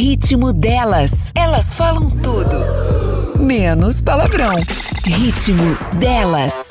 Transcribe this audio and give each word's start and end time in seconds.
Ritmo 0.00 0.52
delas. 0.52 1.32
Elas 1.36 1.74
falam 1.74 2.08
tudo. 2.08 2.56
Menos 3.36 4.00
palavrão. 4.00 4.54
Ritmo 5.04 5.76
delas. 5.98 6.68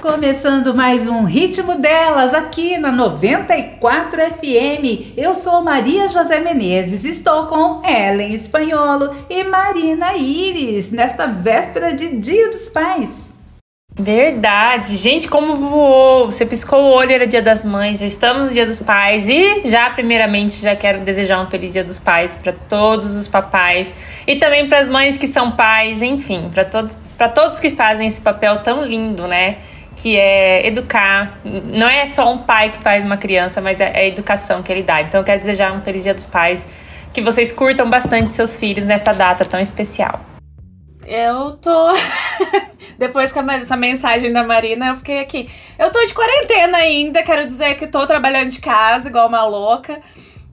Começando 0.00 0.74
mais 0.74 1.06
um 1.06 1.24
Ritmo 1.24 1.74
Delas 1.74 2.32
aqui 2.32 2.78
na 2.78 2.90
94 2.90 4.20
FM. 4.22 5.12
Eu 5.18 5.34
sou 5.34 5.62
Maria 5.62 6.08
José 6.08 6.40
Menezes, 6.40 7.04
estou 7.04 7.46
com 7.46 7.86
Ellen 7.86 8.32
Espanholo 8.32 9.10
e 9.28 9.44
Marina 9.44 10.16
Iris 10.16 10.90
nesta 10.90 11.26
véspera 11.26 11.94
de 11.94 12.16
Dia 12.16 12.50
dos 12.50 12.70
Pais. 12.70 13.31
Verdade. 14.02 14.96
Gente, 14.96 15.28
como 15.28 15.54
voou. 15.54 16.26
Você 16.26 16.44
piscou 16.44 16.80
o 16.80 16.90
olho, 16.90 17.12
era 17.12 17.26
dia 17.26 17.40
das 17.40 17.62
mães, 17.62 18.00
já 18.00 18.06
estamos 18.06 18.48
no 18.48 18.52
dia 18.52 18.66
dos 18.66 18.80
pais. 18.80 19.28
E 19.28 19.70
já, 19.70 19.90
primeiramente, 19.90 20.60
já 20.60 20.74
quero 20.74 21.00
desejar 21.00 21.40
um 21.40 21.46
feliz 21.46 21.72
dia 21.72 21.84
dos 21.84 22.00
pais 22.00 22.36
para 22.36 22.52
todos 22.52 23.14
os 23.14 23.28
papais 23.28 23.92
e 24.26 24.36
também 24.36 24.68
para 24.68 24.80
as 24.80 24.88
mães 24.88 25.16
que 25.16 25.28
são 25.28 25.52
pais, 25.52 26.02
enfim, 26.02 26.50
para 26.52 26.64
todos, 26.64 26.96
para 27.16 27.28
todos 27.28 27.60
que 27.60 27.70
fazem 27.70 28.08
esse 28.08 28.20
papel 28.20 28.58
tão 28.58 28.84
lindo, 28.84 29.28
né? 29.28 29.58
Que 29.94 30.16
é 30.16 30.66
educar. 30.66 31.38
Não 31.44 31.88
é 31.88 32.04
só 32.06 32.32
um 32.32 32.38
pai 32.38 32.70
que 32.70 32.78
faz 32.78 33.04
uma 33.04 33.16
criança, 33.16 33.60
mas 33.60 33.78
é 33.78 34.00
a 34.00 34.04
educação 34.04 34.64
que 34.64 34.72
ele 34.72 34.82
dá. 34.82 35.00
Então, 35.00 35.20
eu 35.20 35.24
quero 35.24 35.38
desejar 35.38 35.72
um 35.72 35.80
feliz 35.80 36.02
dia 36.02 36.14
dos 36.14 36.26
pais. 36.26 36.66
Que 37.12 37.20
vocês 37.20 37.52
curtam 37.52 37.88
bastante 37.90 38.30
seus 38.30 38.56
filhos 38.56 38.86
nessa 38.86 39.12
data 39.12 39.44
tão 39.44 39.60
especial. 39.60 40.18
Eu 41.06 41.52
tô. 41.56 41.92
Depois 43.02 43.32
que 43.32 43.38
essa 43.40 43.76
mensagem 43.76 44.32
da 44.32 44.44
Marina, 44.44 44.86
eu 44.90 44.96
fiquei 44.96 45.18
aqui. 45.18 45.50
Eu 45.76 45.90
tô 45.90 45.98
de 46.06 46.14
quarentena 46.14 46.78
ainda, 46.78 47.20
quero 47.24 47.44
dizer 47.44 47.74
que 47.74 47.84
tô 47.88 48.06
trabalhando 48.06 48.48
de 48.48 48.60
casa, 48.60 49.08
igual 49.08 49.26
uma 49.26 49.44
louca. 49.44 50.00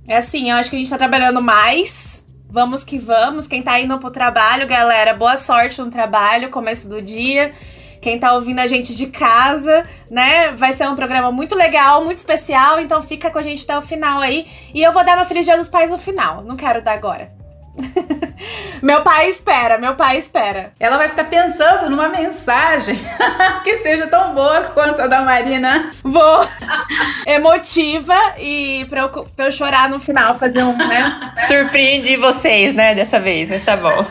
É 0.08 0.18
assim, 0.18 0.50
eu 0.50 0.56
acho 0.56 0.68
que 0.68 0.76
a 0.76 0.80
gente 0.80 0.90
tá 0.90 0.98
trabalhando 0.98 1.44
mais. 1.44 2.26
Vamos 2.50 2.84
que 2.84 2.98
vamos. 2.98 3.48
Quem 3.48 3.62
tá 3.62 3.80
indo 3.80 3.96
pro 4.00 4.10
trabalho, 4.10 4.68
galera, 4.68 5.14
boa 5.14 5.38
sorte 5.38 5.80
no 5.80 5.92
trabalho, 5.92 6.50
começo 6.50 6.90
do 6.90 7.04
dia. 7.04 7.54
Quem 8.02 8.18
tá 8.18 8.34
ouvindo 8.34 8.58
a 8.58 8.66
gente 8.66 8.96
de 8.96 9.06
casa, 9.06 9.86
né? 10.10 10.50
Vai 10.54 10.74
ser 10.74 10.90
um 10.90 10.96
programa 10.96 11.32
muito 11.32 11.54
legal, 11.56 12.04
muito 12.04 12.18
especial, 12.18 12.80
então 12.80 13.00
fica 13.00 13.30
com 13.30 13.38
a 13.38 13.44
gente 13.44 13.64
até 13.64 13.78
o 13.78 13.84
final 13.84 14.22
aí. 14.22 14.48
E 14.74 14.82
eu 14.82 14.92
vou 14.92 15.06
dar 15.06 15.16
meu 15.16 15.26
Feliz 15.28 15.46
Dia 15.46 15.56
dos 15.56 15.70
Pais 15.70 15.92
no 15.92 16.00
final, 16.00 16.44
não 16.44 16.58
quero 16.58 16.82
dar 16.82 16.94
agora. 16.94 17.32
meu 18.82 19.02
pai 19.02 19.30
espera, 19.30 19.78
meu 19.78 19.96
pai 19.96 20.18
espera. 20.18 20.74
Ela 20.80 20.98
vai 20.98 21.10
ficar 21.10 21.26
pensando 21.26 21.90
numa 21.90 22.10
mensagem 22.10 23.00
que 23.64 23.76
seja 23.78 24.08
tão 24.08 24.34
boa 24.34 24.62
quanto 24.74 25.02
a 25.02 25.08
da 25.08 25.22
Marina. 25.22 25.92
Vou. 26.04 26.48
Emotiva 27.26 28.16
e 28.38 28.86
pra 28.90 29.02
eu, 29.02 29.10
pra 29.10 29.46
eu 29.46 29.52
chorar 29.52 29.90
no 29.90 30.00
final, 30.00 30.36
fazer 30.36 30.64
um, 30.64 30.76
né? 30.76 31.34
Surpreendi 31.48 32.18
vocês, 32.18 32.74
né, 32.74 32.96
dessa 32.96 33.20
vez, 33.20 33.50
mas 33.50 33.64
tá 33.64 33.78
bom. 33.78 34.06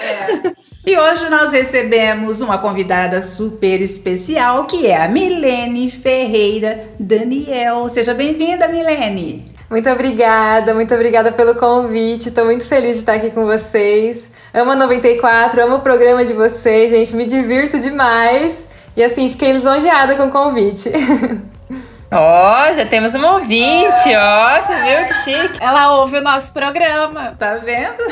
É. 0.00 0.52
E 0.86 0.96
hoje 0.96 1.28
nós 1.28 1.52
recebemos 1.52 2.40
uma 2.40 2.56
convidada 2.58 3.20
super 3.20 3.82
especial, 3.82 4.64
que 4.64 4.86
é 4.86 5.02
a 5.02 5.08
Milene 5.08 5.90
Ferreira 5.90 6.88
Daniel. 6.98 7.88
Seja 7.88 8.14
bem-vinda, 8.14 8.66
Milene. 8.66 9.44
Muito 9.70 9.88
obrigada, 9.88 10.74
muito 10.74 10.92
obrigada 10.92 11.30
pelo 11.30 11.54
convite. 11.54 12.28
Estou 12.28 12.44
muito 12.44 12.66
feliz 12.66 12.96
de 12.96 13.02
estar 13.02 13.14
aqui 13.14 13.30
com 13.30 13.46
vocês. 13.46 14.28
Amo 14.52 14.72
a 14.72 14.74
94, 14.74 15.62
amo 15.62 15.76
o 15.76 15.80
programa 15.80 16.24
de 16.24 16.32
vocês, 16.32 16.90
gente. 16.90 17.14
Me 17.14 17.24
divirto 17.24 17.78
demais. 17.78 18.66
E 18.96 19.04
assim, 19.04 19.28
fiquei 19.28 19.52
lisonjeada 19.52 20.16
com 20.16 20.24
o 20.24 20.30
convite. 20.30 20.90
Ó, 22.10 22.16
oh, 22.18 22.74
já 22.74 22.84
temos 22.84 23.14
um 23.14 23.24
ouvinte, 23.24 24.16
ó, 24.16 24.58
oh, 24.58 24.62
você 24.62 24.74
viu 24.82 25.06
que 25.06 25.14
chique. 25.14 25.58
Ela 25.62 25.94
ouve 25.94 26.16
o 26.16 26.20
nosso 26.20 26.52
programa, 26.52 27.36
tá 27.38 27.54
vendo? 27.54 28.02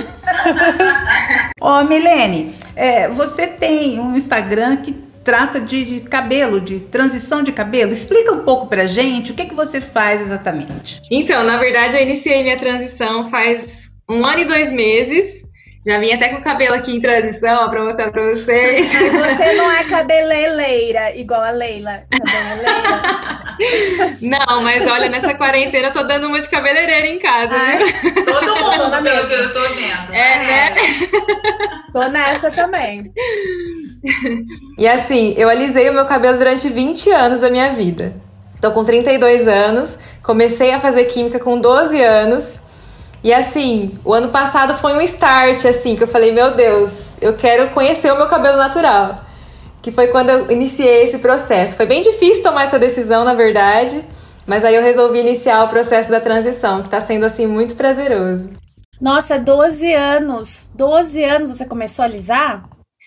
Ó, 1.61 1.81
oh, 1.81 1.85
Milene, 1.85 2.55
é, 2.77 3.09
você 3.09 3.49
tem 3.49 3.99
um 3.99 4.17
Instagram 4.17 4.77
que 4.77 5.08
trata 5.29 5.61
de 5.61 6.01
cabelo, 6.09 6.59
de 6.59 6.81
transição 6.81 7.43
de 7.43 7.53
cabelo. 7.53 7.93
Explica 7.93 8.33
um 8.33 8.45
pouco 8.45 8.67
pra 8.67 8.87
gente 8.87 9.31
o 9.31 9.35
que, 9.35 9.45
que 9.45 9.55
você 9.55 9.79
faz 9.79 10.23
exatamente. 10.23 11.03
Então, 11.11 11.45
na 11.45 11.59
verdade, 11.59 11.99
eu 11.99 12.03
iniciei 12.03 12.43
minha 12.43 12.57
transição 12.57 13.29
faz 13.29 13.91
um 14.09 14.27
ano 14.27 14.39
e 14.39 14.45
dois 14.47 14.73
meses. 14.73 15.43
Já 15.89 15.99
vim 15.99 16.13
até 16.13 16.29
com 16.29 16.37
o 16.37 16.43
cabelo 16.43 16.75
aqui 16.75 16.95
em 16.95 17.01
transição, 17.01 17.65
ó, 17.65 17.69
pra 17.71 17.83
mostrar 17.83 18.11
pra 18.11 18.23
vocês. 18.31 18.95
Mas 18.95 19.39
você 19.39 19.55
não 19.55 19.73
é 19.73 19.85
cabeleleira, 19.85 21.17
igual 21.17 21.41
a 21.41 21.51
Leila. 21.51 22.03
Cabeleleira. 22.11 23.49
Não, 24.21 24.63
mas 24.63 24.87
olha, 24.87 25.09
nessa 25.09 25.35
quarentena 25.35 25.89
eu 25.89 25.93
tô 25.93 26.03
dando 26.05 26.29
uma 26.29 26.39
de 26.39 26.49
cabeleireira 26.49 27.07
em 27.07 27.19
casa. 27.19 27.55
Ai, 27.55 27.79
todo 28.25 28.55
mundo, 28.55 29.03
pelo 29.03 29.27
que 29.27 29.33
eu 29.33 29.45
estou 29.47 29.69
vendo. 29.71 30.13
É, 30.13 30.39
né? 30.39 30.77
Tô 31.93 32.07
nessa 32.09 32.51
também. 32.53 33.11
E 34.79 34.87
assim, 34.87 35.35
eu 35.37 35.49
alisei 35.49 35.89
o 35.89 35.95
meu 35.95 36.05
cabelo 36.05 36.39
durante 36.39 36.69
20 36.69 37.11
anos 37.11 37.41
da 37.41 37.51
minha 37.51 37.73
vida. 37.73 38.13
Tô 38.61 38.71
com 38.73 38.85
32 38.85 39.49
anos, 39.49 39.99
comecei 40.23 40.71
a 40.71 40.79
fazer 40.79 41.07
química 41.07 41.41
com 41.41 41.59
12 41.59 42.01
anos. 42.01 42.68
E 43.23 43.33
assim, 43.33 43.99
o 44.05 44.15
ano 44.15 44.29
passado 44.29 44.77
foi 44.77 44.95
um 44.95 45.01
start, 45.01 45.65
assim, 45.65 45.97
que 45.97 46.05
eu 46.05 46.09
falei, 46.09 46.33
meu 46.33 46.55
Deus, 46.55 47.21
eu 47.21 47.37
quero 47.37 47.71
conhecer 47.71 48.13
o 48.13 48.17
meu 48.17 48.27
cabelo 48.27 48.57
natural. 48.57 49.25
Que 49.83 49.91
foi 49.91 50.09
quando 50.09 50.31
eu 50.31 50.51
iniciei 50.51 51.03
esse 51.03 51.19
processo. 51.19 51.77
Foi 51.77 51.87
bem 51.87 52.01
difícil 52.01 52.43
tomar 52.43 52.65
essa 52.65 52.79
decisão, 52.79 53.25
na 53.25 53.35
verdade, 53.35 54.05
mas 54.47 54.65
aí 54.65 54.75
eu 54.75 54.83
resolvi 54.83 55.19
iniciar 55.19 55.65
o 55.65 55.69
processo 55.69 56.11
da 56.11 56.21
transição, 56.21 56.83
que 56.83 56.89
tá 56.89 57.01
sendo 57.01 57.27
assim 57.27 57.47
muito 57.47 57.75
prazeroso. 57.75 58.51
Nossa, 59.01 59.39
12 59.39 59.93
anos. 59.95 60.71
12 60.75 61.23
anos 61.25 61.49
você 61.49 61.65
começou 61.65 62.05
a 62.05 62.07
alisar? 62.07 62.65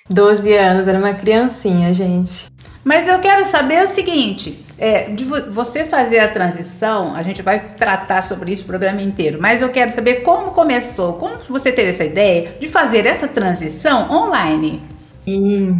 12 0.10 0.54
anos, 0.54 0.88
era 0.88 1.00
uma 1.00 1.14
criancinha, 1.14 1.94
gente. 1.94 2.51
Mas 2.84 3.08
eu 3.08 3.20
quero 3.20 3.44
saber 3.44 3.84
o 3.84 3.88
seguinte: 3.88 4.66
é, 4.78 5.04
de 5.04 5.24
você 5.24 5.86
fazer 5.86 6.20
a 6.20 6.28
transição, 6.28 7.16
a 7.16 7.22
gente 7.22 7.42
vai 7.42 7.60
tratar 7.60 8.24
sobre 8.24 8.52
isso 8.52 8.64
o 8.64 8.68
programa 8.68 9.02
inteiro, 9.02 9.38
mas 9.40 9.62
eu 9.62 9.70
quero 9.70 9.92
saber 9.92 10.22
como 10.22 10.52
começou, 10.52 11.14
como 11.14 11.38
você 11.48 11.72
teve 11.72 11.90
essa 11.90 12.04
ideia 12.04 12.56
de 12.60 12.68
fazer 12.68 13.06
essa 13.06 13.28
transição 13.28 14.12
online. 14.12 14.82
Hum, 15.28 15.78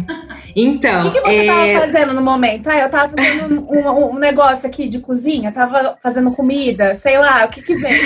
então. 0.54 1.00
O 1.00 1.10
que, 1.10 1.18
que 1.18 1.26
você 1.26 1.40
estava 1.40 1.66
é... 1.66 1.80
fazendo 1.80 2.14
no 2.14 2.22
momento? 2.22 2.68
Ah, 2.68 2.78
eu 2.78 2.86
estava 2.86 3.12
fazendo 3.16 3.66
um, 3.68 4.14
um, 4.14 4.18
negócio 4.18 4.68
aqui 4.68 4.88
de 4.88 5.00
cozinha, 5.00 5.48
estava 5.48 5.98
fazendo 6.00 6.30
comida, 6.30 6.94
sei 6.94 7.18
lá, 7.18 7.44
o 7.44 7.48
que 7.48 7.60
que 7.60 7.74
vem? 7.74 8.00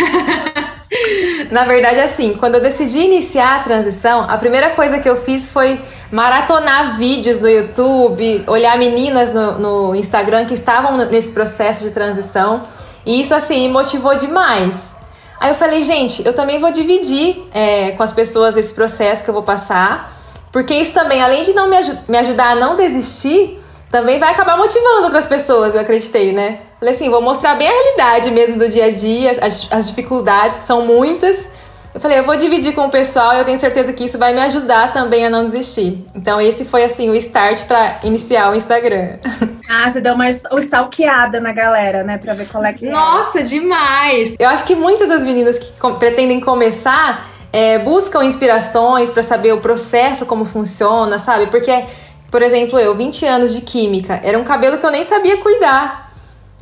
Na 1.51 1.65
verdade, 1.65 2.01
assim, 2.01 2.35
quando 2.35 2.55
eu 2.55 2.61
decidi 2.61 3.01
iniciar 3.01 3.57
a 3.57 3.59
transição, 3.61 4.23
a 4.23 4.37
primeira 4.39 4.71
coisa 4.71 4.99
que 4.99 5.09
eu 5.09 5.17
fiz 5.17 5.49
foi 5.49 5.79
maratonar 6.11 6.97
vídeos 6.97 7.41
no 7.41 7.49
YouTube, 7.49 8.45
olhar 8.47 8.79
meninas 8.79 9.33
no, 9.33 9.59
no 9.59 9.95
Instagram 9.95 10.47
que 10.47 10.55
estavam 10.55 10.97
nesse 10.97 11.33
processo 11.33 11.85
de 11.85 11.91
transição. 11.91 12.63
E 13.05 13.21
isso, 13.21 13.35
assim, 13.35 13.67
me 13.67 13.73
motivou 13.73 14.15
demais. 14.15 14.97
Aí 15.39 15.51
eu 15.51 15.55
falei, 15.55 15.85
gente, 15.85 16.25
eu 16.27 16.33
também 16.33 16.59
vou 16.59 16.71
dividir 16.71 17.45
é, 17.53 17.93
com 17.93 18.03
as 18.03 18.13
pessoas 18.13 18.57
esse 18.57 18.73
processo 18.73 19.23
que 19.23 19.29
eu 19.29 19.35
vou 19.35 19.43
passar, 19.43 20.11
porque 20.51 20.75
isso 20.75 20.95
também, 20.95 21.23
além 21.23 21.43
de 21.43 21.53
não 21.53 21.69
me, 21.69 21.77
aj 21.77 21.93
me 22.09 22.17
ajudar 22.19 22.53
a 22.53 22.55
não 22.55 22.75
desistir, 22.75 23.61
também 23.91 24.19
vai 24.19 24.33
acabar 24.33 24.57
motivando 24.57 25.05
outras 25.05 25.27
pessoas, 25.27 25.75
eu 25.75 25.81
acreditei, 25.81 26.33
né? 26.33 26.61
Falei 26.79 26.95
assim, 26.95 27.11
vou 27.11 27.21
mostrar 27.21 27.55
bem 27.55 27.69
a 27.69 27.71
realidade 27.71 28.31
mesmo 28.31 28.59
do 28.59 28.69
dia 28.69 28.87
a 28.87 28.91
dia, 28.91 29.31
as, 29.43 29.69
as 29.71 29.89
dificuldades, 29.89 30.59
que 30.59 30.65
são 30.65 30.87
muitas. 30.87 31.49
Eu 31.97 32.01
falei, 32.01 32.19
eu 32.19 32.25
vou 32.25 32.37
dividir 32.37 32.75
com 32.75 32.83
o 32.83 32.91
pessoal 32.91 33.35
e 33.35 33.39
eu 33.39 33.45
tenho 33.47 33.57
certeza 33.57 33.91
que 33.91 34.05
isso 34.05 34.19
vai 34.19 34.35
me 34.35 34.41
ajudar 34.43 34.93
também 34.93 35.25
a 35.25 35.31
não 35.31 35.47
desistir. 35.47 36.05
Então 36.15 36.39
esse 36.39 36.67
foi 36.67 36.85
assim 36.85 37.09
o 37.09 37.15
start 37.15 37.65
para 37.65 38.01
iniciar 38.05 38.53
o 38.53 38.55
Instagram. 38.55 39.17
Ah, 39.69 39.91
você 39.91 40.01
deu 40.01 40.15
uma 40.15 40.29
stalkeada 40.29 41.41
na 41.41 41.51
galera, 41.51 42.05
né, 42.05 42.19
para 42.19 42.35
ver 42.35 42.49
qual 42.49 42.65
é 42.65 42.73
que 42.73 42.87
é. 42.87 42.91
Nossa, 42.91 43.41
é. 43.41 43.43
demais. 43.43 44.37
Eu 44.39 44.49
acho 44.49 44.65
que 44.65 44.77
muitas 44.77 45.09
das 45.09 45.25
meninas 45.25 45.59
que 45.59 45.73
pretendem 45.99 46.39
começar 46.39 47.27
é, 47.53 47.77
buscam 47.81 48.23
inspirações 48.23 49.11
para 49.11 49.25
saber 49.25 49.53
o 49.53 49.61
processo 49.61 50.25
como 50.25 50.45
funciona, 50.45 51.19
sabe? 51.19 51.49
Porque 51.49 51.85
por 52.31 52.43
exemplo, 52.43 52.79
eu, 52.79 52.95
20 52.95 53.27
anos 53.27 53.53
de 53.53 53.61
química, 53.61 54.21
era 54.23 54.39
um 54.39 54.45
cabelo 54.45 54.79
que 54.79 54.87
eu 54.87 54.91
nem 54.91 55.03
sabia 55.03 55.39
cuidar. 55.39 56.13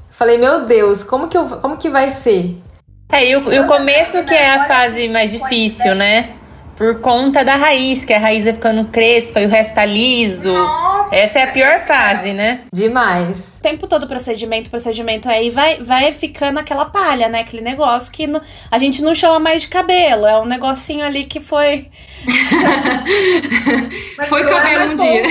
Falei, 0.09 0.38
meu 0.38 0.64
Deus, 0.64 1.05
como 1.05 1.29
que, 1.29 1.37
eu, 1.37 1.44
como 1.61 1.76
que 1.76 1.91
vai 1.91 2.09
ser? 2.09 2.56
É, 3.11 3.31
e 3.31 3.37
o, 3.37 3.53
e 3.53 3.61
o 3.61 3.67
começo 3.67 4.23
que 4.25 4.35
é 4.35 4.55
a 4.55 4.67
fase 4.67 5.09
mais 5.09 5.31
difícil, 5.31 5.95
né? 5.95 6.31
Por 6.77 7.01
conta 7.01 7.45
da 7.45 7.55
raiz, 7.55 8.05
que 8.05 8.12
a 8.12 8.19
raiz 8.19 8.45
vai 8.45 8.55
ficando 8.55 8.85
crespa 8.87 9.41
e 9.41 9.47
o 9.47 9.49
resto 9.49 9.75
tá 9.75 9.85
liso. 9.85 10.53
Nossa, 10.53 11.15
Essa 11.15 11.39
é 11.39 11.43
a 11.45 11.53
pior 11.53 11.79
fase, 11.81 12.33
né? 12.33 12.62
Demais. 12.73 13.59
O 13.59 13.62
tempo 13.62 13.87
todo 13.87 14.09
procedimento, 14.09 14.71
procedimento 14.71 15.29
aí 15.29 15.51
vai, 15.51 15.77
vai 15.77 16.12
ficando 16.12 16.59
aquela 16.59 16.87
palha, 16.87 17.29
né? 17.29 17.41
Aquele 17.41 17.62
negócio 17.62 18.12
que 18.12 18.27
no, 18.27 18.43
a 18.69 18.79
gente 18.81 19.03
não 19.03 19.15
chama 19.15 19.39
mais 19.39 19.62
de 19.62 19.69
cabelo. 19.69 20.27
É 20.27 20.41
um 20.41 20.47
negocinho 20.47 21.05
ali 21.05 21.25
que 21.25 21.39
foi. 21.39 21.89
foi 24.29 24.43
é 24.43 24.45
cabelo 24.45 24.83
é 24.83 24.87
um 24.87 24.97
dia. 24.97 25.23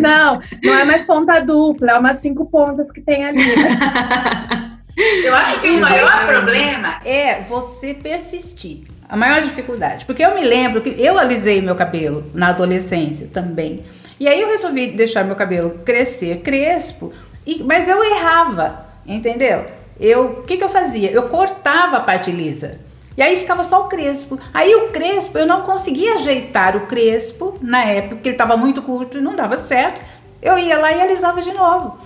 Não, 0.00 0.40
não 0.64 0.74
é 0.74 0.84
mais 0.84 1.06
ponta 1.06 1.38
dupla, 1.38 1.92
é 1.92 1.98
umas 1.98 2.16
cinco 2.16 2.46
pontas 2.46 2.90
que 2.90 3.00
tem 3.00 3.24
ali. 3.24 3.54
Né? 3.54 4.72
Eu 4.98 5.34
acho 5.34 5.60
que 5.60 5.70
o 5.70 5.80
maior 5.80 6.26
problema 6.26 7.00
é 7.04 7.40
você 7.40 7.94
persistir. 7.94 8.82
A 9.08 9.16
maior 9.16 9.40
dificuldade. 9.40 10.04
Porque 10.04 10.24
eu 10.24 10.34
me 10.34 10.44
lembro 10.44 10.80
que 10.80 10.90
eu 10.90 11.18
alisei 11.18 11.62
meu 11.62 11.74
cabelo 11.74 12.30
na 12.34 12.48
adolescência 12.48 13.28
também. 13.32 13.84
E 14.20 14.26
aí 14.28 14.40
eu 14.40 14.48
resolvi 14.48 14.88
deixar 14.88 15.24
meu 15.24 15.36
cabelo 15.36 15.78
crescer 15.84 16.40
crespo, 16.40 17.12
e, 17.46 17.62
mas 17.62 17.88
eu 17.88 18.02
errava, 18.04 18.86
entendeu? 19.06 19.64
Eu, 19.98 20.40
o 20.40 20.42
que, 20.42 20.56
que 20.56 20.64
eu 20.64 20.68
fazia? 20.68 21.10
Eu 21.10 21.24
cortava 21.28 21.98
a 21.98 22.00
parte 22.00 22.30
lisa. 22.30 22.72
E 23.16 23.22
aí 23.22 23.36
ficava 23.36 23.64
só 23.64 23.84
o 23.84 23.88
crespo. 23.88 24.38
Aí 24.52 24.74
o 24.74 24.88
crespo, 24.88 25.38
eu 25.38 25.46
não 25.46 25.62
conseguia 25.62 26.16
ajeitar 26.16 26.76
o 26.76 26.86
crespo 26.86 27.58
na 27.62 27.84
época, 27.84 28.16
porque 28.16 28.28
ele 28.28 28.34
estava 28.34 28.56
muito 28.56 28.82
curto 28.82 29.18
e 29.18 29.20
não 29.20 29.34
dava 29.34 29.56
certo. 29.56 30.00
Eu 30.42 30.58
ia 30.58 30.78
lá 30.78 30.92
e 30.92 31.00
alisava 31.00 31.40
de 31.40 31.52
novo. 31.52 31.98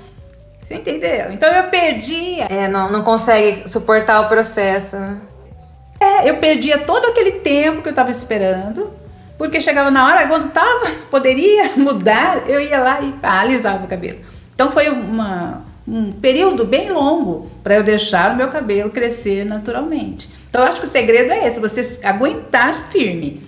Você 0.72 0.78
entendeu? 0.78 1.30
Então 1.30 1.52
eu 1.52 1.64
perdia. 1.64 2.46
É, 2.46 2.66
não, 2.66 2.90
não 2.90 3.02
consegue 3.02 3.68
suportar 3.68 4.22
o 4.22 4.28
processo, 4.28 4.96
né? 4.96 5.18
É, 6.00 6.30
eu 6.30 6.38
perdia 6.38 6.78
todo 6.78 7.04
aquele 7.06 7.32
tempo 7.32 7.82
que 7.82 7.88
eu 7.88 7.92
estava 7.92 8.10
esperando, 8.10 8.90
porque 9.36 9.60
chegava 9.60 9.90
na 9.90 10.06
hora, 10.06 10.26
quando 10.26 10.50
tava, 10.50 10.90
poderia 11.10 11.72
mudar, 11.76 12.48
eu 12.48 12.58
ia 12.58 12.80
lá 12.80 13.02
e 13.02 13.12
pá, 13.12 13.40
alisava 13.40 13.84
o 13.84 13.86
cabelo. 13.86 14.18
Então 14.54 14.70
foi 14.70 14.88
uma, 14.88 15.62
um 15.86 16.10
período 16.12 16.64
bem 16.64 16.90
longo 16.90 17.50
para 17.62 17.74
eu 17.74 17.82
deixar 17.82 18.32
o 18.32 18.36
meu 18.36 18.48
cabelo 18.48 18.88
crescer 18.88 19.44
naturalmente. 19.44 20.30
Então 20.48 20.62
eu 20.62 20.68
acho 20.68 20.80
que 20.80 20.86
o 20.86 20.90
segredo 20.90 21.32
é 21.32 21.46
esse, 21.46 21.60
você 21.60 22.04
aguentar 22.04 22.88
firme. 22.88 23.42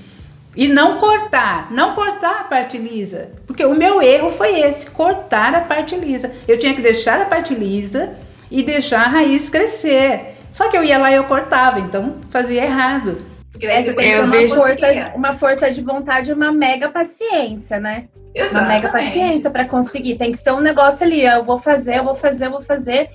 E 0.57 0.69
não 0.69 0.99
cortar, 0.99 1.73
não 1.73 1.95
cortar 1.95 2.41
a 2.41 2.45
parte 2.45 2.79
lisa. 2.79 3.31
Porque 3.47 3.65
o 3.65 3.75
meu 3.75 4.01
erro 4.01 4.31
foi 4.31 4.61
esse, 4.61 4.89
cortar 4.91 5.55
a 5.55 5.61
parte 5.61 5.97
lisa. 5.97 6.31
Eu 6.47 6.59
tinha 6.59 6.75
que 6.75 6.83
deixar 6.83 7.21
a 7.21 7.25
parte 7.25 7.55
lisa 7.55 8.15
e 8.51 8.63
deixar 8.63 9.03
a 9.03 9.09
raiz 9.09 9.49
crescer. 9.49 10.37
Só 10.53 10.69
que 10.71 10.77
eu 10.77 10.85
ia 10.85 10.99
lá 10.99 11.11
e 11.11 11.17
eu 11.17 11.25
cortava, 11.25 11.81
então 11.81 12.17
fazia 12.31 12.65
errado. 12.65 13.17
É, 13.61 13.83
você 13.83 13.95
tem 13.95 14.05
que 14.05 14.17
ter 14.17 14.25
uma 14.25 14.49
força, 14.49 15.13
uma 15.15 15.33
força 15.33 15.71
de 15.71 15.81
vontade 15.81 16.31
e 16.31 16.33
uma 16.33 16.53
mega 16.53 16.89
paciência, 16.89 17.81
né? 17.81 18.09
Exatamente. 18.35 18.65
Uma 18.65 18.75
mega 18.75 18.89
paciência 18.89 19.51
para 19.51 19.65
conseguir. 19.65 20.17
Tem 20.17 20.33
que 20.33 20.39
ser 20.39 20.53
um 20.53 20.61
negócio 20.61 21.05
ali, 21.05 21.25
eu 21.25 21.45
vou 21.45 21.59
fazer, 21.59 21.99
eu 21.99 22.05
vou 22.05 22.15
fazer, 22.15 22.47
eu 22.47 22.51
vou 22.53 22.61
fazer 22.61 23.11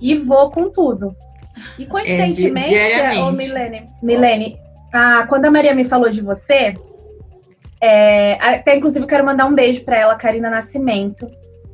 e 0.00 0.16
vou 0.16 0.50
com 0.50 0.68
tudo. 0.70 1.14
E 1.78 1.86
coincidentemente, 1.86 2.74
é, 2.74 3.22
ô 3.22 3.30
Milene, 3.30 3.86
Milene 4.02 4.58
ah, 4.92 5.24
quando 5.28 5.46
a 5.46 5.50
Maria 5.50 5.74
me 5.74 5.84
falou 5.84 6.10
de 6.10 6.20
você, 6.20 6.76
é, 7.80 8.34
até 8.40 8.76
inclusive 8.76 9.06
quero 9.06 9.24
mandar 9.24 9.46
um 9.46 9.54
beijo 9.54 9.84
para 9.84 9.98
ela, 9.98 10.14
Karina 10.14 10.48
Nascimento. 10.48 11.28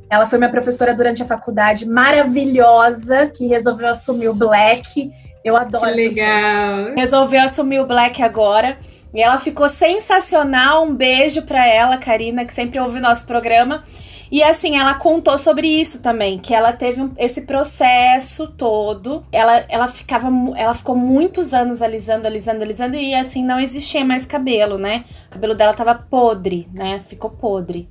Ela 0.09 0.25
foi 0.25 0.39
minha 0.39 0.49
professora 0.49 0.95
durante 0.95 1.21
a 1.21 1.25
faculdade, 1.25 1.85
maravilhosa, 1.85 3.27
que 3.27 3.45
resolveu 3.45 3.87
assumir 3.87 4.27
o 4.27 4.33
Black. 4.33 5.11
Eu 5.45 5.55
adoro. 5.55 5.85
Que 5.85 6.09
legal. 6.09 6.95
Resolveu 6.95 7.41
assumir 7.41 7.79
o 7.79 7.85
Black 7.85 8.23
agora. 8.23 8.77
E 9.13 9.21
ela 9.21 9.37
ficou 9.37 9.69
sensacional. 9.69 10.83
Um 10.83 10.95
beijo 10.95 11.43
para 11.43 11.67
ela, 11.67 11.97
Karina, 11.97 12.43
que 12.43 12.53
sempre 12.53 12.79
ouve 12.79 12.99
nosso 12.99 13.27
programa. 13.27 13.83
E 14.31 14.43
assim, 14.43 14.77
ela 14.77 14.93
contou 14.95 15.37
sobre 15.37 15.67
isso 15.67 16.01
também, 16.01 16.37
que 16.37 16.53
ela 16.53 16.71
teve 16.71 17.01
um, 17.01 17.11
esse 17.17 17.41
processo 17.41 18.47
todo. 18.47 19.25
Ela, 19.31 19.65
ela 19.69 19.87
ficava, 19.87 20.29
ela 20.55 20.73
ficou 20.73 20.95
muitos 20.95 21.53
anos 21.53 21.81
alisando, 21.81 22.27
alisando, 22.27 22.63
alisando 22.63 22.95
e 22.95 23.15
assim 23.15 23.43
não 23.43 23.59
existia 23.59 24.05
mais 24.05 24.25
cabelo, 24.25 24.77
né? 24.77 25.05
O 25.27 25.29
cabelo 25.31 25.55
dela 25.55 25.73
tava 25.73 25.95
podre, 25.95 26.67
né? 26.73 27.01
Ficou 27.07 27.29
podre 27.29 27.89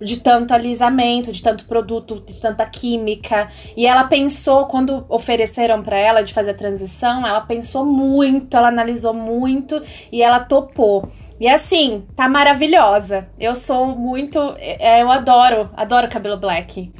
de 0.00 0.18
tanto 0.18 0.54
alisamento, 0.54 1.30
de 1.30 1.42
tanto 1.42 1.64
produto, 1.64 2.22
de 2.26 2.40
tanta 2.40 2.64
química. 2.66 3.50
E 3.76 3.86
ela 3.86 4.04
pensou, 4.04 4.66
quando 4.66 5.04
ofereceram 5.08 5.82
para 5.82 5.98
ela 5.98 6.22
de 6.22 6.32
fazer 6.32 6.50
a 6.52 6.54
transição, 6.54 7.26
ela 7.26 7.40
pensou 7.40 7.84
muito, 7.84 8.56
ela 8.56 8.68
analisou 8.68 9.12
muito 9.12 9.82
e 10.10 10.22
ela 10.22 10.40
topou. 10.40 11.08
E 11.38 11.48
assim, 11.48 12.06
tá 12.16 12.28
maravilhosa. 12.28 13.28
Eu 13.38 13.54
sou 13.54 13.86
muito. 13.86 14.54
É, 14.58 15.02
eu 15.02 15.10
adoro, 15.10 15.70
adoro 15.76 16.08
cabelo 16.08 16.36
black. 16.36 16.92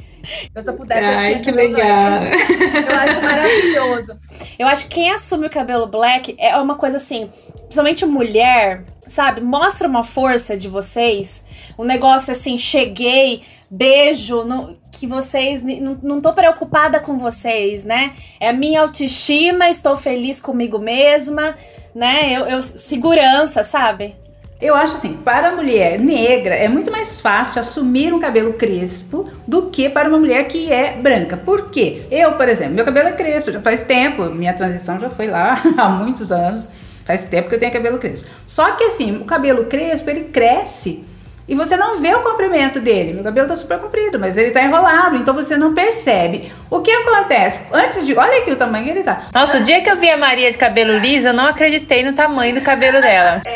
Eu, 0.53 0.61
se 0.61 0.69
eu 0.69 0.75
pudesse, 0.75 1.03
Ai, 1.03 1.35
eu 1.35 1.41
que 1.41 1.51
legal. 1.51 2.19
Black. 2.19 2.87
Eu 2.87 2.95
acho 2.95 3.21
maravilhoso. 3.21 4.19
Eu 4.57 4.67
acho 4.67 4.87
que 4.87 4.95
quem 4.95 5.11
assume 5.11 5.47
o 5.47 5.49
cabelo 5.49 5.87
black 5.87 6.35
é 6.37 6.55
uma 6.57 6.75
coisa 6.75 6.97
assim, 6.97 7.29
principalmente 7.61 8.05
mulher, 8.05 8.83
sabe? 9.11 9.41
Mostra 9.41 9.87
uma 9.87 10.03
força 10.03 10.55
de 10.55 10.69
vocês. 10.69 11.45
Um 11.77 11.83
negócio 11.83 12.31
assim, 12.31 12.57
cheguei, 12.57 13.43
beijo, 13.69 14.43
no, 14.43 14.77
que 14.91 15.05
vocês. 15.05 15.61
Não, 15.61 15.97
não 16.01 16.21
tô 16.21 16.31
preocupada 16.31 16.99
com 16.99 17.17
vocês, 17.17 17.83
né? 17.83 18.13
É 18.39 18.49
a 18.49 18.53
minha 18.53 18.81
autoestima, 18.81 19.69
estou 19.69 19.97
feliz 19.97 20.39
comigo 20.39 20.79
mesma, 20.79 21.55
né? 21.93 22.31
Eu, 22.31 22.45
eu 22.45 22.61
segurança, 22.61 23.63
sabe? 23.63 24.15
Eu 24.61 24.75
acho 24.75 24.95
assim, 24.95 25.13
para 25.13 25.49
a 25.49 25.55
mulher 25.55 25.99
negra 25.99 26.53
é 26.53 26.67
muito 26.67 26.91
mais 26.91 27.19
fácil 27.19 27.59
assumir 27.59 28.13
um 28.13 28.19
cabelo 28.19 28.53
crespo 28.53 29.27
do 29.47 29.71
que 29.71 29.89
para 29.89 30.07
uma 30.07 30.19
mulher 30.19 30.47
que 30.47 30.71
é 30.71 30.93
branca. 30.93 31.35
Por 31.35 31.71
quê? 31.71 32.03
Eu, 32.11 32.33
por 32.33 32.47
exemplo, 32.47 32.75
meu 32.75 32.85
cabelo 32.85 33.09
é 33.09 33.13
crespo, 33.13 33.51
já 33.51 33.59
faz 33.59 33.83
tempo, 33.83 34.25
minha 34.25 34.53
transição 34.53 34.99
já 34.99 35.09
foi 35.09 35.25
lá 35.25 35.59
há 35.75 35.89
muitos 35.89 36.31
anos. 36.31 36.67
Faz 37.11 37.25
tempo 37.25 37.49
que 37.49 37.55
eu 37.55 37.59
tenho 37.59 37.73
cabelo 37.73 37.97
crespo. 37.97 38.25
Só 38.47 38.71
que 38.71 38.85
assim, 38.85 39.17
o 39.17 39.25
cabelo 39.25 39.65
crespo, 39.65 40.09
ele 40.09 40.29
cresce 40.29 41.03
e 41.45 41.53
você 41.53 41.75
não 41.75 41.99
vê 41.99 42.15
o 42.15 42.21
comprimento 42.21 42.79
dele. 42.79 43.11
Meu 43.11 43.25
cabelo 43.25 43.49
tá 43.49 43.55
super 43.57 43.77
comprido, 43.79 44.17
mas 44.17 44.37
ele 44.37 44.51
tá 44.51 44.63
enrolado, 44.63 45.17
então 45.17 45.33
você 45.33 45.57
não 45.57 45.73
percebe. 45.73 46.53
O 46.69 46.79
que 46.79 46.89
acontece? 46.89 47.63
Antes 47.73 48.05
de. 48.05 48.17
Olha 48.17 48.37
aqui 48.37 48.49
o 48.49 48.55
tamanho 48.55 48.85
que 48.85 48.91
ele 48.91 49.03
tá. 49.03 49.23
Nossa, 49.33 49.57
o 49.57 49.61
dia 49.61 49.81
que 49.81 49.89
eu 49.89 49.97
vi 49.97 50.09
a 50.09 50.15
Maria 50.15 50.49
de 50.49 50.57
cabelo 50.57 50.97
liso, 50.99 51.27
eu 51.27 51.33
não 51.33 51.47
acreditei 51.47 52.01
no 52.01 52.13
tamanho 52.13 52.55
do 52.55 52.63
cabelo 52.63 53.01
dela. 53.01 53.41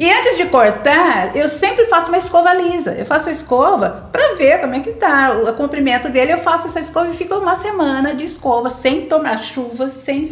É. 0.00 0.02
E 0.02 0.10
antes 0.10 0.38
de 0.38 0.46
cortar, 0.46 1.36
eu 1.36 1.46
sempre 1.46 1.84
faço 1.84 2.08
uma 2.08 2.16
escova 2.16 2.54
lisa. 2.54 2.92
Eu 2.92 3.04
faço 3.04 3.28
a 3.28 3.32
escova 3.32 4.08
pra 4.10 4.32
ver 4.34 4.58
como 4.58 4.74
é 4.74 4.80
que 4.80 4.92
tá 4.92 5.32
o 5.32 5.52
comprimento 5.52 6.08
dele. 6.08 6.32
Eu 6.32 6.38
faço 6.38 6.68
essa 6.68 6.80
escova 6.80 7.10
e 7.10 7.12
fico 7.12 7.34
uma 7.34 7.54
semana 7.54 8.14
de 8.14 8.24
escova 8.24 8.70
sem 8.70 9.02
tomar 9.02 9.36
chuva, 9.42 9.90
sem 9.90 10.30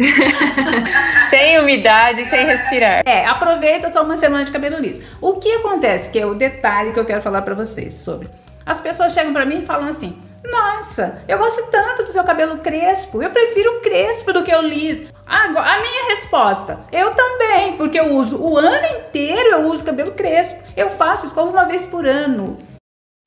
sem 1.28 1.58
umidade, 1.58 2.24
sem 2.24 2.46
respirar. 2.46 3.02
É, 3.06 3.26
aproveita 3.26 3.90
só 3.90 4.02
uma 4.02 4.16
semana 4.16 4.44
de 4.44 4.50
cabelo 4.50 4.78
liso. 4.78 5.02
O 5.20 5.34
que 5.34 5.52
acontece, 5.56 6.10
que 6.10 6.18
é 6.18 6.26
o 6.26 6.34
detalhe 6.34 6.92
que 6.92 6.98
eu 6.98 7.04
quero 7.04 7.20
falar 7.20 7.42
para 7.42 7.54
vocês 7.54 7.94
sobre. 7.94 8.28
As 8.64 8.80
pessoas 8.80 9.12
chegam 9.12 9.32
para 9.32 9.44
mim 9.44 9.58
e 9.58 9.66
falam 9.66 9.88
assim: 9.88 10.18
Nossa, 10.44 11.22
eu 11.28 11.38
gosto 11.38 11.70
tanto 11.70 12.04
do 12.04 12.12
seu 12.12 12.24
cabelo 12.24 12.58
crespo, 12.58 13.22
eu 13.22 13.30
prefiro 13.30 13.80
crespo 13.80 14.32
do 14.32 14.42
que 14.42 14.54
o 14.54 14.62
liso. 14.62 15.08
Agora, 15.26 15.74
a 15.74 15.80
minha 15.80 16.16
resposta: 16.16 16.80
Eu 16.90 17.14
também, 17.14 17.76
porque 17.76 18.00
eu 18.00 18.14
uso 18.14 18.40
o 18.42 18.56
ano 18.56 18.86
inteiro, 18.98 19.50
eu 19.50 19.66
uso 19.66 19.84
cabelo 19.84 20.12
crespo. 20.12 20.62
Eu 20.76 20.88
faço 20.88 21.26
escova 21.26 21.50
uma 21.50 21.64
vez 21.64 21.82
por 21.82 22.06
ano. 22.06 22.58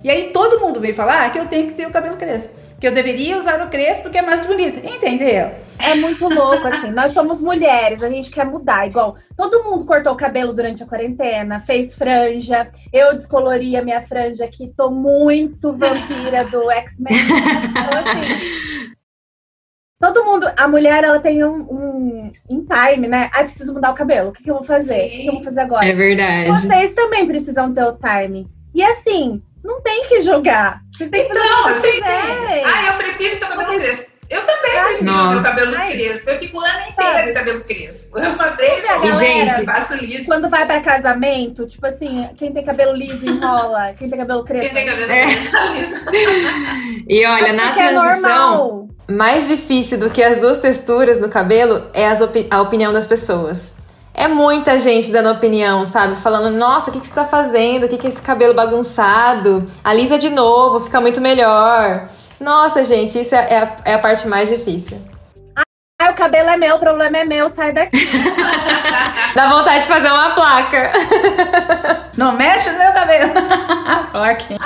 E 0.04 0.10
aí 0.10 0.32
todo 0.32 0.60
mundo 0.60 0.80
vem 0.80 0.92
falar 0.92 1.32
que 1.32 1.40
eu 1.40 1.46
tenho 1.46 1.68
que 1.68 1.74
ter 1.74 1.88
o 1.88 1.92
cabelo 1.92 2.18
crespo 2.18 2.63
que 2.84 2.88
eu 2.88 2.94
deveria 2.94 3.38
usar 3.38 3.66
o 3.66 3.70
crespo 3.70 4.04
porque 4.04 4.18
é 4.18 4.22
mais 4.22 4.46
bonito. 4.46 4.78
Entendeu? 4.78 5.52
É 5.80 5.96
muito 5.96 6.28
louco, 6.28 6.68
assim. 6.68 6.92
Nós 6.92 7.14
somos 7.14 7.40
mulheres, 7.40 8.04
a 8.04 8.10
gente 8.10 8.30
quer 8.30 8.46
mudar. 8.46 8.86
Igual, 8.86 9.16
todo 9.38 9.64
mundo 9.64 9.86
cortou 9.86 10.12
o 10.12 10.18
cabelo 10.18 10.54
durante 10.54 10.84
a 10.84 10.86
quarentena, 10.86 11.62
fez 11.62 11.96
franja. 11.96 12.70
Eu 12.92 13.14
descolori 13.14 13.78
a 13.78 13.82
minha 13.82 14.02
franja 14.02 14.44
aqui, 14.44 14.74
tô 14.76 14.92
muito 14.92 15.72
vampira 15.72 16.44
do 16.44 16.70
X-Men. 16.72 17.16
Então, 17.70 18.00
assim. 18.00 18.94
Todo 19.98 20.26
mundo, 20.26 20.52
a 20.58 20.68
mulher, 20.68 21.06
ela 21.06 21.22
tem 21.22 21.42
um, 21.46 21.62
um, 21.62 22.32
um 22.50 22.66
time, 22.66 23.08
né? 23.08 23.30
Ai, 23.34 23.46
preciso 23.46 23.74
mudar 23.74 23.92
o 23.92 23.96
cabelo. 23.96 24.32
O 24.32 24.34
que, 24.34 24.44
que 24.44 24.52
eu 24.52 24.56
vou 24.56 24.64
fazer? 24.64 24.96
Sim. 24.96 25.06
O 25.06 25.10
que, 25.10 25.22
que 25.22 25.28
eu 25.30 25.34
vou 25.36 25.44
fazer 25.44 25.62
agora? 25.62 25.88
É 25.88 25.94
verdade. 25.94 26.50
Vocês 26.50 26.92
também 26.94 27.26
precisam 27.26 27.74
ter 27.74 27.86
o 27.86 27.94
time. 27.94 28.46
E 28.76 28.84
assim, 28.84 29.42
não 29.64 29.82
tem 29.82 30.06
que 30.08 30.22
julgar. 30.22 30.82
Você 30.96 31.08
tem 31.10 31.28
que 31.28 31.34
não, 31.34 31.64
fazer 31.64 31.88
o 31.88 31.92
que 31.92 32.04
Ah, 32.04 32.88
eu 32.88 32.94
prefiro 32.98 33.36
seu 33.36 33.48
cabelo 33.48 33.72
Vocês... 33.72 33.82
crespo. 33.82 34.14
Eu 34.30 34.42
também 34.46 34.72
Ai, 34.78 34.88
prefiro 34.88 35.12
nossa. 35.12 35.34
meu 35.36 35.44
cabelo 35.44 35.76
Ai. 35.78 35.92
crespo. 35.92 36.30
Eu 36.30 36.40
fico 36.40 36.58
o 36.58 36.62
ano 36.62 36.80
inteiro 36.90 37.28
de 37.28 37.34
cabelo 37.34 37.64
crespo. 37.64 38.18
Eu 38.18 38.32
uma 38.32 38.50
vez 38.56 38.84
eu 38.90 39.14
gente, 39.14 39.66
faço 39.66 39.96
liso. 39.98 40.26
Quando 40.26 40.50
vai 40.50 40.66
pra 40.66 40.82
casamento, 40.82 41.68
tipo 41.68 41.86
assim, 41.86 42.28
quem 42.36 42.52
tem 42.52 42.64
cabelo 42.64 42.96
liso 42.96 43.30
enrola, 43.30 43.94
quem 43.94 44.10
tem 44.10 44.18
cabelo 44.18 44.44
crespo. 44.44 44.74
Quem 44.74 44.74
tem 44.74 44.86
cabelo 44.86 45.12
é. 45.12 45.26
crespo 45.26 46.10
E 47.08 47.26
olha, 47.26 47.54
na 47.54 47.68
Porque 47.68 47.82
é 47.82 47.90
transição, 47.90 48.90
é 49.08 49.12
mais 49.12 49.48
difícil 49.48 50.00
do 50.00 50.10
que 50.10 50.24
as 50.24 50.38
duas 50.38 50.58
texturas 50.58 51.20
no 51.20 51.30
cabelo 51.30 51.88
é 51.94 52.12
opi 52.12 52.48
a 52.50 52.62
opinião 52.62 52.92
das 52.92 53.06
pessoas. 53.06 53.76
É 54.16 54.28
muita 54.28 54.78
gente 54.78 55.12
dando 55.12 55.32
opinião, 55.32 55.86
sabe? 55.86 56.16
Falando, 56.16 56.56
nossa, 56.56 56.90
o 56.90 56.94
que, 56.94 57.00
que 57.00 57.08
você 57.08 57.14
tá 57.14 57.26
fazendo? 57.26 57.86
O 57.86 57.90
que, 57.90 57.98
que 57.98 58.06
é 58.06 58.10
esse 58.10 58.22
cabelo 58.22 58.54
bagunçado? 58.54 59.66
Alisa 59.84 60.20
de 60.20 60.30
novo, 60.30 60.82
fica 60.82 61.02
muito 61.02 61.20
melhor. 61.20 62.10
Nossa, 62.40 62.84
gente, 62.84 63.20
isso 63.20 63.34
é, 63.34 63.48
é, 63.50 63.58
a, 63.58 63.76
é 63.86 63.94
a 63.96 64.00
parte 64.00 64.28
mais 64.28 64.50
difícil. 64.50 65.02
Ah, 65.56 66.12
o 66.12 66.14
cabelo 66.14 66.50
é 66.50 66.58
meu, 66.58 66.76
o 66.76 66.80
problema 66.80 67.18
é 67.18 67.24
meu, 67.24 67.50
sai 67.50 67.72
daqui. 67.72 67.98
Dá 69.34 69.50
vontade 69.50 69.82
de 69.82 69.88
fazer 69.88 70.10
uma 70.10 70.36
placa. 70.36 70.92
Não 72.16 72.34
mexe 72.34 72.70
no 72.70 72.78
meu 72.78 72.94
cabelo. 72.94 73.32
placa. 74.12 74.58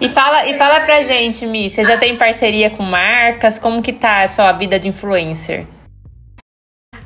E 0.00 0.08
fala, 0.08 0.46
e 0.46 0.58
fala 0.58 0.80
pra 0.80 1.02
gente, 1.02 1.46
Mi, 1.46 1.70
você 1.70 1.84
já 1.84 1.96
tem 1.96 2.16
parceria 2.16 2.70
com 2.70 2.82
marcas? 2.82 3.58
Como 3.58 3.82
que 3.82 3.92
tá 3.92 4.22
a 4.22 4.28
sua 4.28 4.50
vida 4.52 4.80
de 4.80 4.88
influencer? 4.88 5.66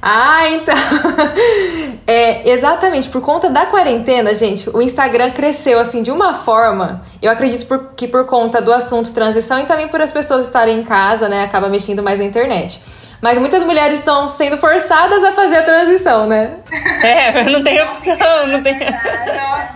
Ah, 0.04 0.48
então. 0.48 0.74
é, 2.08 2.50
exatamente, 2.50 3.08
por 3.08 3.22
conta 3.22 3.48
da 3.48 3.66
quarentena, 3.66 4.34
gente, 4.34 4.68
o 4.70 4.82
Instagram 4.82 5.30
cresceu 5.30 5.78
assim 5.78 6.02
de 6.02 6.10
uma 6.10 6.34
forma. 6.34 7.02
Eu 7.22 7.30
acredito 7.30 7.64
por, 7.66 7.92
que 7.94 8.08
por 8.08 8.26
conta 8.26 8.60
do 8.60 8.72
assunto 8.72 9.12
transição 9.12 9.60
e 9.60 9.64
também 9.64 9.86
por 9.86 10.00
as 10.00 10.10
pessoas 10.10 10.46
estarem 10.46 10.80
em 10.80 10.82
casa, 10.82 11.28
né? 11.28 11.44
Acaba 11.44 11.68
mexendo 11.68 12.02
mais 12.02 12.18
na 12.18 12.24
internet. 12.24 12.82
Mas 13.22 13.38
muitas 13.38 13.62
mulheres 13.62 14.00
estão 14.00 14.26
sendo 14.26 14.58
forçadas 14.58 15.22
a 15.22 15.30
fazer 15.32 15.58
a 15.58 15.62
transição, 15.62 16.26
né? 16.26 16.56
É, 17.02 17.42
não 17.50 17.64
tem 17.64 17.82
opção, 17.82 18.46
não 18.46 18.62
tem. 18.62 18.78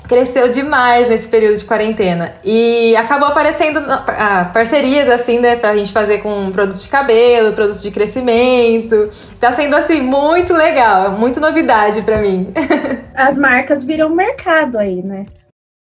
Cresceu 0.08 0.48
demais 0.48 1.08
nesse 1.08 1.26
período 1.26 1.58
de 1.58 1.64
quarentena. 1.64 2.34
E 2.44 2.94
acabou 2.94 3.26
aparecendo 3.26 3.80
ah, 3.80 4.48
parcerias, 4.54 5.08
assim, 5.08 5.40
né, 5.40 5.56
pra 5.56 5.76
gente 5.76 5.92
fazer 5.92 6.18
com 6.18 6.52
produtos 6.52 6.84
de 6.84 6.88
cabelo, 6.88 7.52
produtos 7.52 7.82
de 7.82 7.90
crescimento. 7.90 9.10
Tá 9.40 9.50
sendo, 9.50 9.74
assim, 9.74 10.00
muito 10.00 10.54
legal, 10.54 11.10
muito 11.12 11.40
novidade 11.40 12.02
para 12.02 12.18
mim. 12.18 12.54
As 13.12 13.36
marcas 13.36 13.84
viram 13.84 14.08
mercado 14.10 14.78
aí, 14.78 15.02
né? 15.02 15.26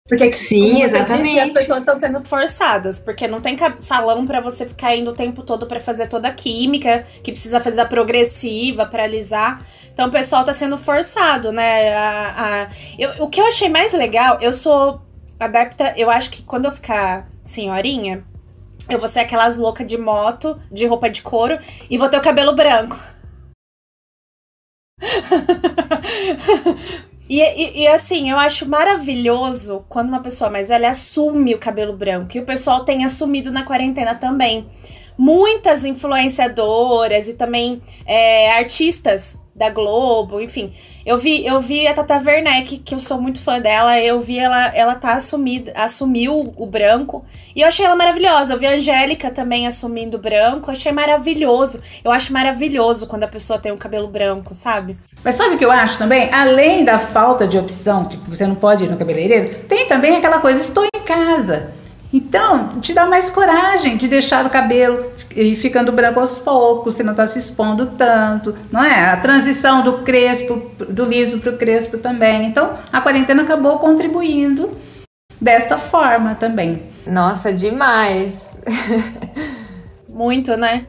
Porque 0.10 0.34
sim, 0.34 0.82
exatamente. 0.82 1.28
Disse, 1.28 1.40
as 1.40 1.52
pessoas 1.52 1.80
estão 1.80 1.96
sendo 1.96 2.20
forçadas, 2.22 2.98
porque 2.98 3.28
não 3.28 3.40
tem 3.40 3.56
salão 3.80 4.26
para 4.26 4.42
você 4.42 4.66
ficar 4.66 4.96
indo 4.96 5.12
o 5.12 5.14
tempo 5.14 5.44
todo 5.44 5.68
para 5.68 5.80
fazer 5.80 6.08
toda 6.08 6.28
a 6.28 6.34
química, 6.34 7.06
que 7.24 7.32
precisa 7.32 7.60
fazer 7.60 7.82
a 7.82 7.86
progressiva 7.86 8.88
para 8.88 9.04
alisar. 9.04 9.64
Então 9.94 10.08
o 10.08 10.12
pessoal 10.12 10.44
tá 10.44 10.52
sendo 10.52 10.78
forçado, 10.80 11.52
né? 11.52 11.94
A, 11.94 12.34
a... 12.38 12.68
Eu, 12.98 13.24
o 13.24 13.30
que 13.30 13.40
eu 13.40 13.46
achei 13.46 13.70
mais 13.70 13.94
legal, 13.94 14.40
eu 14.42 14.52
sou 14.52 15.00
adepta, 15.40 15.94
eu 15.96 16.10
acho 16.10 16.32
que 16.32 16.42
quando 16.42 16.66
eu 16.66 16.72
ficar 16.72 17.26
senhorinha, 17.44 18.24
eu 18.90 18.98
vou 18.98 19.08
ser 19.08 19.20
aquelas 19.20 19.58
loucas 19.58 19.86
de 19.86 19.98
moto, 19.98 20.60
de 20.72 20.88
roupa 20.88 21.08
de 21.10 21.22
couro, 21.22 21.60
e 21.88 21.98
vou 22.00 22.10
ter 22.10 22.18
o 22.18 22.22
cabelo 22.22 22.56
branco. 22.56 22.98
E, 27.30 27.42
e, 27.42 27.84
e, 27.84 27.88
assim, 27.88 28.32
eu 28.32 28.40
acho 28.40 28.68
maravilhoso 28.68 29.86
quando 29.88 30.10
uma 30.10 30.22
pessoa 30.22 30.50
mais 30.50 30.70
velha 30.70 30.90
assume 30.90 31.54
o 31.54 31.60
cabelo 31.60 31.96
branco. 31.96 32.36
E 32.36 32.40
o 32.40 32.46
pessoal 32.46 32.84
tem 32.84 33.06
assumido 33.06 33.52
na 33.52 33.64
quarentena 33.64 34.16
também. 34.16 34.68
Muitas 35.16 35.86
influenciadoras 35.86 37.30
e 37.30 37.36
também 37.36 37.82
é, 38.06 38.52
artistas 38.54 39.40
da 39.54 39.70
Globo, 39.70 40.42
enfim. 40.42 40.74
Eu 41.06 41.18
vi, 41.18 41.46
eu 41.46 41.62
vi 41.62 41.88
a 41.88 41.94
Tata 41.94 42.22
Werneck, 42.24 42.78
que 42.80 42.94
eu 42.94 43.00
sou 43.00 43.22
muito 43.22 43.42
fã 43.42 43.60
dela, 43.60 44.00
eu 44.00 44.20
vi 44.20 44.38
ela, 44.38 44.68
ela 44.76 44.96
tá 44.96 45.14
assumida, 45.14 45.72
assumiu 45.76 46.54
o 46.56 46.66
branco, 46.66 47.26
e 47.56 47.62
eu 47.62 47.68
achei 47.68 47.86
ela 47.86 47.96
maravilhosa. 47.96 48.54
Eu 48.54 48.60
vi 48.60 48.68
a 48.68 48.76
Angélica 48.76 49.32
também 49.32 49.66
assumindo 49.66 50.18
o 50.18 50.20
branco, 50.20 50.70
achei 50.70 50.92
maravilhoso. 50.92 51.82
Eu 52.04 52.12
acho 52.12 52.34
maravilhoso 52.34 53.08
quando 53.08 53.24
a 53.24 53.28
pessoa 53.28 53.58
tem 53.58 53.72
o 53.72 53.76
um 53.76 53.78
cabelo 53.78 54.08
branco, 54.08 54.54
sabe? 54.54 54.98
Mas 55.24 55.36
sabe 55.36 55.56
o 55.56 55.58
que 55.58 55.66
eu 55.66 55.72
acho 55.72 55.98
também? 55.98 56.32
Além 56.34 56.84
da 56.84 57.00
falta 57.00 57.48
de 57.48 57.58
opção, 57.58 58.06
tipo, 58.06 58.30
você 58.30 58.46
não 58.46 58.56
pode 58.56 58.84
ir 58.84 58.90
no 58.90 58.98
cabeleireiro, 58.98 59.54
tem 59.68 59.88
também 59.88 60.16
aquela 60.16 60.40
coisa, 60.40 60.60
estou 60.60 60.86
em 60.86 61.00
casa. 61.06 61.79
Então, 62.12 62.80
te 62.82 62.94
dá 62.94 63.06
mais 63.06 63.30
coragem 63.30 63.96
de 63.98 64.08
deixar 64.08 64.46
o 64.46 64.50
cabelo 64.50 65.06
ir 65.36 65.56
ficando 65.56 65.92
branco 65.92 66.20
aos 66.20 66.40
poucos, 66.40 66.96
você 66.96 67.04
não 67.04 67.12
está 67.12 67.28
se 67.28 67.38
expondo 67.38 67.86
tanto, 67.86 68.56
não 68.72 68.84
é? 68.84 69.10
A 69.12 69.18
transição 69.18 69.84
do 69.84 70.00
crespo, 70.00 70.72
do 70.90 71.06
liso 71.06 71.40
para 71.40 71.52
o 71.52 71.58
crespo 71.58 71.98
também. 71.98 72.48
Então, 72.48 72.74
a 72.92 73.00
quarentena 73.00 73.44
acabou 73.44 73.78
contribuindo 73.78 74.76
desta 75.40 75.78
forma 75.78 76.36
também. 76.36 76.82
Nossa, 77.06 77.54
demais! 77.54 78.50
Muito, 80.10 80.58
né? 80.58 80.88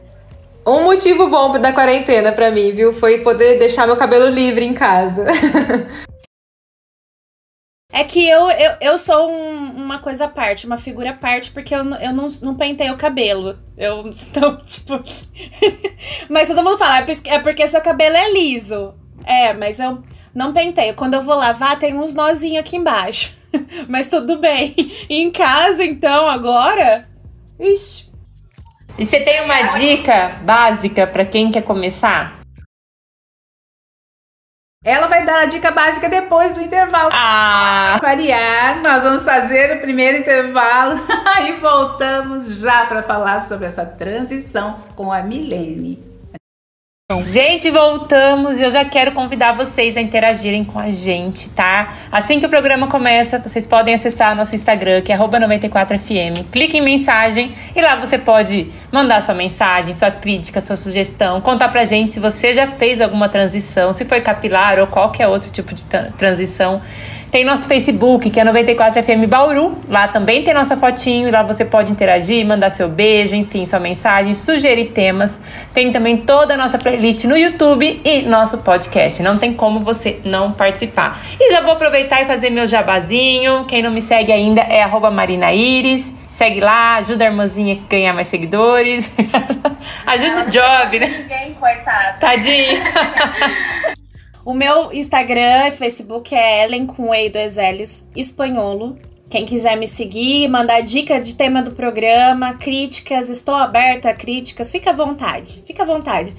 Um 0.65 0.83
motivo 0.83 1.27
bom 1.27 1.51
da 1.59 1.71
quarentena 1.71 2.31
para 2.31 2.51
mim, 2.51 2.71
viu? 2.71 2.93
Foi 2.93 3.19
poder 3.19 3.57
deixar 3.57 3.87
meu 3.87 3.95
cabelo 3.95 4.27
livre 4.27 4.65
em 4.65 4.73
casa. 4.73 5.25
É 7.93 8.03
que 8.05 8.25
eu, 8.27 8.49
eu, 8.49 8.71
eu 8.79 8.97
sou 8.97 9.29
um, 9.29 9.71
uma 9.75 9.99
coisa 9.99 10.25
à 10.25 10.27
parte, 10.27 10.65
uma 10.65 10.77
figura 10.77 11.09
à 11.09 11.13
parte, 11.13 11.51
porque 11.51 11.75
eu, 11.75 11.83
eu 11.95 12.13
não, 12.13 12.27
não 12.41 12.55
pentei 12.55 12.89
o 12.89 12.97
cabelo. 12.97 13.57
Eu, 13.77 14.07
então, 14.29 14.57
tipo. 14.57 15.01
mas 16.29 16.47
todo 16.47 16.63
mundo 16.63 16.77
fala, 16.77 16.99
é, 16.99 17.05
é 17.25 17.39
porque 17.39 17.67
seu 17.67 17.81
cabelo 17.81 18.15
é 18.15 18.31
liso. 18.31 18.93
É, 19.25 19.53
mas 19.53 19.79
eu 19.79 20.01
não 20.33 20.53
pentei. 20.53 20.93
Quando 20.93 21.15
eu 21.15 21.21
vou 21.21 21.35
lavar, 21.35 21.77
tem 21.77 21.97
uns 21.97 22.13
nozinhos 22.13 22.59
aqui 22.59 22.77
embaixo. 22.77 23.35
mas 23.89 24.09
tudo 24.09 24.37
bem. 24.37 24.73
E 25.09 25.21
em 25.21 25.29
casa, 25.29 25.83
então, 25.83 26.27
agora. 26.27 27.07
Ixi. 27.59 28.09
E 28.97 29.05
você 29.05 29.19
tem 29.19 29.43
uma 29.43 29.77
dica 29.77 30.39
básica 30.43 31.07
para 31.07 31.25
quem 31.25 31.51
quer 31.51 31.63
começar? 31.63 32.40
Ela 34.83 35.05
vai 35.05 35.23
dar 35.23 35.41
a 35.41 35.45
dica 35.45 35.69
básica 35.69 36.09
depois 36.09 36.53
do 36.53 36.61
intervalo. 36.61 37.11
Ah! 37.13 37.99
Variar, 38.01 38.81
nós 38.81 39.03
vamos 39.03 39.23
fazer 39.23 39.77
o 39.77 39.79
primeiro 39.79 40.17
intervalo 40.17 40.99
e 41.47 41.51
voltamos 41.61 42.55
já 42.55 42.87
para 42.87 43.03
falar 43.03 43.41
sobre 43.41 43.67
essa 43.67 43.85
transição 43.85 44.79
com 44.95 45.11
a 45.11 45.21
Milene. 45.21 46.10
Gente, 47.19 47.69
voltamos 47.69 48.59
e 48.59 48.63
eu 48.63 48.71
já 48.71 48.85
quero 48.85 49.11
convidar 49.11 49.53
vocês 49.53 49.97
a 49.97 50.01
interagirem 50.01 50.63
com 50.63 50.79
a 50.79 50.89
gente, 50.91 51.49
tá? 51.49 51.93
Assim 52.11 52.39
que 52.39 52.45
o 52.45 52.49
programa 52.49 52.87
começa, 52.87 53.39
vocês 53.39 53.67
podem 53.67 53.93
acessar 53.93 54.35
nosso 54.35 54.55
Instagram, 54.55 55.01
que 55.01 55.11
é 55.11 55.17
94fm. 55.17 56.45
Clique 56.51 56.77
em 56.77 56.81
mensagem 56.81 57.53
e 57.75 57.81
lá 57.81 57.95
você 57.95 58.17
pode 58.17 58.71
mandar 58.91 59.21
sua 59.21 59.35
mensagem, 59.35 59.93
sua 59.93 60.11
crítica, 60.11 60.61
sua 60.61 60.75
sugestão, 60.75 61.41
contar 61.41 61.69
pra 61.69 61.83
gente 61.83 62.13
se 62.13 62.19
você 62.19 62.53
já 62.53 62.67
fez 62.67 63.01
alguma 63.01 63.27
transição, 63.27 63.93
se 63.93 64.05
foi 64.05 64.21
capilar 64.21 64.79
ou 64.79 64.87
qualquer 64.87 65.27
outro 65.27 65.49
tipo 65.49 65.73
de 65.73 65.85
transição. 66.17 66.81
Tem 67.31 67.45
nosso 67.45 67.65
Facebook, 67.65 68.29
que 68.29 68.41
é 68.41 68.43
94FM 68.43 69.25
Bauru. 69.25 69.77
Lá 69.87 70.05
também 70.09 70.43
tem 70.43 70.53
nossa 70.53 70.75
fotinho 70.75 71.29
e 71.29 71.31
lá 71.31 71.41
você 71.43 71.63
pode 71.63 71.89
interagir, 71.89 72.45
mandar 72.45 72.69
seu 72.69 72.89
beijo, 72.89 73.33
enfim, 73.33 73.65
sua 73.65 73.79
mensagem, 73.79 74.33
sugerir 74.33 74.87
temas. 74.87 75.39
Tem 75.73 75.93
também 75.93 76.17
toda 76.17 76.55
a 76.55 76.57
nossa 76.57 76.77
playlist 76.77 77.23
no 77.23 77.37
YouTube 77.37 78.01
e 78.03 78.23
nosso 78.23 78.57
podcast. 78.57 79.23
Não 79.23 79.37
tem 79.37 79.53
como 79.53 79.79
você 79.79 80.19
não 80.25 80.51
participar. 80.51 81.21
E 81.39 81.53
já 81.53 81.61
vou 81.61 81.71
aproveitar 81.71 82.21
e 82.21 82.25
fazer 82.25 82.49
meu 82.49 82.67
jabazinho. 82.67 83.63
Quem 83.63 83.81
não 83.81 83.91
me 83.91 84.01
segue 84.01 84.33
ainda 84.33 84.59
é 84.63 84.85
@marinaíris. 84.85 86.13
Segue 86.33 86.59
lá, 86.59 86.95
ajuda 86.95 87.23
a 87.23 87.27
irmãzinha 87.27 87.75
a 87.75 87.89
ganhar 87.89 88.13
mais 88.13 88.27
seguidores. 88.27 89.09
ajuda 90.05 90.41
o 90.41 90.49
job, 90.49 90.99
né? 90.99 91.07
Ninguém, 91.07 91.53
coitado. 91.53 92.19
Tadinho. 92.19 92.81
O 94.43 94.55
meu 94.55 94.91
Instagram 94.91 95.67
e 95.67 95.71
Facebook 95.71 96.33
é 96.33 96.63
Ellen 96.63 96.87
com 96.87 97.13
E 97.13 97.27
e 97.27 97.29
dois 97.29 97.57
L's, 97.57 98.03
espanholo. 98.15 98.97
Quem 99.29 99.45
quiser 99.45 99.77
me 99.77 99.87
seguir, 99.87 100.47
mandar 100.47 100.81
dica 100.81 101.21
de 101.21 101.35
tema 101.35 101.61
do 101.61 101.71
programa, 101.71 102.55
críticas, 102.55 103.29
estou 103.29 103.53
aberta 103.53 104.09
a 104.09 104.13
críticas, 104.15 104.71
fica 104.71 104.89
à 104.89 104.93
vontade, 104.93 105.63
fica 105.65 105.83
à 105.83 105.85
vontade. 105.85 106.35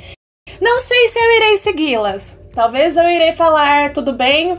Não 0.60 0.80
sei 0.80 1.08
se 1.08 1.18
eu 1.18 1.36
irei 1.36 1.56
segui-las. 1.56 2.38
Talvez 2.52 2.96
eu 2.96 3.08
irei 3.08 3.32
falar, 3.32 3.92
tudo 3.92 4.12
bem? 4.12 4.58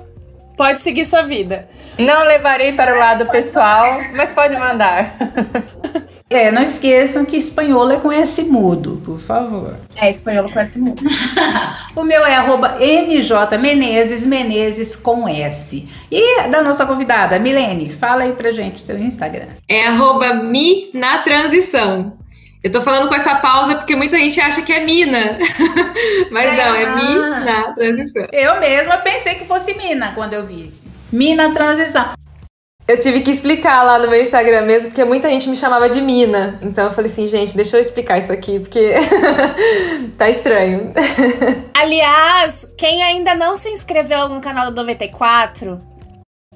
Pode 0.56 0.80
seguir 0.80 1.04
sua 1.04 1.24
vida. 1.24 1.68
Não 2.00 2.24
levarei 2.24 2.72
para 2.72 2.96
o 2.96 2.98
lado 2.98 3.26
pessoal, 3.30 4.00
mas 4.14 4.32
pode 4.32 4.56
mandar. 4.56 5.18
É, 6.34 6.52
não 6.52 6.64
esqueçam 6.64 7.26
que 7.26 7.38
espanhol 7.38 7.92
é 7.92 7.98
com 7.98 8.12
S 8.12 8.42
mudo, 8.44 9.00
por 9.06 9.20
favor. 9.20 9.76
É, 9.96 10.10
espanhol 10.10 10.52
com 10.52 10.60
S 10.60 10.80
mudo. 10.80 11.04
o 11.96 12.04
meu 12.04 12.26
é 12.26 12.36
arroba 12.36 12.80
MJ 12.80 13.56
Menezes, 13.60 14.26
Menezes 14.26 14.96
com 14.96 15.30
S. 15.30 15.88
E 16.12 16.48
da 16.48 16.64
nossa 16.64 16.88
convidada, 16.88 17.38
Milene, 17.38 17.88
fala 17.88 18.24
aí 18.24 18.34
pra 18.34 18.52
gente 18.52 18.82
o 18.82 18.86
seu 18.86 18.98
Instagram. 18.98 19.50
É 19.70 19.86
arroba 19.86 20.34
Mi 20.34 20.90
na 20.92 21.20
transição. 21.20 22.18
Eu 22.64 22.72
tô 22.72 22.82
falando 22.82 23.10
com 23.10 23.16
essa 23.16 23.36
pausa 23.36 23.76
porque 23.76 23.96
muita 23.96 24.18
gente 24.18 24.42
acha 24.42 24.64
que 24.64 24.74
é 24.74 24.84
mina. 24.84 25.38
Mas 26.32 26.58
é, 26.58 26.66
não, 26.66 26.76
é 26.76 26.96
Mi 26.96 27.46
na 27.46 27.74
transição. 27.74 28.26
Eu 28.32 28.60
mesma 28.60 28.98
pensei 28.98 29.36
que 29.36 29.46
fosse 29.46 29.74
mina 29.76 30.14
quando 30.16 30.34
eu 30.34 30.46
vi. 30.46 30.68
Mina 31.12 31.54
transição. 31.54 32.23
Eu 32.86 33.00
tive 33.00 33.22
que 33.22 33.32
explicar 33.32 33.82
lá 33.84 33.98
no 33.98 34.10
meu 34.10 34.22
Instagram 34.22 34.64
mesmo, 34.64 34.90
porque 34.90 35.06
muita 35.06 35.30
gente 35.30 35.48
me 35.48 35.56
chamava 35.56 35.88
de 35.88 36.02
Mina. 36.02 36.60
Então 36.62 36.86
eu 36.86 36.92
falei 36.92 37.10
assim, 37.10 37.28
gente, 37.28 37.56
deixa 37.56 37.78
eu 37.78 37.82
explicar 37.82 38.18
isso 38.18 38.32
aqui, 38.32 38.60
porque 38.60 38.94
tá 40.18 40.30
estranho. 40.30 40.92
Aliás, 41.74 42.70
quem 42.78 43.02
ainda 43.02 43.34
não 43.36 43.56
se 43.56 43.70
inscreveu 43.70 44.28
no 44.28 44.42
canal 44.42 44.70
do 44.70 44.76
94 44.76 45.80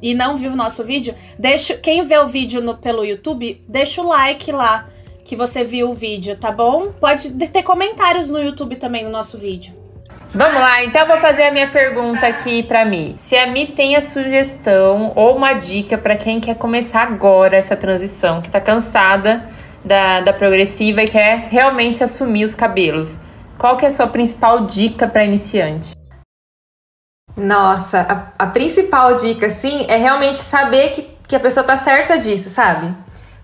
e 0.02 0.14
não 0.14 0.36
viu 0.36 0.52
o 0.52 0.56
nosso 0.56 0.84
vídeo, 0.84 1.16
deixa, 1.40 1.76
quem 1.78 2.04
vê 2.04 2.18
o 2.18 2.28
vídeo 2.28 2.62
no, 2.62 2.78
pelo 2.78 3.06
YouTube, 3.06 3.64
deixa 3.68 4.02
o 4.02 4.08
like 4.08 4.52
lá 4.52 4.86
que 5.24 5.36
você 5.36 5.64
viu 5.64 5.90
o 5.90 5.94
vídeo, 5.94 6.38
tá 6.38 6.52
bom? 6.52 6.92
Pode 6.92 7.32
ter 7.32 7.64
comentários 7.64 8.30
no 8.30 8.40
YouTube 8.40 8.76
também 8.76 9.04
no 9.04 9.10
nosso 9.10 9.38
vídeo. 9.38 9.87
Vamos 10.34 10.60
lá, 10.60 10.84
então 10.84 11.08
vou 11.08 11.18
fazer 11.18 11.44
a 11.44 11.52
minha 11.52 11.70
pergunta 11.70 12.28
aqui 12.28 12.62
para 12.62 12.84
mim. 12.84 13.16
Se 13.18 13.36
a 13.38 13.48
Mi 13.48 13.66
tem 13.66 13.96
a 13.96 14.02
sugestão 14.02 15.14
ou 15.16 15.38
uma 15.38 15.54
dica 15.54 15.98
para 15.98 16.18
quem 16.18 16.40
quer 16.40 16.56
começar 16.56 17.04
agora 17.04 17.56
essa 17.56 17.78
transição, 17.78 18.42
que 18.42 18.50
tá 18.50 18.60
cansada 18.60 19.46
da, 19.84 20.20
da 20.22 20.34
progressiva 20.34 21.02
e 21.02 21.08
quer 21.08 21.48
realmente 21.50 22.04
assumir 22.04 22.44
os 22.44 22.54
cabelos, 22.54 23.20
qual 23.58 23.78
que 23.78 23.86
é 23.86 23.88
a 23.88 23.92
sua 23.92 24.08
principal 24.08 24.66
dica 24.66 25.08
para 25.08 25.24
iniciante? 25.24 25.96
Nossa, 27.36 28.02
a, 28.02 28.44
a, 28.44 28.48
principal 28.48 29.16
dica, 29.16 29.50
sim, 29.50 29.86
é 29.88 29.96
realmente 29.96 30.38
saber 30.38 30.90
que, 30.90 31.10
que 31.28 31.36
a 31.36 31.40
pessoa 31.40 31.64
tá 31.64 31.76
certa 31.76 32.18
disso, 32.18 32.50
sabe? 32.50 32.94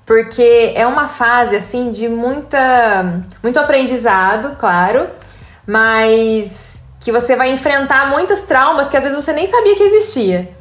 Porque 0.05 0.73
é 0.75 0.85
uma 0.85 1.07
fase, 1.07 1.55
assim, 1.55 1.91
de 1.91 2.09
muita, 2.09 3.21
muito 3.41 3.59
aprendizado, 3.59 4.57
claro, 4.57 5.07
mas 5.67 6.83
que 6.99 7.11
você 7.11 7.35
vai 7.35 7.51
enfrentar 7.51 8.09
muitos 8.09 8.43
traumas 8.43 8.89
que 8.89 8.97
às 8.97 9.03
vezes 9.03 9.23
você 9.23 9.33
nem 9.33 9.45
sabia 9.45 9.75
que 9.75 9.83
existia. 9.83 10.51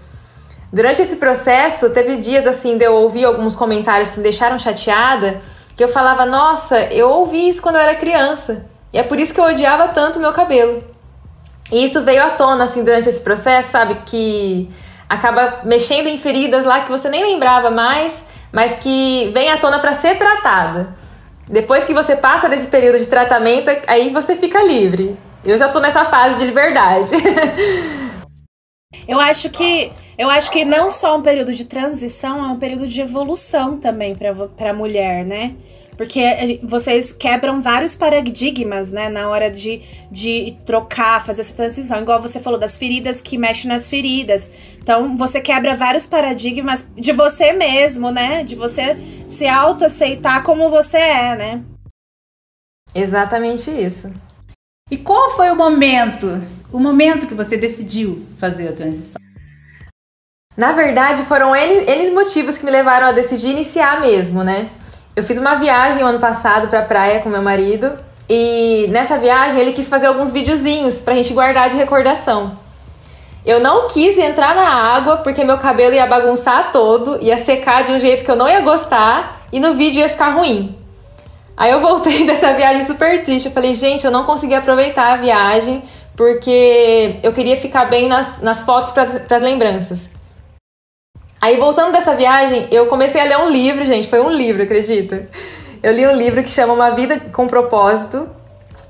Durante 0.73 1.03
esse 1.03 1.17
processo, 1.17 1.91
teve 1.91 2.17
dias, 2.17 2.47
assim, 2.47 2.79
de 2.79 2.85
eu 2.85 2.95
ouvir 2.95 3.25
alguns 3.25 3.55
comentários 3.55 4.11
que 4.11 4.17
me 4.17 4.23
deixaram 4.23 4.59
chateada, 4.59 5.41
que 5.77 5.85
eu 5.85 5.89
falava, 5.89 6.25
nossa, 6.25 6.81
eu 6.85 7.11
ouvi 7.11 7.49
isso 7.49 7.63
quando 7.63 7.77
eu 7.77 7.83
era 7.83 7.95
criança, 7.95 8.67
e 8.93 8.99
é 8.99 9.03
por 9.03 9.19
isso 9.19 9.35
que 9.35 9.41
eu 9.41 9.45
odiava 9.45 9.89
tanto 9.89 10.19
o 10.19 10.23
meu 10.23 10.33
cabelo. 10.33 10.83
E 11.71 11.85
isso 11.85 12.03
veio 12.03 12.23
à 12.23 12.31
tona, 12.31 12.65
assim, 12.65 12.83
durante 12.85 13.09
esse 13.09 13.21
processo, 13.21 13.71
sabe? 13.71 14.03
Que 14.07 14.71
acaba 15.09 15.61
mexendo 15.65 16.07
em 16.07 16.19
feridas 16.19 16.65
lá 16.65 16.81
que 16.81 16.91
você 16.91 17.09
nem 17.09 17.23
lembrava 17.23 17.71
mais, 17.71 18.27
mas 18.51 18.75
que 18.75 19.31
vem 19.33 19.51
à 19.51 19.59
tona 19.59 19.79
para 19.79 19.95
ser 19.95 20.17
tratada. 20.17 20.95
Depois 21.53 21.85
que 21.85 21.93
você 21.93 22.17
passa 22.17 22.49
desse 22.49 22.69
período 22.69 22.99
de 22.99 23.07
tratamento, 23.07 23.71
aí 23.87 24.09
você 24.09 24.35
fica 24.35 24.65
livre. 24.65 25.19
Eu 25.45 25.59
já 25.59 25.69
tô 25.69 25.81
nessa 25.81 26.07
fase 26.07 26.39
de 26.39 26.47
liberdade. 26.47 27.11
eu 29.07 29.21
acho 29.21 29.51
que 29.51 29.93
eu 30.17 30.31
acho 30.31 30.51
que 30.51 30.65
não 30.65 30.89
só 30.89 31.19
um 31.19 31.21
período 31.21 31.53
de 31.53 31.67
transição, 31.67 32.43
é 32.43 32.49
um 32.49 32.59
período 32.59 32.89
de 32.89 33.03
evolução 33.03 33.77
também 33.77 34.15
para 34.15 34.71
a 34.71 34.73
mulher, 34.73 35.27
né? 35.27 35.55
Porque 36.03 36.59
vocês 36.65 37.13
quebram 37.13 37.63
vários 37.63 37.95
paradigmas, 37.95 38.91
né? 38.91 39.09
Na 39.09 39.29
hora 39.29 39.49
de, 39.49 39.83
de 40.11 40.57
trocar, 40.67 41.25
fazer 41.25 41.43
essa 41.43 41.55
transição. 41.55 42.03
Igual 42.03 42.21
você 42.21 42.41
falou 42.41 42.59
das 42.59 42.77
feridas 42.77 43.23
que 43.23 43.39
mexem 43.39 43.69
nas 43.69 43.89
feridas. 43.89 44.51
Então, 44.81 45.17
você 45.17 45.41
quebra 45.41 45.77
vários 45.77 46.05
paradigmas 46.05 46.91
de 46.97 47.13
você 47.13 47.53
mesmo, 47.53 48.11
né? 48.11 48.43
De 48.43 48.57
você 48.57 48.97
se 49.29 49.47
autoaceitar 49.47 50.43
como 50.43 50.69
você 50.69 50.97
é, 50.97 51.37
né? 51.37 51.63
Exatamente 52.93 53.71
isso. 53.71 54.13
E 54.91 54.97
qual 54.97 55.31
foi 55.37 55.53
o 55.53 55.57
momento, 55.57 56.43
o 56.73 56.81
momento 56.81 57.29
que 57.29 57.35
você 57.35 57.57
decidiu 57.57 58.27
fazer 58.39 58.67
a 58.67 58.73
transição? 58.73 59.23
Na 60.57 60.73
verdade, 60.73 61.23
foram 61.27 61.55
N, 61.55 61.85
N 61.89 62.11
motivos 62.11 62.59
que 62.59 62.65
me 62.65 62.73
levaram 62.73 63.07
a 63.07 63.13
decidir 63.13 63.51
iniciar 63.51 64.01
mesmo, 64.01 64.43
né? 64.43 64.69
Eu 65.15 65.23
fiz 65.23 65.39
uma 65.39 65.57
viagem 65.57 66.03
o 66.03 66.07
ano 66.07 66.19
passado 66.19 66.69
pra 66.69 66.81
praia 66.81 67.21
com 67.21 67.29
meu 67.29 67.43
marido 67.43 67.93
e 68.27 68.87
nessa 68.89 69.19
viagem 69.19 69.61
ele 69.61 69.73
quis 69.73 69.87
fazer 69.87 70.07
alguns 70.07 70.33
videozinhos 70.33 71.03
pra 71.03 71.13
gente 71.15 71.35
guardar 71.35 71.69
de 71.69 71.77
recordação. 71.77 72.59
Eu 73.45 73.61
não 73.61 73.89
quis 73.89 74.17
entrar 74.17 74.55
na 74.55 74.67
água 74.67 75.19
porque 75.19 75.45
meu 75.45 75.59
cabelo 75.59 75.95
ia 75.95 76.07
bagunçar 76.07 76.73
todo, 76.73 77.19
ia 77.21 77.37
secar 77.37 77.85
de 77.85 77.93
um 77.93 77.99
jeito 77.99 78.25
que 78.25 78.31
eu 78.31 78.37
não 78.37 78.49
ia 78.49 78.63
gostar 78.63 79.43
e 79.53 79.61
no 79.61 79.75
vídeo 79.75 80.01
ia 80.01 80.09
ficar 80.09 80.31
ruim. 80.31 80.75
Aí 81.59 81.71
eu 81.71 81.81
voltei 81.83 82.25
dessa 82.27 82.55
viagem 82.55 82.83
super 82.83 83.23
triste. 83.23 83.47
Eu 83.47 83.53
falei, 83.53 83.75
gente, 83.75 84.07
eu 84.07 84.11
não 84.11 84.25
consegui 84.25 84.55
aproveitar 84.55 85.13
a 85.13 85.17
viagem 85.17 85.83
porque 86.17 87.21
eu 87.23 87.35
queria 87.35 87.59
ficar 87.59 87.85
bem 87.85 88.09
nas, 88.09 88.41
nas 88.41 88.63
fotos 88.63 88.93
para 88.93 89.03
as 89.03 89.43
lembranças. 89.43 90.22
Aí, 91.43 91.57
voltando 91.57 91.91
dessa 91.91 92.15
viagem, 92.15 92.69
eu 92.71 92.87
comecei 92.87 93.21
a 93.21 93.25
ler 93.25 93.37
um 93.37 93.51
livro, 93.51 93.85
gente. 93.85 94.07
Foi 94.07 94.21
um 94.21 94.31
livro, 94.31 94.63
acredita? 94.63 95.29
Eu 95.83 95.93
li 95.93 96.07
um 96.07 96.13
livro 96.13 96.41
que 96.41 96.49
chama 96.49 96.73
Uma 96.73 96.91
Vida 96.91 97.19
com 97.33 97.49
Propósito. 97.49 98.31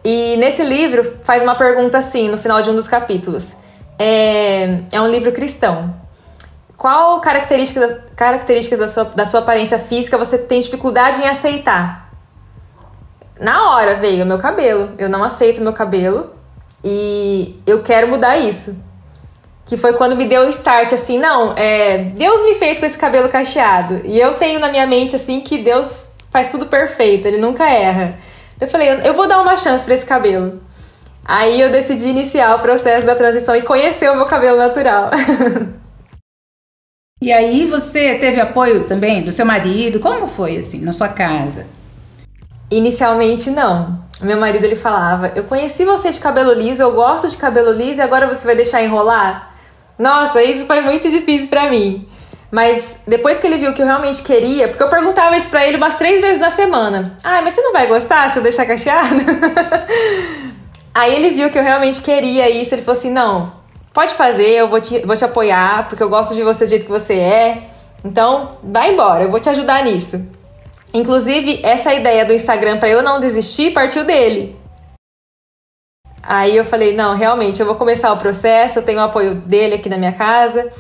E 0.04 0.37
nesse 0.37 0.62
livro 0.62 1.16
faz 1.23 1.42
uma 1.42 1.54
pergunta 1.54 1.97
assim, 1.97 2.28
no 2.28 2.37
final 2.37 2.61
de 2.61 2.68
um 2.68 2.75
dos 2.75 2.87
capítulos. 2.87 3.56
É, 3.99 4.80
é 4.93 5.00
um 5.00 5.08
livro 5.08 5.32
cristão. 5.32 5.95
Qual 6.76 7.23
característica, 7.23 8.04
características 8.15 8.80
da 8.80 8.86
sua, 8.86 9.04
da 9.04 9.25
sua 9.25 9.41
aparência 9.41 9.78
física 9.78 10.19
você 10.19 10.36
tem 10.36 10.60
dificuldade 10.60 11.23
em 11.23 11.28
aceitar? 11.28 12.12
Na 13.41 13.71
hora 13.71 13.95
veio 13.95 14.26
meu 14.26 14.38
cabelo. 14.38 14.91
Eu 14.99 15.08
não 15.08 15.25
aceito 15.25 15.62
meu 15.62 15.73
cabelo 15.73 16.34
e 16.84 17.58
eu 17.67 17.82
quero 17.82 18.08
mudar 18.08 18.36
isso 18.36 18.92
que 19.73 19.76
foi 19.78 19.95
quando 19.95 20.15
me 20.15 20.26
deu 20.26 20.43
o 20.43 20.50
start, 20.50 20.93
assim, 20.93 21.19
não, 21.19 21.54
é, 21.56 21.97
Deus 21.97 22.43
me 22.45 22.56
fez 22.56 22.78
com 22.78 22.85
esse 22.85 22.99
cabelo 22.99 23.30
cacheado. 23.30 24.02
E 24.04 24.21
eu 24.21 24.35
tenho 24.35 24.61
na 24.61 24.69
minha 24.69 24.87
mente, 24.87 25.17
assim, 25.17 25.41
que 25.41 25.56
Deus 25.56 26.15
faz 26.30 26.49
tudo 26.49 26.67
perfeito, 26.67 27.26
ele 27.26 27.39
nunca 27.39 27.67
erra. 27.67 28.19
Então 28.54 28.69
eu 28.69 28.71
falei, 28.71 29.00
eu 29.02 29.15
vou 29.15 29.26
dar 29.26 29.41
uma 29.41 29.56
chance 29.56 29.82
para 29.82 29.95
esse 29.95 30.04
cabelo. 30.04 30.61
Aí 31.25 31.58
eu 31.58 31.71
decidi 31.71 32.11
iniciar 32.11 32.54
o 32.54 32.58
processo 32.58 33.06
da 33.06 33.15
transição 33.15 33.56
e 33.56 33.63
conhecer 33.63 34.11
o 34.11 34.15
meu 34.15 34.26
cabelo 34.26 34.58
natural. 34.58 35.11
e 37.23 37.32
aí 37.32 37.65
você 37.65 38.17
teve 38.17 38.43
apoio 38.43 38.85
também 38.85 39.23
do 39.23 39.32
seu 39.32 39.47
marido? 39.47 40.00
Como 40.00 40.26
foi, 40.26 40.58
assim, 40.58 40.82
na 40.82 40.93
sua 40.93 41.08
casa? 41.08 41.65
Inicialmente, 42.71 43.49
não. 43.49 44.04
Meu 44.21 44.39
marido, 44.39 44.67
ele 44.67 44.76
falava, 44.76 45.32
eu 45.35 45.45
conheci 45.45 45.87
você 45.87 46.11
de 46.11 46.21
cabelo 46.21 46.52
liso, 46.52 46.82
eu 46.82 46.93
gosto 46.93 47.30
de 47.30 47.39
cabelo 47.39 47.73
liso 47.73 48.00
e 48.00 48.02
agora 48.02 48.26
você 48.26 48.45
vai 48.45 48.54
deixar 48.54 48.82
enrolar? 48.82 49.51
Nossa, 50.02 50.43
isso 50.43 50.67
foi 50.67 50.80
muito 50.80 51.08
difícil 51.08 51.49
para 51.49 51.71
mim. 51.71 52.04
Mas 52.50 53.02
depois 53.06 53.38
que 53.38 53.47
ele 53.47 53.56
viu 53.56 53.73
que 53.73 53.80
eu 53.80 53.86
realmente 53.86 54.25
queria, 54.25 54.67
porque 54.67 54.82
eu 54.82 54.88
perguntava 54.88 55.36
isso 55.36 55.49
pra 55.49 55.65
ele 55.65 55.76
umas 55.76 55.95
três 55.95 56.21
vezes 56.21 56.41
na 56.41 56.50
semana. 56.50 57.12
Ah, 57.23 57.41
mas 57.41 57.54
você 57.54 57.60
não 57.60 57.73
vai 57.73 57.86
gostar 57.86 58.28
se 58.28 58.36
eu 58.36 58.43
deixar 58.43 58.67
cacheado? 58.67 59.21
Aí 60.93 61.15
ele 61.15 61.30
viu 61.30 61.50
que 61.50 61.58
eu 61.58 61.62
realmente 61.62 62.02
queria 62.02 62.50
isso, 62.50 62.75
ele 62.75 62.82
falou 62.82 62.99
assim: 62.99 63.12
não, 63.12 63.52
pode 63.95 64.15
fazer, 64.15 64.49
eu 64.49 64.69
vou 64.69 64.80
te, 64.80 64.99
vou 65.06 65.17
te 65.17 65.25
apoiar, 65.25 65.86
porque 65.88 66.02
eu 66.02 66.08
gosto 66.08 66.34
de 66.34 66.43
você 66.43 66.65
do 66.65 66.71
jeito 66.71 66.84
que 66.86 66.91
você 66.91 67.15
é. 67.15 67.69
Então, 68.04 68.58
vai 68.60 68.93
embora, 68.93 69.23
eu 69.23 69.30
vou 69.30 69.38
te 69.38 69.49
ajudar 69.50 69.84
nisso. 69.84 70.28
Inclusive, 70.93 71.60
essa 71.62 71.95
ideia 71.95 72.25
do 72.26 72.32
Instagram 72.32 72.78
para 72.78 72.88
eu 72.88 73.04
não 73.04 73.21
desistir 73.21 73.71
partiu 73.71 74.02
dele. 74.02 74.56
Aí 76.23 76.56
eu 76.56 76.65
falei, 76.65 76.95
não, 76.95 77.17
realmente, 77.17 77.61
eu 77.61 77.67
vou 77.67 77.75
começar 77.75 78.13
o 78.13 78.17
processo, 78.17 78.78
eu 78.78 78.82
tenho 78.85 78.99
o 78.99 79.02
apoio 79.02 79.35
dele 79.35 79.75
aqui 79.75 79.89
na 79.89 79.99
minha 79.99 80.13
casa. 80.13 80.71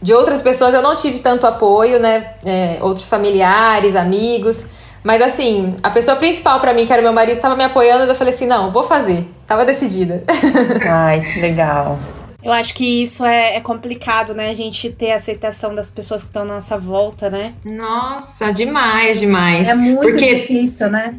De 0.00 0.12
outras 0.12 0.42
pessoas 0.42 0.74
eu 0.74 0.82
não 0.82 0.94
tive 0.94 1.20
tanto 1.20 1.46
apoio, 1.46 2.00
né? 2.00 2.34
É, 2.44 2.78
outros 2.80 3.08
familiares, 3.08 3.96
amigos. 3.96 4.68
Mas 5.02 5.22
assim, 5.22 5.70
a 5.82 5.90
pessoa 5.90 6.16
principal 6.16 6.60
para 6.60 6.74
mim, 6.74 6.86
que 6.86 6.92
era 6.92 7.00
meu 7.00 7.12
marido, 7.12 7.40
tava 7.40 7.56
me 7.56 7.64
apoiando, 7.64 8.04
e 8.04 8.08
eu 8.08 8.14
falei 8.14 8.34
assim, 8.34 8.46
não, 8.46 8.72
vou 8.72 8.82
fazer. 8.82 9.28
Tava 9.46 9.64
decidida. 9.64 10.22
Ai, 10.86 11.20
que 11.20 11.40
legal. 11.40 11.98
Eu 12.42 12.52
acho 12.52 12.72
que 12.74 13.02
isso 13.02 13.24
é, 13.24 13.56
é, 13.56 13.60
complicado, 13.60 14.32
né? 14.32 14.50
A 14.50 14.54
gente 14.54 14.90
ter 14.90 15.12
a 15.12 15.16
aceitação 15.16 15.74
das 15.74 15.88
pessoas 15.88 16.22
que 16.22 16.28
estão 16.28 16.44
na 16.44 16.54
nossa 16.54 16.78
volta, 16.78 17.28
né? 17.28 17.54
Nossa, 17.64 18.52
demais, 18.52 19.20
demais. 19.20 19.68
É 19.68 19.74
muito 19.74 20.00
Porque... 20.00 20.34
difícil, 20.34 20.88
né? 20.88 21.16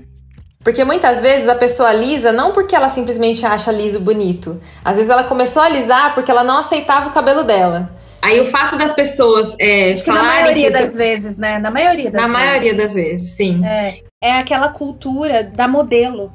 Porque 0.63 0.83
muitas 0.83 1.21
vezes 1.21 1.47
a 1.47 1.55
pessoa 1.55 1.93
lisa 1.93 2.33
não 2.33 2.51
porque 2.51 2.75
ela 2.75 2.89
simplesmente 2.89 3.45
acha 3.45 3.71
liso 3.71 3.99
bonito. 3.99 4.61
Às 4.83 4.97
vezes 4.97 5.09
ela 5.09 5.23
começou 5.23 5.61
a 5.61 5.65
alisar 5.65 6.13
porque 6.13 6.29
ela 6.29 6.43
não 6.43 6.57
aceitava 6.57 7.09
o 7.09 7.13
cabelo 7.13 7.43
dela. 7.43 7.89
Aí 8.21 8.41
o 8.41 8.45
fato 8.47 8.77
das 8.77 8.91
pessoas 8.91 9.55
é, 9.57 9.91
Acho 9.91 10.03
que 10.03 10.11
na 10.11 10.23
maioria 10.23 10.69
das 10.69 10.95
vezes, 10.95 11.37
né? 11.37 11.57
Na 11.57 11.71
maioria 11.71 12.11
das 12.11 12.21
na 12.21 12.27
vezes. 12.27 12.33
Na 12.33 12.45
maioria 12.45 12.75
das 12.75 12.93
vezes, 12.93 13.29
sim. 13.37 13.65
É, 13.65 14.01
é 14.21 14.33
aquela 14.33 14.69
cultura 14.69 15.43
da 15.43 15.67
modelo. 15.67 16.33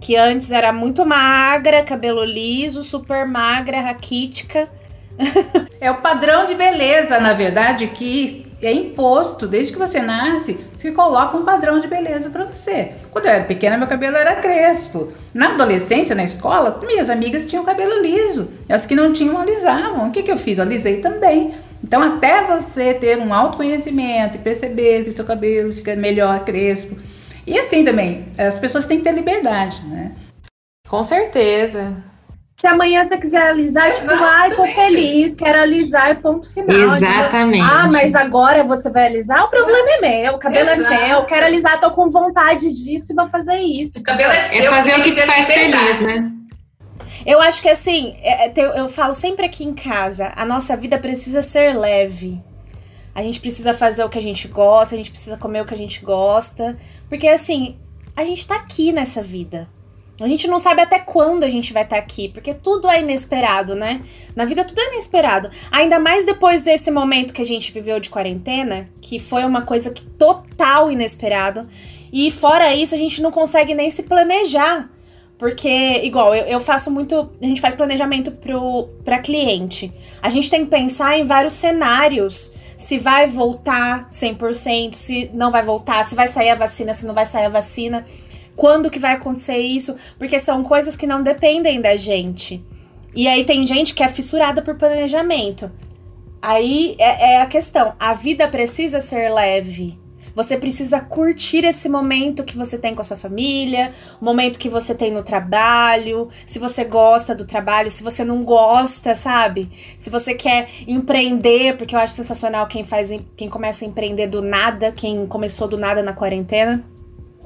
Que 0.00 0.16
antes 0.16 0.50
era 0.50 0.72
muito 0.72 1.06
magra, 1.06 1.84
cabelo 1.84 2.24
liso, 2.24 2.82
super 2.82 3.24
magra, 3.24 3.80
raquítica. 3.80 4.68
é 5.80 5.90
o 5.90 5.98
padrão 5.98 6.44
de 6.44 6.56
beleza, 6.56 7.20
na 7.20 7.32
verdade, 7.32 7.86
que 7.86 8.45
é 8.62 8.72
imposto, 8.72 9.46
desde 9.46 9.72
que 9.72 9.78
você 9.78 10.00
nasce, 10.00 10.54
que 10.78 10.92
coloca 10.92 11.36
um 11.36 11.44
padrão 11.44 11.78
de 11.78 11.86
beleza 11.86 12.30
para 12.30 12.44
você. 12.44 12.92
Quando 13.10 13.26
eu 13.26 13.32
era 13.32 13.44
pequena, 13.44 13.76
meu 13.76 13.86
cabelo 13.86 14.16
era 14.16 14.36
crespo. 14.36 15.12
Na 15.34 15.50
adolescência, 15.50 16.14
na 16.14 16.24
escola, 16.24 16.80
minhas 16.86 17.10
amigas 17.10 17.46
tinham 17.46 17.64
cabelo 17.64 18.00
liso. 18.00 18.48
As 18.68 18.86
que 18.86 18.94
não 18.94 19.12
tinham, 19.12 19.38
alisavam. 19.38 20.08
O 20.08 20.10
que, 20.10 20.22
que 20.22 20.32
eu 20.32 20.38
fiz? 20.38 20.58
Eu 20.58 20.64
alisei 20.64 21.00
também. 21.00 21.54
Então, 21.84 22.02
até 22.02 22.44
você 22.44 22.94
ter 22.94 23.18
um 23.18 23.34
autoconhecimento 23.34 24.36
e 24.36 24.40
perceber 24.40 25.04
que 25.04 25.10
o 25.10 25.16
seu 25.16 25.24
cabelo 25.24 25.72
fica 25.72 25.94
melhor, 25.94 26.44
crespo. 26.44 26.96
E 27.46 27.58
assim 27.58 27.84
também, 27.84 28.26
as 28.38 28.58
pessoas 28.58 28.86
têm 28.86 28.98
que 28.98 29.04
ter 29.04 29.12
liberdade, 29.12 29.80
né? 29.86 30.12
Com 30.88 31.04
certeza. 31.04 31.92
Se 32.58 32.66
amanhã 32.66 33.04
você 33.04 33.18
quiser 33.18 33.50
alisar, 33.50 33.92
tipo, 33.94 34.10
ai, 34.12 34.50
tô 34.54 34.66
feliz, 34.66 35.34
quero 35.34 35.60
alisar, 35.60 36.22
ponto 36.22 36.50
final. 36.50 36.96
Exatamente. 36.96 37.60
ah, 37.62 37.86
mas 37.92 38.14
agora 38.14 38.64
você 38.64 38.90
vai 38.90 39.08
alisar? 39.08 39.44
O 39.44 39.48
problema 39.48 39.86
é 39.90 40.00
meu, 40.00 40.34
o 40.34 40.38
cabelo 40.38 40.70
Exato. 40.70 40.94
é 40.94 41.08
meu, 41.08 41.24
quero 41.24 41.44
alisar, 41.44 41.78
tô 41.78 41.90
com 41.90 42.08
vontade 42.08 42.72
disso 42.72 43.12
e 43.12 43.14
vou 43.14 43.28
fazer 43.28 43.58
isso. 43.58 43.98
O 43.98 44.02
cabelo 44.02 44.32
é 44.32 44.40
seu. 44.40 44.72
É 44.72 44.76
fazer 44.76 44.98
o 44.98 45.02
que 45.02 45.14
te 45.14 45.26
faz 45.26 45.46
feliz, 45.46 46.00
né? 46.00 46.32
Eu 47.26 47.42
acho 47.42 47.60
que 47.60 47.68
assim, 47.68 48.16
é, 48.22 48.46
é 48.46 48.52
eu 48.56 48.88
falo 48.88 49.12
sempre 49.12 49.44
aqui 49.44 49.62
em 49.62 49.74
casa, 49.74 50.32
a 50.34 50.46
nossa 50.46 50.74
vida 50.76 50.96
precisa 50.96 51.42
ser 51.42 51.76
leve. 51.76 52.40
A 53.14 53.22
gente 53.22 53.38
precisa 53.38 53.74
fazer 53.74 54.02
o 54.02 54.08
que 54.08 54.18
a 54.18 54.22
gente 54.22 54.48
gosta, 54.48 54.94
a 54.94 54.98
gente 54.98 55.10
precisa 55.10 55.36
comer 55.36 55.60
o 55.60 55.66
que 55.66 55.74
a 55.74 55.78
gente 55.78 56.02
gosta. 56.02 56.78
Porque 57.08 57.28
assim, 57.28 57.78
a 58.14 58.24
gente 58.24 58.46
tá 58.46 58.56
aqui 58.56 58.92
nessa 58.92 59.22
vida. 59.22 59.68
A 60.20 60.26
gente 60.26 60.48
não 60.48 60.58
sabe 60.58 60.80
até 60.80 60.98
quando 60.98 61.44
a 61.44 61.48
gente 61.48 61.72
vai 61.74 61.82
estar 61.82 61.96
tá 61.96 62.02
aqui, 62.02 62.28
porque 62.28 62.54
tudo 62.54 62.88
é 62.88 63.00
inesperado, 63.00 63.74
né? 63.74 64.02
Na 64.34 64.46
vida 64.46 64.64
tudo 64.64 64.80
é 64.80 64.94
inesperado. 64.94 65.50
Ainda 65.70 65.98
mais 65.98 66.24
depois 66.24 66.62
desse 66.62 66.90
momento 66.90 67.34
que 67.34 67.42
a 67.42 67.46
gente 67.46 67.70
viveu 67.70 68.00
de 68.00 68.08
quarentena, 68.08 68.88
que 69.00 69.18
foi 69.18 69.44
uma 69.44 69.62
coisa 69.62 69.90
que 69.90 70.02
total 70.02 70.90
inesperado. 70.90 71.68
E 72.10 72.30
fora 72.30 72.74
isso, 72.74 72.94
a 72.94 72.98
gente 72.98 73.20
não 73.20 73.30
consegue 73.30 73.74
nem 73.74 73.90
se 73.90 74.04
planejar. 74.04 74.88
Porque, 75.38 75.68
igual, 76.02 76.34
eu, 76.34 76.44
eu 76.46 76.60
faço 76.60 76.90
muito. 76.90 77.30
A 77.42 77.44
gente 77.44 77.60
faz 77.60 77.74
planejamento 77.74 78.32
pro, 78.32 78.88
pra 79.04 79.18
cliente. 79.18 79.92
A 80.22 80.30
gente 80.30 80.48
tem 80.48 80.64
que 80.64 80.70
pensar 80.70 81.18
em 81.18 81.26
vários 81.26 81.52
cenários. 81.52 82.54
Se 82.78 82.98
vai 82.98 83.26
voltar 83.26 84.08
100%, 84.10 84.94
se 84.94 85.30
não 85.32 85.50
vai 85.50 85.62
voltar, 85.62 86.04
se 86.04 86.14
vai 86.14 86.28
sair 86.28 86.50
a 86.50 86.54
vacina, 86.54 86.92
se 86.92 87.06
não 87.06 87.14
vai 87.14 87.26
sair 87.26 87.46
a 87.46 87.50
vacina. 87.50 88.04
Quando 88.56 88.90
que 88.90 88.98
vai 88.98 89.12
acontecer 89.12 89.58
isso? 89.58 89.94
Porque 90.18 90.40
são 90.40 90.64
coisas 90.64 90.96
que 90.96 91.06
não 91.06 91.22
dependem 91.22 91.80
da 91.80 91.96
gente. 91.96 92.64
E 93.14 93.28
aí 93.28 93.44
tem 93.44 93.66
gente 93.66 93.94
que 93.94 94.02
é 94.02 94.08
fissurada 94.08 94.62
por 94.62 94.76
planejamento. 94.76 95.70
Aí 96.40 96.96
é, 96.98 97.34
é 97.34 97.42
a 97.42 97.46
questão. 97.46 97.94
A 97.98 98.14
vida 98.14 98.48
precisa 98.48 99.00
ser 99.00 99.28
leve. 99.30 99.98
Você 100.36 100.54
precisa 100.58 101.00
curtir 101.00 101.64
esse 101.64 101.88
momento 101.88 102.44
que 102.44 102.58
você 102.58 102.76
tem 102.76 102.94
com 102.94 103.00
a 103.00 103.04
sua 103.04 103.16
família, 103.16 103.94
o 104.20 104.24
momento 104.24 104.58
que 104.58 104.68
você 104.68 104.94
tem 104.94 105.10
no 105.10 105.22
trabalho, 105.22 106.28
se 106.44 106.58
você 106.58 106.84
gosta 106.84 107.34
do 107.34 107.46
trabalho, 107.46 107.90
se 107.90 108.02
você 108.02 108.22
não 108.22 108.42
gosta, 108.42 109.14
sabe? 109.14 109.70
Se 109.98 110.10
você 110.10 110.34
quer 110.34 110.68
empreender, 110.86 111.78
porque 111.78 111.94
eu 111.94 111.98
acho 111.98 112.12
sensacional 112.12 112.66
quem 112.66 112.84
faz 112.84 113.10
quem 113.34 113.48
começa 113.48 113.86
a 113.86 113.88
empreender 113.88 114.26
do 114.26 114.42
nada, 114.42 114.92
quem 114.92 115.26
começou 115.26 115.66
do 115.66 115.78
nada 115.78 116.02
na 116.02 116.12
quarentena. 116.12 116.84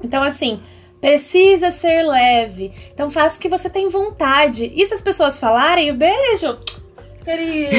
Então 0.02 0.20
assim, 0.20 0.60
precisa 1.00 1.70
ser 1.70 2.02
leve. 2.02 2.72
Então 2.92 3.10
faça 3.10 3.38
o 3.38 3.40
que 3.40 3.48
você 3.48 3.70
tem 3.70 3.88
vontade. 3.88 4.70
E 4.74 4.84
se 4.84 4.94
as 4.94 5.00
pessoas 5.00 5.38
falarem, 5.38 5.94
beijo, 5.94 6.58
querido, 7.24 7.76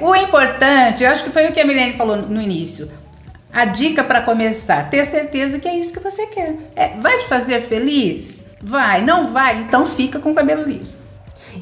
O 0.00 0.14
importante, 0.14 1.04
eu 1.04 1.10
acho 1.10 1.24
que 1.24 1.30
foi 1.30 1.46
o 1.48 1.52
que 1.52 1.60
a 1.60 1.64
Milene 1.64 1.94
falou 1.94 2.16
no 2.16 2.40
início. 2.40 2.90
A 3.52 3.66
dica 3.66 4.02
para 4.02 4.22
começar, 4.22 4.88
ter 4.88 5.04
certeza 5.04 5.58
que 5.58 5.68
é 5.68 5.76
isso 5.76 5.92
que 5.92 6.00
você 6.00 6.26
quer. 6.26 6.56
É, 6.74 6.88
vai 6.98 7.18
te 7.18 7.26
fazer 7.26 7.60
feliz? 7.62 8.46
Vai. 8.62 9.02
Não 9.02 9.28
vai? 9.28 9.58
Então 9.60 9.86
fica 9.86 10.18
com 10.18 10.30
o 10.30 10.34
cabelo 10.34 10.62
liso. 10.62 11.01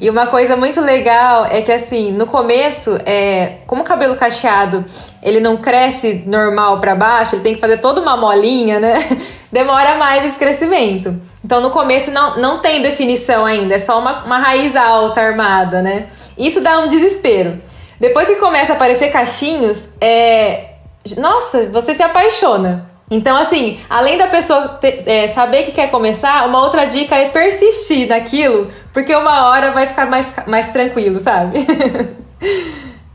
E 0.01 0.09
uma 0.09 0.25
coisa 0.25 0.57
muito 0.57 0.81
legal 0.81 1.45
é 1.45 1.61
que 1.61 1.71
assim, 1.71 2.11
no 2.11 2.25
começo, 2.25 2.97
é, 3.05 3.57
como 3.67 3.83
o 3.83 3.85
cabelo 3.85 4.15
cacheado, 4.15 4.83
ele 5.21 5.39
não 5.39 5.57
cresce 5.57 6.23
normal 6.25 6.79
para 6.79 6.95
baixo, 6.95 7.35
ele 7.35 7.43
tem 7.43 7.53
que 7.53 7.61
fazer 7.61 7.77
toda 7.77 8.01
uma 8.01 8.17
molinha, 8.17 8.79
né? 8.79 8.95
Demora 9.53 9.99
mais 9.99 10.25
esse 10.25 10.39
crescimento. 10.39 11.21
Então 11.45 11.61
no 11.61 11.69
começo 11.69 12.09
não, 12.09 12.35
não 12.37 12.59
tem 12.59 12.81
definição 12.81 13.45
ainda, 13.45 13.75
é 13.75 13.77
só 13.77 13.99
uma, 13.99 14.23
uma 14.23 14.39
raiz 14.39 14.75
alta 14.75 15.21
armada, 15.21 15.83
né? 15.83 16.07
Isso 16.35 16.61
dá 16.61 16.79
um 16.79 16.87
desespero. 16.87 17.61
Depois 17.99 18.27
que 18.27 18.37
começa 18.37 18.73
a 18.73 18.75
aparecer 18.75 19.11
cachinhos, 19.11 19.95
é, 20.01 20.71
nossa, 21.15 21.69
você 21.71 21.93
se 21.93 22.01
apaixona. 22.01 22.89
Então, 23.11 23.35
assim, 23.35 23.77
além 23.89 24.17
da 24.17 24.27
pessoa 24.27 24.69
ter, 24.69 25.03
é, 25.05 25.27
saber 25.27 25.63
que 25.63 25.73
quer 25.73 25.91
começar, 25.91 26.47
uma 26.47 26.63
outra 26.63 26.85
dica 26.85 27.13
é 27.13 27.27
persistir 27.27 28.07
naquilo, 28.07 28.71
porque 28.93 29.15
uma 29.15 29.47
hora 29.47 29.71
vai 29.71 29.87
ficar 29.87 30.05
mais, 30.05 30.35
mais 30.47 30.71
tranquilo, 30.71 31.19
sabe? 31.19 31.59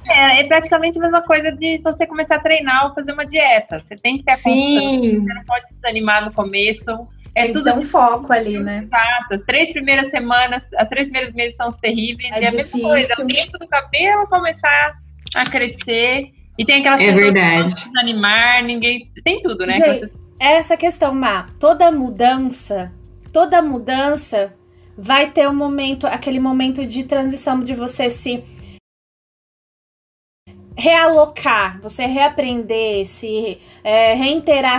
É, 0.09 0.41
é 0.41 0.45
praticamente 0.47 0.99
a 0.99 1.03
mesma 1.03 1.21
coisa 1.23 1.51
de 1.51 1.79
você 1.83 2.07
começar 2.07 2.37
a 2.37 2.41
treinar 2.41 2.87
ou 2.87 2.95
fazer 2.95 3.13
uma 3.13 3.27
dieta. 3.27 3.83
Você 3.83 3.97
tem 3.97 4.19
que 4.19 4.25
ter 4.25 4.33
a 4.33 4.37
Sim. 4.37 5.21
você 5.21 5.35
não 5.35 5.45
pode 5.45 5.67
desanimar 5.73 6.25
no 6.25 6.33
começo. 6.33 7.09
É 7.35 7.43
tem 7.43 7.53
tudo 7.53 7.75
um 7.75 7.83
foco 7.83 8.33
ali, 8.33 8.59
né? 8.59 8.85
Exato. 8.85 9.35
As 9.35 9.43
três 9.43 9.73
primeiras 9.73 10.09
semanas, 10.09 10.73
as 10.77 10.89
três 10.89 11.07
primeiros 11.07 11.35
meses 11.35 11.57
são 11.57 11.69
os 11.69 11.77
terríveis. 11.77 12.31
É 12.33 12.41
e 12.41 12.47
a 12.47 12.53
mesma 12.53 12.81
coisa, 12.81 13.15
o 13.23 13.27
tempo 13.27 13.59
do 13.59 13.67
cabelo 13.67 14.27
começar 14.29 14.95
a 15.35 15.51
crescer 15.51 16.31
e 16.57 16.65
tem 16.65 16.81
aquelas 16.81 17.01
é 17.01 17.07
pessoas 17.09 17.33
verdade. 17.35 17.75
que 17.75 17.85
desanimar, 17.85 18.65
ninguém. 18.65 19.11
Tem 19.25 19.43
tudo, 19.43 19.67
né? 19.67 19.73
Gente, 19.73 20.13
essa 20.41 20.77
questão, 20.77 21.13
Má, 21.15 21.47
toda 21.59 21.91
mudança, 21.91 22.93
toda 23.33 23.61
mudança 23.61 24.55
vai 24.97 25.31
ter 25.31 25.49
um 25.49 25.55
momento, 25.55 26.07
aquele 26.07 26.41
momento 26.41 26.87
de 26.87 27.05
transição 27.05 27.61
de 27.61 27.75
você 27.75 28.09
se 28.09 28.43
realocar, 30.77 31.81
você 31.81 32.07
reaprender, 32.07 33.07
se 33.07 33.59
é, 33.83 34.15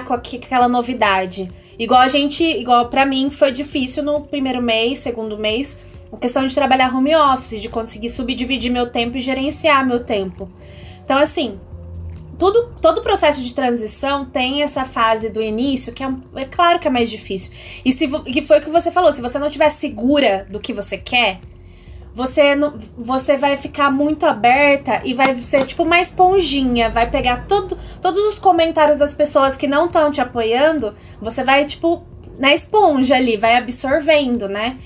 com 0.05 0.13
aquela 0.13 0.67
novidade. 0.67 1.49
Igual 1.77 2.01
a 2.01 2.07
gente, 2.07 2.43
igual 2.43 2.89
para 2.89 3.05
mim 3.05 3.29
foi 3.29 3.51
difícil 3.51 4.03
no 4.03 4.21
primeiro 4.21 4.61
mês, 4.61 4.99
segundo 4.99 5.37
mês, 5.37 5.79
a 6.11 6.17
questão 6.17 6.45
de 6.45 6.53
trabalhar 6.53 6.93
home 6.95 7.15
office, 7.15 7.61
de 7.61 7.69
conseguir 7.69 8.09
subdividir 8.09 8.71
meu 8.71 8.89
tempo 8.89 9.17
e 9.17 9.21
gerenciar 9.21 9.85
meu 9.85 10.03
tempo. 10.03 10.49
Então 11.03 11.17
assim, 11.17 11.59
tudo, 12.37 12.73
todo 12.81 13.01
processo 13.01 13.41
de 13.41 13.53
transição 13.53 14.23
tem 14.25 14.61
essa 14.61 14.85
fase 14.85 15.29
do 15.29 15.41
início 15.41 15.93
que 15.93 16.03
é, 16.03 16.09
é 16.35 16.45
claro 16.45 16.79
que 16.79 16.87
é 16.87 16.91
mais 16.91 17.09
difícil. 17.09 17.51
E 17.83 17.91
se 17.91 18.07
que 18.07 18.41
foi 18.41 18.59
o 18.59 18.61
que 18.61 18.69
você 18.69 18.91
falou, 18.91 19.11
se 19.11 19.21
você 19.21 19.39
não 19.39 19.47
estiver 19.47 19.69
segura 19.69 20.45
do 20.49 20.59
que 20.59 20.73
você 20.73 20.97
quer, 20.97 21.39
você 22.13 22.55
não, 22.55 22.73
você 22.97 23.37
vai 23.37 23.55
ficar 23.57 23.91
muito 23.91 24.25
aberta 24.25 25.01
e 25.03 25.13
vai 25.13 25.35
ser 25.35 25.65
tipo 25.65 25.83
uma 25.83 25.99
esponjinha, 25.99 26.89
vai 26.89 27.09
pegar 27.09 27.45
todo, 27.47 27.77
todos 28.01 28.23
os 28.25 28.39
comentários 28.39 28.97
das 28.97 29.13
pessoas 29.13 29.55
que 29.55 29.67
não 29.67 29.85
estão 29.85 30.11
te 30.11 30.19
apoiando, 30.19 30.95
você 31.21 31.43
vai 31.43 31.65
tipo 31.65 32.05
na 32.39 32.53
esponja 32.53 33.15
ali, 33.15 33.37
vai 33.37 33.55
absorvendo, 33.55 34.47
né? 34.47 34.77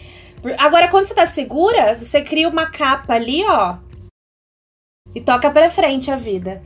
Agora 0.57 0.87
quando 0.87 1.05
você 1.05 1.13
tá 1.13 1.25
segura, 1.25 1.95
você 1.95 2.21
cria 2.21 2.49
uma 2.49 2.65
capa 2.65 3.13
ali, 3.13 3.43
ó, 3.45 3.77
e 5.13 5.19
toca 5.21 5.49
para 5.49 5.69
frente 5.69 6.09
a 6.09 6.15
vida. 6.15 6.61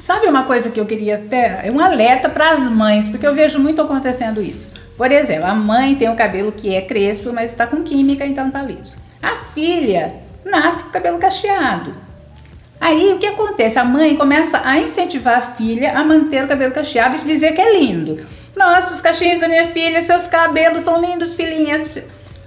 Sabe 0.00 0.26
uma 0.26 0.44
coisa 0.44 0.70
que 0.70 0.80
eu 0.80 0.86
queria 0.86 1.18
ter? 1.18 1.60
É 1.62 1.70
um 1.70 1.78
alerta 1.78 2.26
para 2.30 2.52
as 2.52 2.60
mães, 2.70 3.06
porque 3.10 3.26
eu 3.26 3.34
vejo 3.34 3.58
muito 3.58 3.82
acontecendo 3.82 4.40
isso. 4.40 4.72
Por 4.96 5.12
exemplo, 5.12 5.44
a 5.44 5.54
mãe 5.54 5.94
tem 5.94 6.08
o 6.08 6.16
cabelo 6.16 6.50
que 6.50 6.74
é 6.74 6.80
crespo, 6.80 7.30
mas 7.34 7.50
está 7.50 7.66
com 7.66 7.82
química, 7.82 8.24
então 8.24 8.50
tá 8.50 8.62
liso. 8.62 8.96
A 9.22 9.36
filha 9.36 10.10
nasce 10.42 10.84
com 10.84 10.88
o 10.88 10.92
cabelo 10.92 11.18
cacheado. 11.18 11.92
Aí 12.80 13.12
o 13.12 13.18
que 13.18 13.26
acontece? 13.26 13.78
A 13.78 13.84
mãe 13.84 14.16
começa 14.16 14.62
a 14.64 14.78
incentivar 14.78 15.36
a 15.36 15.42
filha 15.42 15.92
a 15.92 16.02
manter 16.02 16.44
o 16.44 16.48
cabelo 16.48 16.72
cacheado 16.72 17.16
e 17.16 17.24
dizer 17.24 17.52
que 17.52 17.60
é 17.60 17.78
lindo. 17.78 18.16
Nossa, 18.56 18.94
os 18.94 19.02
cachinhos 19.02 19.40
da 19.40 19.48
minha 19.48 19.66
filha, 19.66 20.00
seus 20.00 20.26
cabelos 20.26 20.82
são 20.82 20.98
lindos, 20.98 21.34
filhinhas. 21.34 21.86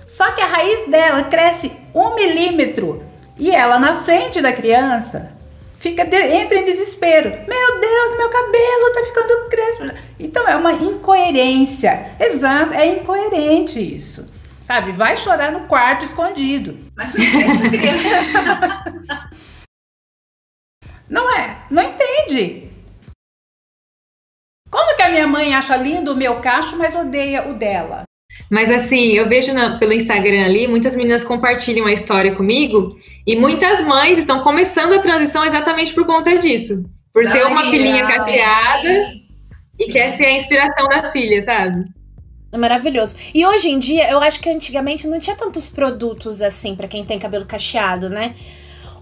Só 0.07 0.31
que 0.31 0.41
a 0.41 0.47
raiz 0.47 0.89
dela 0.89 1.21
cresce 1.25 1.71
um 1.93 2.15
milímetro 2.15 3.03
e 3.37 3.51
ela 3.51 3.77
na 3.77 3.97
frente 3.97 4.41
da 4.41 4.51
criança 4.51 5.32
fica 5.83 6.05
de, 6.05 6.15
entra 6.15 6.57
em 6.57 6.63
desespero. 6.63 7.29
Meu 7.29 7.79
Deus, 7.81 8.17
meu 8.17 8.29
cabelo 8.29 8.93
tá 8.93 9.03
ficando 9.03 9.49
crespo. 9.49 9.83
Então 10.17 10.47
é 10.47 10.55
uma 10.55 10.71
incoerência. 10.71 12.15
Exato, 12.17 12.73
é 12.73 12.85
incoerente 12.87 13.81
isso. 13.81 14.31
Sabe? 14.61 14.93
Vai 14.93 15.17
chorar 15.17 15.51
no 15.51 15.67
quarto 15.67 16.05
escondido. 16.05 16.79
Mas 16.95 17.13
não 17.13 17.25
entende 17.25 17.69
criança. 17.69 19.29
não 21.09 21.29
é? 21.37 21.65
Não 21.69 21.83
entende. 21.83 22.71
Como 24.71 24.95
que 24.95 25.01
a 25.01 25.09
minha 25.09 25.27
mãe 25.27 25.53
acha 25.53 25.75
lindo 25.75 26.13
o 26.13 26.15
meu 26.15 26.39
cacho, 26.39 26.77
mas 26.77 26.95
odeia 26.95 27.49
o 27.49 27.53
dela? 27.55 28.05
Mas 28.49 28.69
assim, 28.69 29.13
eu 29.13 29.27
vejo 29.27 29.53
na, 29.53 29.77
pelo 29.77 29.93
Instagram 29.93 30.45
ali, 30.45 30.67
muitas 30.67 30.95
meninas 30.95 31.23
compartilham 31.23 31.85
a 31.85 31.93
história 31.93 32.35
comigo 32.35 32.97
e 33.25 33.35
muitas 33.35 33.83
mães 33.83 34.17
estão 34.17 34.41
começando 34.41 34.93
a 34.93 34.99
transição 34.99 35.43
exatamente 35.43 35.93
por 35.93 36.05
conta 36.05 36.37
disso. 36.37 36.85
Por 37.13 37.23
ter 37.31 37.45
uma 37.45 37.63
filhinha 37.63 38.05
cacheada 38.05 39.13
e 39.79 39.91
quer 39.91 40.09
ser 40.09 40.25
a 40.25 40.33
inspiração 40.33 40.87
da 40.87 41.11
filha, 41.11 41.41
sabe? 41.41 41.85
É 42.51 42.57
maravilhoso. 42.57 43.17
E 43.33 43.45
hoje 43.45 43.69
em 43.69 43.79
dia, 43.79 44.09
eu 44.11 44.19
acho 44.19 44.39
que 44.39 44.49
antigamente 44.49 45.07
não 45.07 45.19
tinha 45.19 45.35
tantos 45.35 45.69
produtos 45.69 46.41
assim 46.41 46.75
para 46.75 46.87
quem 46.87 47.03
tem 47.03 47.17
cabelo 47.17 47.45
cacheado, 47.45 48.09
né? 48.09 48.35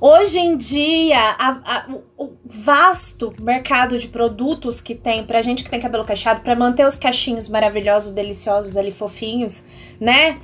Hoje 0.03 0.39
em 0.39 0.57
dia, 0.57 1.19
a, 1.37 1.61
a, 1.63 1.87
o 2.17 2.35
vasto 2.43 3.31
mercado 3.39 3.99
de 3.99 4.07
produtos 4.07 4.81
que 4.81 4.95
tem 4.95 5.23
pra 5.23 5.43
gente 5.43 5.63
que 5.63 5.69
tem 5.69 5.79
cabelo 5.79 6.03
cacheado, 6.03 6.41
para 6.41 6.55
manter 6.55 6.87
os 6.87 6.95
cachinhos 6.95 7.47
maravilhosos, 7.47 8.11
deliciosos 8.11 8.77
ali, 8.77 8.89
fofinhos, 8.89 9.67
né? 9.99 10.41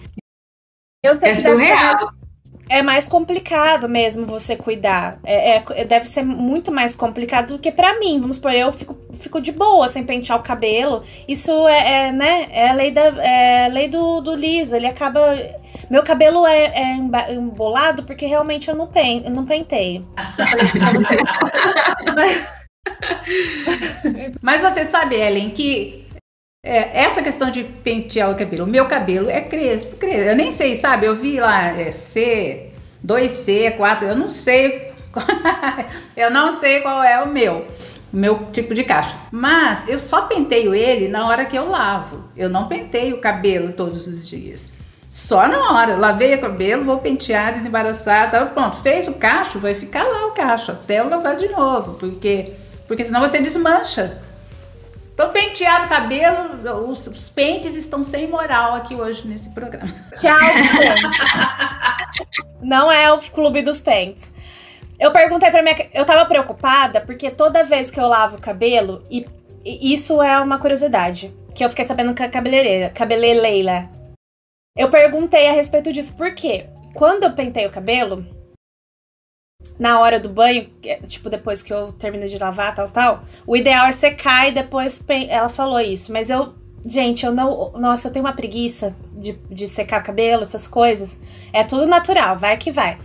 Eu 1.04 1.16
sei 1.16 1.32
é 1.32 1.36
que 1.36 1.42
surreal. 1.42 2.14
É 2.70 2.82
mais 2.82 3.08
complicado 3.08 3.88
mesmo 3.88 4.26
você 4.26 4.56
cuidar. 4.56 5.20
É, 5.24 5.56
é, 5.56 5.86
deve 5.86 6.08
ser 6.08 6.24
muito 6.24 6.72
mais 6.72 6.96
complicado 6.96 7.56
do 7.56 7.60
que 7.60 7.72
para 7.72 8.00
mim. 8.00 8.20
Vamos 8.20 8.38
supor, 8.38 8.54
eu 8.54 8.72
fico, 8.72 8.98
fico 9.20 9.42
de 9.42 9.52
boa 9.52 9.88
sem 9.88 10.06
pentear 10.06 10.40
o 10.40 10.44
cabelo. 10.44 11.04
Isso 11.28 11.68
é, 11.68 12.08
é 12.08 12.12
né? 12.12 12.48
É 12.52 12.70
a 12.70 12.74
lei, 12.74 12.92
da, 12.92 13.02
é 13.24 13.68
lei 13.70 13.88
do, 13.88 14.22
do 14.22 14.36
liso. 14.36 14.76
Ele 14.76 14.88
acaba. 14.88 15.20
Meu 15.90 16.04
cabelo 16.04 16.46
é, 16.46 16.66
é 16.66 16.94
embolado 17.34 18.04
porque 18.04 18.26
realmente 18.26 18.70
eu 18.70 18.76
não, 18.76 18.88
pen, 18.88 19.24
eu 19.26 19.32
não 19.32 19.46
penteio. 19.46 20.06
Mas 24.42 24.62
você 24.62 24.86
sabe, 24.86 25.16
Ellen, 25.16 25.50
que 25.50 26.07
é, 26.68 26.92
essa 26.94 27.22
questão 27.22 27.50
de 27.50 27.64
pentear 27.64 28.30
o 28.30 28.36
cabelo, 28.36 28.66
o 28.66 28.68
meu 28.68 28.86
cabelo 28.86 29.30
é 29.30 29.42
crespo, 29.42 29.96
crespo. 29.96 30.30
Eu 30.30 30.36
nem 30.36 30.52
sei, 30.52 30.76
sabe? 30.76 31.06
Eu 31.06 31.16
vi 31.16 31.40
lá 31.40 31.68
é 31.68 31.92
C, 31.92 32.70
2C, 33.06 33.76
4, 33.76 34.08
eu 34.10 34.16
não 34.16 34.30
sei. 34.30 34.92
eu 36.16 36.30
não 36.30 36.52
sei 36.52 36.82
qual 36.82 37.02
é 37.02 37.22
o 37.24 37.28
meu, 37.28 37.66
o 38.14 38.18
meu 38.18 38.48
tipo 38.52 38.76
de 38.76 38.84
caixa. 38.84 39.16
Mas 39.32 39.88
eu 39.88 39.98
só 39.98 40.24
penteio 40.24 40.76
ele 40.76 41.08
na 41.08 41.28
hora 41.28 41.46
que 41.46 41.58
eu 41.58 41.70
lavo. 41.70 42.26
Eu 42.36 42.50
não 42.50 42.68
penteio 42.68 43.16
o 43.16 43.22
cabelo 43.22 43.72
todos 43.72 44.06
os 44.06 44.28
dias. 44.28 44.72
Só 45.14 45.48
na 45.48 45.72
hora. 45.72 45.96
lavei 45.96 46.36
o 46.36 46.42
cabelo, 46.42 46.84
vou 46.84 47.00
pentear, 47.00 47.54
desembaraçar, 47.54 48.30
tá, 48.30 48.46
pronto. 48.46 48.78
Fez 48.78 49.08
o 49.08 49.14
cacho, 49.14 49.58
vai 49.58 49.74
ficar 49.74 50.04
lá 50.04 50.28
o 50.28 50.32
cacho 50.32 50.74
até 50.74 51.00
eu 51.00 51.10
lavar 51.10 51.38
de 51.38 51.48
novo, 51.48 51.94
porque 51.94 52.52
porque 52.88 53.04
senão 53.04 53.20
você 53.20 53.40
desmancha. 53.40 54.22
Então, 55.18 55.32
pentear 55.32 55.84
o 55.84 55.90
cabelo, 55.90 56.92
os, 56.92 57.08
os, 57.08 57.28
pentes 57.28 57.74
estão 57.74 58.04
sem 58.04 58.28
moral 58.28 58.76
aqui 58.76 58.94
hoje 58.94 59.28
nesse 59.28 59.50
programa. 59.50 59.92
Tchau, 60.14 60.38
Não 62.62 62.92
é 62.92 63.12
o 63.12 63.20
clube 63.20 63.64
dos 63.64 63.82
pentes. 63.82 64.32
Eu 65.00 65.12
perguntei 65.12 65.50
pra 65.50 65.64
minha. 65.64 65.90
Eu 65.92 66.06
tava 66.06 66.24
preocupada 66.26 67.02
porque 67.02 67.32
toda 67.32 67.64
vez 67.64 67.90
que 67.90 68.00
eu 68.00 68.08
lavo 68.08 68.38
o 68.38 68.40
cabelo, 68.42 69.04
e, 69.10 69.26
e 69.66 69.92
isso 69.92 70.22
é 70.22 70.40
uma 70.40 70.60
curiosidade, 70.60 71.34
que 71.56 71.66
eu 71.66 71.70
fiquei 71.70 71.86
sabendo 71.86 72.16
com 72.16 72.22
a 72.22 72.30
cabeleireira, 72.30 72.90
cabeleireira. 72.92 73.90
Eu 74.78 74.92
perguntei 74.92 75.50
a 75.50 75.52
respeito 75.52 75.92
disso, 75.92 76.16
por 76.16 76.36
quê? 76.36 76.68
Quando 76.94 77.24
eu 77.24 77.34
pentei 77.34 77.66
o 77.66 77.72
cabelo, 77.72 78.24
na 79.80 80.00
hora 80.00 80.20
do 80.20 80.30
banho, 80.30 80.68
tipo, 81.08 81.30
depois 81.30 81.62
que 81.62 81.72
eu 81.72 81.92
termino 81.94 82.28
de 82.28 82.38
lavar, 82.38 82.74
tal, 82.74 82.90
tal, 82.90 83.24
o 83.46 83.56
ideal 83.56 83.86
é 83.86 83.92
secar 83.92 84.48
e 84.48 84.52
depois. 84.52 85.04
Ela 85.30 85.50
falou 85.50 85.80
isso, 85.80 86.12
mas 86.12 86.30
eu. 86.30 86.54
Gente, 86.86 87.26
eu 87.26 87.32
não. 87.32 87.72
Nossa, 87.74 88.08
eu 88.08 88.12
tenho 88.12 88.26
uma 88.26 88.34
preguiça 88.34 88.96
de, 89.14 89.34
de 89.50 89.68
secar 89.68 90.02
cabelo, 90.02 90.42
essas 90.42 90.68
coisas. 90.68 91.20
É 91.54 91.64
tudo 91.64 91.86
natural, 91.86 92.38
vai 92.38 92.58
que 92.58 92.72
vai. 92.72 92.98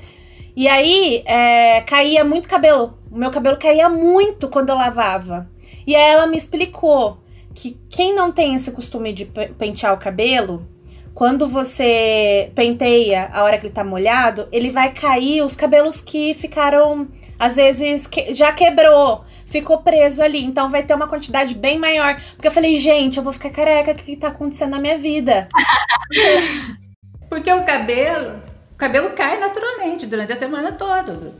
E 0.55 0.69
aí, 0.69 1.23
é, 1.27 1.81
caía 1.83 2.25
muito 2.25 2.49
cabelo. 2.49 2.99
O 3.11 3.17
meu 3.17 3.31
cabelo 3.31 3.57
caía 3.57 3.88
muito 3.88 4.49
quando 4.49 4.69
eu 4.71 4.77
lavava. 4.77 5.51
E 5.87 5.97
aí 5.97 6.12
ela 6.12 6.27
me 6.27 6.37
explicou 6.37 7.19
que 7.55 7.79
quem 7.88 8.15
não 8.15 8.31
tem 8.31 8.55
esse 8.55 8.71
costume 8.73 9.12
de 9.12 9.27
pentear 9.59 9.93
o 9.95 9.99
cabelo, 9.99 10.67
quando 11.14 11.46
você 11.46 12.51
penteia 12.55 13.31
a 13.33 13.44
hora 13.44 13.59
que 13.59 13.66
ele 13.66 13.75
tá 13.75 13.85
molhado, 13.85 14.48
ele 14.51 14.70
vai 14.70 14.92
cair 14.92 15.42
os 15.42 15.55
cabelos 15.55 16.01
que 16.01 16.35
ficaram, 16.35 17.07
às 17.38 17.57
vezes, 17.57 18.07
que, 18.07 18.33
já 18.35 18.51
quebrou, 18.53 19.25
ficou 19.46 19.79
preso 19.79 20.22
ali. 20.22 20.42
Então 20.42 20.70
vai 20.70 20.83
ter 20.83 20.94
uma 20.94 21.07
quantidade 21.07 21.55
bem 21.55 21.79
maior. 21.79 22.18
Porque 22.35 22.48
eu 22.48 22.53
falei, 22.53 22.77
gente, 22.77 23.18
eu 23.18 23.22
vou 23.22 23.33
ficar 23.33 23.51
careca, 23.51 23.92
o 23.92 23.94
que, 23.94 24.05
que 24.05 24.16
tá 24.16 24.29
acontecendo 24.29 24.70
na 24.70 24.79
minha 24.79 24.96
vida? 24.96 25.48
Porque 27.29 27.53
o 27.53 27.62
cabelo, 27.62 28.42
o 28.72 28.77
cabelo 28.77 29.11
cai 29.11 29.38
naturalmente 29.38 30.07
durante 30.07 30.33
a 30.33 30.37
semana 30.37 30.72
toda. 30.72 31.33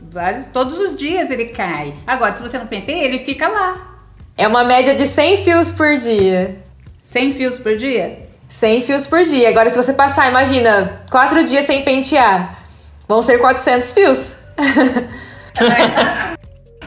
Todos 0.51 0.79
os 0.79 0.95
dias 0.95 1.31
ele 1.31 1.45
cai. 1.45 1.93
Agora, 2.05 2.33
se 2.33 2.41
você 2.41 2.57
não 2.57 2.67
penteia, 2.67 3.03
ele 3.03 3.19
fica 3.19 3.47
lá. 3.47 3.95
É 4.37 4.47
uma 4.47 4.63
média 4.63 4.95
de 4.95 5.05
100 5.05 5.43
fios 5.43 5.71
por 5.71 5.97
dia. 5.97 6.57
100 7.03 7.31
fios 7.31 7.59
por 7.59 7.75
dia? 7.77 8.22
100 8.53 8.81
fios 8.81 9.07
por 9.07 9.23
dia. 9.23 9.49
Agora, 9.49 9.67
se 9.67 9.75
você 9.75 9.93
passar, 9.93 10.29
imagina, 10.29 11.01
quatro 11.09 11.43
dias 11.43 11.65
sem 11.65 11.83
pentear, 11.83 12.63
vão 13.07 13.19
ser 13.19 13.39
400 13.39 13.91
fios. 13.93 14.35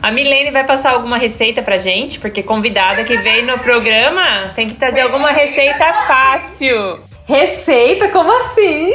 A 0.00 0.12
Milene 0.12 0.52
vai 0.52 0.62
passar 0.64 0.92
alguma 0.92 1.18
receita 1.18 1.62
pra 1.62 1.76
gente, 1.76 2.20
porque 2.20 2.40
convidada 2.40 3.02
que 3.02 3.16
veio 3.16 3.44
no 3.46 3.58
programa 3.58 4.22
tem 4.54 4.68
que 4.68 4.74
trazer 4.74 5.00
alguma 5.00 5.32
receita 5.32 5.92
fácil. 6.06 7.00
Receita? 7.24 8.10
Como 8.10 8.30
assim? 8.38 8.92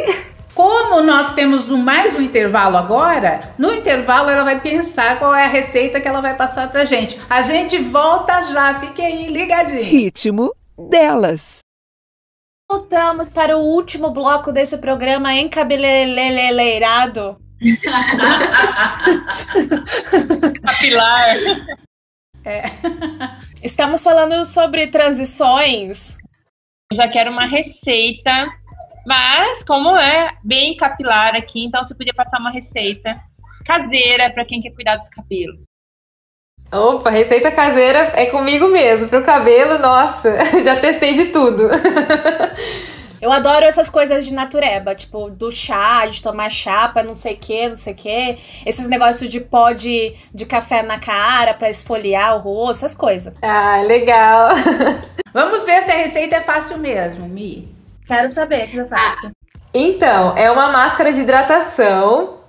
Como 0.56 1.02
nós 1.02 1.34
temos 1.34 1.68
mais 1.68 2.16
um 2.16 2.22
intervalo 2.22 2.78
agora, 2.78 3.54
no 3.58 3.74
intervalo 3.74 4.30
ela 4.30 4.46
vai 4.46 4.62
pensar 4.62 5.20
qual 5.20 5.36
é 5.36 5.44
a 5.44 5.50
receita 5.50 6.00
que 6.00 6.08
ela 6.08 6.22
vai 6.22 6.36
passar 6.38 6.72
pra 6.72 6.86
gente. 6.86 7.20
A 7.30 7.42
gente 7.42 7.78
volta 7.80 8.42
já, 8.44 8.76
fique 8.76 9.02
aí 9.02 9.28
ligadinho. 9.28 9.84
Ritmo 9.84 10.54
delas. 10.90 11.60
Voltamos 12.72 13.34
para 13.34 13.58
o 13.58 13.60
último 13.60 14.12
bloco 14.12 14.50
desse 14.50 14.78
programa 14.78 15.34
encabeleleirado. 15.34 17.38
Capilar. 20.64 21.36
É. 22.44 22.64
Estamos 23.62 24.02
falando 24.02 24.48
sobre 24.48 24.88
transições. 24.88 26.18
Eu 26.92 26.98
já 26.98 27.08
quero 27.08 27.30
uma 27.30 27.46
receita, 27.46 28.50
mas 29.06 29.64
como 29.64 29.96
é 29.96 30.36
bem 30.44 30.76
capilar 30.76 31.36
aqui, 31.36 31.64
então 31.64 31.86
você 31.86 31.94
podia 31.94 32.16
passar 32.16 32.40
uma 32.40 32.50
receita 32.50 33.22
caseira 33.64 34.32
para 34.32 34.44
quem 34.44 34.60
quer 34.60 34.72
cuidar 34.72 34.96
dos 34.96 35.08
cabelos. 35.10 35.62
Opa, 36.72 37.10
receita 37.10 37.52
caseira 37.52 38.14
é 38.16 38.28
comigo 38.28 38.68
mesmo. 38.70 39.10
Pro 39.10 39.22
cabelo, 39.24 39.78
nossa, 39.78 40.38
já 40.64 40.76
testei 40.78 41.14
de 41.14 41.26
tudo. 41.26 41.70
Eu 43.22 43.32
adoro 43.32 43.64
essas 43.64 43.88
coisas 43.88 44.26
de 44.26 44.34
natureba, 44.34 44.96
tipo, 44.96 45.30
do 45.30 45.52
chá, 45.52 46.08
de 46.08 46.24
tomar 46.24 46.50
chá 46.50 46.88
pra 46.88 47.04
não 47.04 47.14
sei 47.14 47.36
o 47.36 47.38
que, 47.38 47.70
não 47.70 47.76
sei 47.76 47.94
o 47.94 47.96
que. 47.96 48.38
Esses 48.66 48.90
negócios 48.90 49.30
de 49.30 49.40
pó 49.40 49.72
de, 49.74 50.16
de 50.34 50.44
café 50.44 50.82
na 50.82 50.98
cara 50.98 51.54
pra 51.54 51.70
esfoliar 51.70 52.36
o 52.36 52.40
rosto, 52.40 52.84
essas 52.84 52.98
coisas. 52.98 53.32
Ah, 53.44 53.84
legal. 53.86 54.56
Vamos 55.32 55.64
ver 55.66 55.84
se 55.84 55.92
a 55.92 55.98
receita 55.98 56.38
é 56.38 56.42
fácil 56.42 56.80
mesmo, 56.80 57.28
Mi. 57.28 57.70
Quero 58.08 58.28
saber 58.28 58.72
que 58.72 58.80
é 58.80 58.86
fácil. 58.86 59.30
Então, 59.72 60.36
é 60.36 60.50
uma 60.50 60.72
máscara 60.72 61.14
de 61.14 61.22
hidratação 61.22 62.40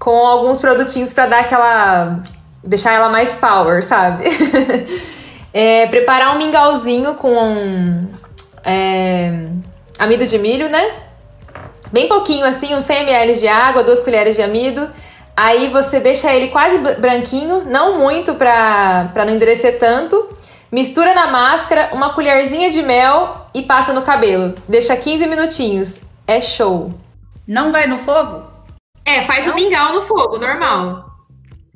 com 0.00 0.26
alguns 0.26 0.60
produtinhos 0.60 1.12
para 1.12 1.26
dar 1.26 1.40
aquela 1.40 2.20
deixar 2.62 2.92
ela 2.94 3.08
mais 3.08 3.34
power, 3.34 3.82
sabe? 3.82 4.24
é, 5.52 5.86
preparar 5.86 6.34
um 6.34 6.38
mingauzinho 6.38 7.14
com 7.14 8.06
é, 8.64 9.44
amido 9.98 10.26
de 10.26 10.38
milho, 10.38 10.68
né? 10.68 11.02
Bem 11.90 12.06
pouquinho 12.06 12.44
assim, 12.44 12.74
uns 12.74 12.84
100 12.84 13.02
ml 13.02 13.34
de 13.34 13.48
água, 13.48 13.82
duas 13.82 14.00
colheres 14.00 14.36
de 14.36 14.42
amido. 14.42 14.90
Aí 15.36 15.68
você 15.70 16.00
deixa 16.00 16.34
ele 16.34 16.48
quase 16.48 16.78
branquinho, 16.78 17.62
não 17.64 17.98
muito 17.98 18.34
pra, 18.34 19.10
pra 19.14 19.24
não 19.24 19.32
endurecer 19.32 19.78
tanto. 19.78 20.28
Mistura 20.70 21.14
na 21.14 21.30
máscara, 21.30 21.90
uma 21.92 22.12
colherzinha 22.12 22.70
de 22.70 22.82
mel 22.82 23.46
e 23.54 23.62
passa 23.62 23.92
no 23.92 24.02
cabelo. 24.02 24.54
Deixa 24.68 24.96
15 24.96 25.26
minutinhos. 25.26 26.00
É 26.26 26.40
show. 26.40 26.92
Não 27.46 27.72
vai 27.72 27.86
no 27.86 27.96
fogo? 27.96 28.42
É, 29.04 29.22
faz 29.22 29.46
não? 29.46 29.54
o 29.54 29.56
mingau 29.56 29.94
no 29.94 30.02
fogo, 30.02 30.38
normal. 30.38 31.07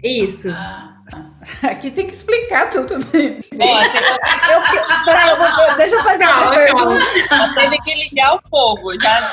Isso. 0.02 0.48
Aqui 1.62 1.90
tem 1.90 2.06
que 2.06 2.12
explicar 2.12 2.70
tudo 2.70 2.94
eu, 2.94 3.00
peraí, 5.04 5.30
eu 5.30 5.36
vou, 5.36 5.76
deixa 5.76 5.96
eu 5.96 6.02
fazer 6.02 6.24
uma 6.24 6.50
pergunta. 6.50 7.04
Teve 7.54 7.78
que 7.80 8.08
ligar 8.08 8.36
o 8.36 8.40
fogo. 8.48 8.92
Já... 9.00 9.32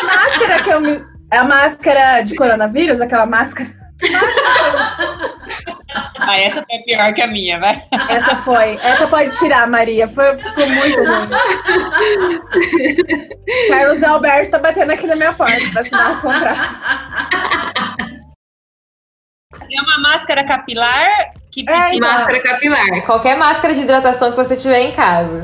A 0.00 0.04
máscara 0.04 0.62
que 0.62 0.70
eu 0.70 0.80
me. 0.80 1.04
É 1.32 1.38
a 1.38 1.44
máscara 1.44 2.22
de 2.22 2.34
coronavírus? 2.34 3.00
Aquela 3.00 3.26
máscara? 3.26 3.70
Ah, 6.18 6.38
essa 6.38 6.64
foi 6.68 6.78
pior 6.80 7.14
que 7.14 7.22
a 7.22 7.26
minha, 7.26 7.60
vai. 7.60 7.82
Essa 8.08 8.36
foi. 8.36 8.74
Essa 8.82 9.06
pode 9.06 9.36
tirar, 9.38 9.68
Maria. 9.68 10.08
Foi, 10.08 10.36
ficou 10.36 10.68
muito 10.68 10.98
ruim. 10.98 11.28
Carlos 13.68 14.02
Alberto 14.02 14.50
tá 14.50 14.58
batendo 14.58 14.92
aqui 14.92 15.06
na 15.06 15.16
minha 15.16 15.32
porta 15.32 15.60
pra 15.70 15.80
assinar 15.80 16.18
o 16.18 16.20
contrato. 16.20 17.73
É 19.52 19.80
uma 19.82 20.10
máscara 20.10 20.44
capilar 20.44 21.30
que 21.50 21.64
é, 21.68 21.94
então. 21.94 22.12
máscara 22.12 22.42
capilar. 22.42 23.02
Qualquer 23.06 23.36
máscara 23.36 23.74
de 23.74 23.80
hidratação 23.80 24.30
que 24.30 24.36
você 24.36 24.56
tiver 24.56 24.80
em 24.80 24.92
casa. 24.92 25.40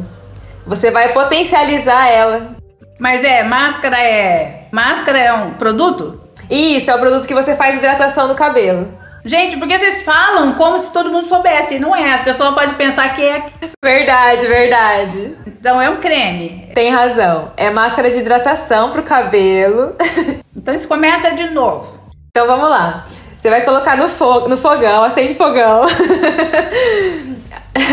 Você 0.66 0.90
vai 0.90 1.12
potencializar 1.12 2.08
ela. 2.08 2.56
Mas 2.98 3.24
é, 3.24 3.42
máscara 3.42 3.98
é. 3.98 4.68
Máscara 4.72 5.18
é 5.18 5.32
um 5.32 5.54
produto? 5.54 6.20
Isso, 6.50 6.90
é 6.90 6.94
o 6.94 6.98
produto 6.98 7.26
que 7.26 7.34
você 7.34 7.54
faz 7.56 7.76
hidratação 7.76 8.26
no 8.26 8.34
cabelo. 8.34 8.98
Gente, 9.24 9.56
porque 9.58 9.78
vocês 9.78 10.02
falam 10.02 10.54
como 10.54 10.78
se 10.78 10.92
todo 10.92 11.10
mundo 11.10 11.26
soubesse. 11.26 11.78
Não 11.78 11.94
é. 11.94 12.14
A 12.14 12.18
pessoa 12.18 12.52
pode 12.52 12.74
pensar 12.74 13.12
que 13.14 13.22
é. 13.22 13.44
Verdade, 13.82 14.46
verdade. 14.46 15.36
Então 15.46 15.80
é 15.80 15.88
um 15.88 15.96
creme. 15.96 16.70
Tem 16.74 16.90
razão. 16.90 17.52
É 17.56 17.70
máscara 17.70 18.10
de 18.10 18.18
hidratação 18.18 18.90
pro 18.90 19.02
cabelo. 19.02 19.94
Então 20.52 20.74
isso 20.74 20.88
começa 20.88 21.30
de 21.30 21.48
novo. 21.50 21.98
Então 22.28 22.46
vamos 22.46 22.68
lá. 22.68 23.02
Você 23.40 23.48
vai 23.48 23.64
colocar 23.64 23.96
no, 23.96 24.07
fogo, 24.07 24.48
no 24.48 24.57
fogão, 24.59 25.03
acende 25.03 25.35
fogão. 25.35 25.87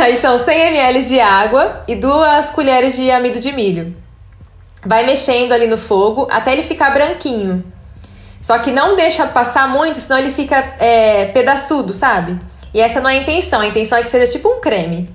Aí 0.01 0.17
são 0.17 0.37
100 0.37 0.59
ml 0.59 0.99
de 1.01 1.21
água 1.21 1.83
e 1.87 1.95
duas 1.95 2.49
colheres 2.49 2.97
de 2.97 3.09
amido 3.09 3.39
de 3.39 3.53
milho. 3.53 3.95
Vai 4.85 5.05
mexendo 5.05 5.53
ali 5.53 5.65
no 5.65 5.77
fogo 5.77 6.27
até 6.29 6.51
ele 6.51 6.63
ficar 6.63 6.89
branquinho. 6.89 7.63
Só 8.41 8.59
que 8.59 8.71
não 8.71 8.97
deixa 8.97 9.25
passar 9.25 9.69
muito, 9.69 9.97
senão 9.97 10.19
ele 10.19 10.31
fica 10.31 10.75
é, 10.79 11.27
pedaçudo, 11.27 11.93
sabe? 11.93 12.37
E 12.73 12.81
essa 12.81 12.99
não 12.99 13.09
é 13.09 13.13
a 13.13 13.21
intenção. 13.21 13.61
A 13.61 13.67
intenção 13.67 13.97
é 13.97 14.03
que 14.03 14.11
seja 14.11 14.29
tipo 14.29 14.49
um 14.49 14.59
creme. 14.59 15.09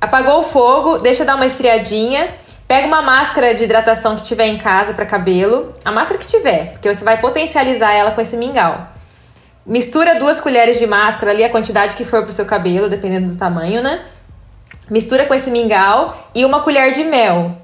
Apagou 0.00 0.40
o 0.40 0.42
fogo, 0.42 0.98
deixa 0.98 1.24
dar 1.24 1.36
uma 1.36 1.46
esfriadinha. 1.46 2.34
Pega 2.66 2.88
uma 2.88 3.02
máscara 3.02 3.54
de 3.54 3.62
hidratação 3.62 4.16
que 4.16 4.24
tiver 4.24 4.48
em 4.48 4.58
casa 4.58 4.92
para 4.92 5.06
cabelo, 5.06 5.72
a 5.84 5.92
máscara 5.92 6.20
que 6.20 6.26
tiver, 6.26 6.72
porque 6.72 6.92
você 6.92 7.02
vai 7.02 7.18
potencializar 7.18 7.92
ela 7.92 8.10
com 8.10 8.20
esse 8.20 8.36
mingau. 8.36 8.97
Mistura 9.68 10.18
duas 10.18 10.40
colheres 10.40 10.78
de 10.78 10.86
máscara 10.86 11.30
ali, 11.30 11.44
a 11.44 11.50
quantidade 11.50 11.94
que 11.94 12.02
for 12.02 12.22
pro 12.22 12.32
seu 12.32 12.46
cabelo, 12.46 12.88
dependendo 12.88 13.26
do 13.26 13.36
tamanho, 13.36 13.82
né? 13.82 14.02
Mistura 14.88 15.26
com 15.26 15.34
esse 15.34 15.50
mingau 15.50 16.30
e 16.34 16.42
uma 16.42 16.62
colher 16.62 16.90
de 16.92 17.04
mel. 17.04 17.54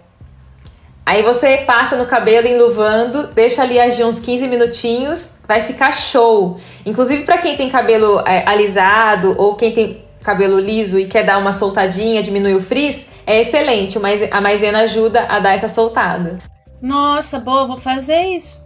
Aí 1.07 1.23
você 1.23 1.59
passa 1.67 1.97
no 1.97 2.05
cabelo 2.05 2.47
enluvando, 2.47 3.29
deixa 3.29 3.62
ali 3.62 3.81
agir 3.81 4.05
uns 4.05 4.21
15 4.21 4.47
minutinhos, 4.49 5.40
vai 5.49 5.62
ficar 5.62 5.93
show. 5.93 6.59
Inclusive 6.85 7.25
para 7.25 7.38
quem 7.38 7.57
tem 7.57 7.71
cabelo 7.71 8.21
é, 8.27 8.47
alisado 8.47 9.35
ou 9.38 9.55
quem 9.55 9.73
tem 9.73 10.05
cabelo 10.23 10.59
liso 10.59 10.99
e 10.99 11.07
quer 11.07 11.23
dar 11.23 11.38
uma 11.38 11.55
soltadinha, 11.55 12.23
diminuir 12.23 12.55
o 12.55 12.61
frizz, 12.61 13.09
é 13.27 13.40
excelente. 13.40 13.99
A 14.31 14.40
maisena 14.43 14.81
ajuda 14.81 15.25
a 15.27 15.38
dar 15.38 15.55
essa 15.55 15.69
soltada. 15.69 16.38
Nossa, 16.83 17.38
boa, 17.38 17.67
vou 17.67 17.79
fazer 17.79 18.21
isso. 18.25 18.63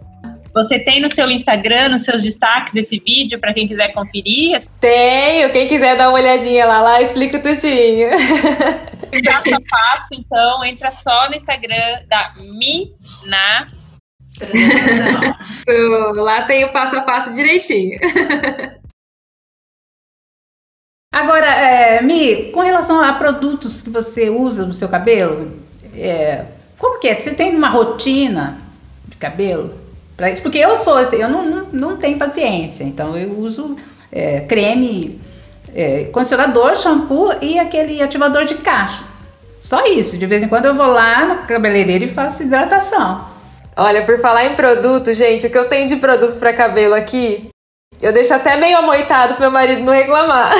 Você 0.53 0.79
tem 0.79 1.01
no 1.01 1.09
seu 1.09 1.29
Instagram, 1.29 1.89
nos 1.89 2.03
seus 2.03 2.23
destaques, 2.23 2.75
esse 2.75 2.99
vídeo 2.99 3.39
para 3.39 3.53
quem 3.53 3.67
quiser 3.67 3.93
conferir? 3.93 4.57
Tenho, 4.79 5.51
quem 5.51 5.67
quiser 5.67 5.95
dar 5.95 6.09
uma 6.09 6.19
olhadinha 6.19 6.65
lá, 6.65 6.81
lá 6.81 7.01
explico 7.01 7.41
tudinho. 7.41 8.09
Passo 9.25 9.55
a 9.55 9.59
passo, 9.59 10.13
então, 10.13 10.63
entra 10.63 10.91
só 10.91 11.29
no 11.29 11.35
Instagram 11.35 12.03
da 12.07 12.33
Mina. 12.37 13.71
lá 16.15 16.43
tem 16.43 16.63
o 16.63 16.71
passo 16.71 16.95
a 16.95 17.01
passo 17.01 17.33
direitinho. 17.33 17.99
Agora, 21.11 21.47
é, 21.47 22.01
Mi, 22.01 22.51
com 22.51 22.61
relação 22.61 23.01
a 23.01 23.13
produtos 23.13 23.81
que 23.81 23.89
você 23.89 24.29
usa 24.29 24.63
no 24.65 24.73
seu 24.73 24.87
cabelo, 24.87 25.59
é, 25.95 26.45
como 26.77 26.99
que 26.99 27.07
é? 27.07 27.19
Você 27.19 27.33
tem 27.33 27.55
uma 27.55 27.69
rotina 27.69 28.59
de 29.07 29.17
cabelo? 29.17 29.78
Pra? 30.19 30.35
Porque 30.41 30.57
eu 30.57 30.75
sou 30.75 30.97
assim, 30.97 31.15
eu 31.15 31.29
não, 31.29 31.45
não, 31.45 31.65
não 31.71 31.97
tenho 31.97 32.17
paciência, 32.17 32.83
então 32.83 33.15
eu 33.15 33.39
uso 33.39 33.77
é, 34.11 34.41
creme, 34.41 35.17
é, 35.73 36.03
condicionador, 36.11 36.75
shampoo 36.75 37.33
e 37.41 37.57
aquele 37.57 38.01
ativador 38.01 38.43
de 38.43 38.55
cachos. 38.55 39.23
Só 39.61 39.85
isso, 39.85 40.17
de 40.17 40.25
vez 40.25 40.43
em 40.43 40.49
quando 40.49 40.65
eu 40.65 40.75
vou 40.75 40.87
lá 40.87 41.25
no 41.25 41.47
cabeleireiro 41.47 42.03
e 42.03 42.07
faço 42.09 42.43
hidratação. 42.43 43.25
Olha, 43.77 44.03
por 44.03 44.19
falar 44.19 44.43
em 44.43 44.55
produto, 44.55 45.13
gente, 45.13 45.47
o 45.47 45.49
que 45.49 45.57
eu 45.57 45.69
tenho 45.69 45.87
de 45.87 45.95
produtos 45.95 46.35
para 46.35 46.51
cabelo 46.51 46.93
aqui 46.93 47.49
eu 48.01 48.13
deixo 48.13 48.33
até 48.33 48.55
meio 48.55 48.77
amoitado 48.77 49.33
pro 49.33 49.41
meu 49.41 49.51
marido 49.51 49.83
não 49.83 49.93
reclamar. 49.93 50.53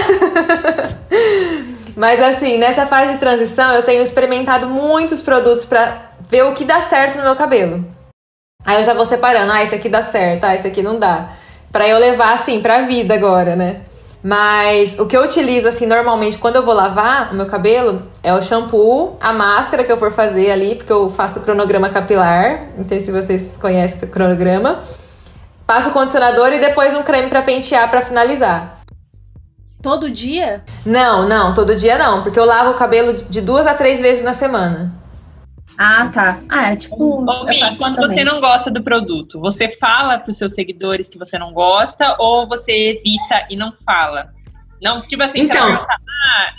Mas 1.96 2.22
assim, 2.22 2.58
nessa 2.58 2.86
fase 2.86 3.14
de 3.14 3.20
transição, 3.20 3.74
eu 3.74 3.84
tenho 3.84 4.02
experimentado 4.02 4.68
muitos 4.68 5.22
produtos 5.22 5.66
para 5.66 6.12
ver 6.30 6.44
o 6.44 6.54
que 6.54 6.66
dá 6.66 6.82
certo 6.82 7.18
no 7.18 7.24
meu 7.24 7.36
cabelo. 7.36 7.86
Aí 8.66 8.78
eu 8.78 8.84
já 8.84 8.94
vou 8.94 9.06
separando, 9.06 9.52
ah, 9.52 9.64
esse 9.64 9.74
aqui 9.74 9.90
dá 9.90 10.02
certo, 10.02 10.44
ah, 10.44 10.54
esse 10.54 10.68
aqui 10.68 10.84
não 10.84 11.00
dá. 11.00 11.30
Pra 11.72 11.88
eu 11.88 11.98
levar 11.98 12.34
assim 12.34 12.62
pra 12.62 12.82
vida 12.82 13.14
agora, 13.14 13.56
né? 13.56 13.82
Mas 14.22 15.00
o 15.00 15.06
que 15.06 15.16
eu 15.16 15.24
utilizo 15.24 15.68
assim 15.68 15.86
normalmente 15.86 16.38
quando 16.38 16.58
eu 16.58 16.66
vou 16.66 16.74
lavar 16.74 17.32
o 17.32 17.36
meu 17.36 17.46
cabelo 17.46 18.04
é 18.22 18.34
o 18.34 18.42
shampoo, 18.42 19.18
a 19.20 19.32
máscara 19.32 19.84
que 19.86 19.92
eu 19.92 19.98
for 19.98 20.12
fazer 20.12 20.52
ali, 20.52 20.76
porque 20.76 20.92
eu 20.92 21.10
faço 21.10 21.40
cronograma 21.40 21.90
capilar. 21.90 22.66
Não 22.78 22.86
sei 22.88 23.00
se 23.00 23.12
vocês 23.12 23.58
conhecem 23.60 23.98
o 24.04 24.08
cronograma. 24.08 24.80
Passo 25.66 25.92
o 25.92 25.94
condicionador 25.94 26.52
e 26.52 26.60
depois 26.60 26.94
um 26.94 27.04
creme 27.04 27.30
para 27.30 27.42
pentear 27.42 27.90
para 27.90 28.02
finalizar. 28.02 28.82
Todo 29.82 30.10
dia? 30.10 30.62
Não, 30.86 31.26
não, 31.26 31.54
todo 31.54 31.76
dia 31.76 31.98
não, 31.98 32.22
porque 32.22 32.38
eu 32.38 32.46
lavo 32.46 32.72
o 32.72 32.76
cabelo 32.76 33.14
de 33.14 33.40
duas 33.40 33.66
a 33.66 33.74
três 33.74 34.02
vezes 34.02 34.22
na 34.22 34.34
semana. 34.34 34.99
Ah, 35.78 36.10
tá. 36.14 36.40
Ah, 36.50 36.74
é 36.74 36.76
tipo. 36.76 37.24
Ô, 37.24 37.46
Mi, 37.46 37.60
quando 37.78 37.96
também. 37.96 38.18
você 38.18 38.24
não 38.24 38.42
gosta 38.42 38.70
do 38.70 38.84
produto, 38.84 39.40
você 39.40 39.70
fala 39.70 40.18
para 40.20 40.32
os 40.32 40.38
seus 40.38 40.54
seguidores 40.54 41.10
que 41.10 41.18
você 41.18 41.38
não 41.38 41.54
gosta 41.54 42.16
ou 42.20 42.48
você 42.48 42.72
evita 42.72 43.46
e 43.50 43.56
não 43.56 43.74
fala? 43.86 44.34
Não, 44.82 45.02
tipo 45.02 45.24
assim, 45.24 45.42
então, 45.42 45.74
ah, 45.74 46.54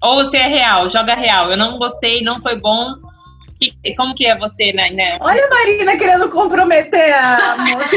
ou 0.00 0.16
você 0.24 0.36
é 0.38 0.46
real, 0.46 0.88
joga 0.88 1.14
real. 1.14 1.50
Eu 1.50 1.56
não 1.56 1.78
gostei, 1.78 2.22
não 2.22 2.40
foi 2.40 2.56
bom, 2.56 2.94
que, 3.58 3.74
como 3.96 4.14
que 4.14 4.26
é 4.26 4.38
você, 4.38 4.72
né, 4.72 4.90
né? 4.90 5.18
Olha 5.20 5.44
a 5.44 5.50
Marina 5.50 5.96
querendo 5.96 6.28
comprometer 6.30 7.12
a 7.12 7.56
moça. 7.58 7.96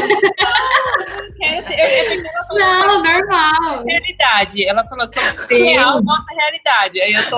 não, 2.52 3.02
normal. 3.02 3.84
Realidade. 3.84 4.68
Ela 4.68 4.84
falou 4.84 5.04
assim, 5.04 5.20
real, 5.62 6.02
mostra 6.02 6.34
a 6.34 6.36
realidade. 6.40 7.00
Aí 7.00 7.12
eu 7.12 7.30
tô... 7.30 7.36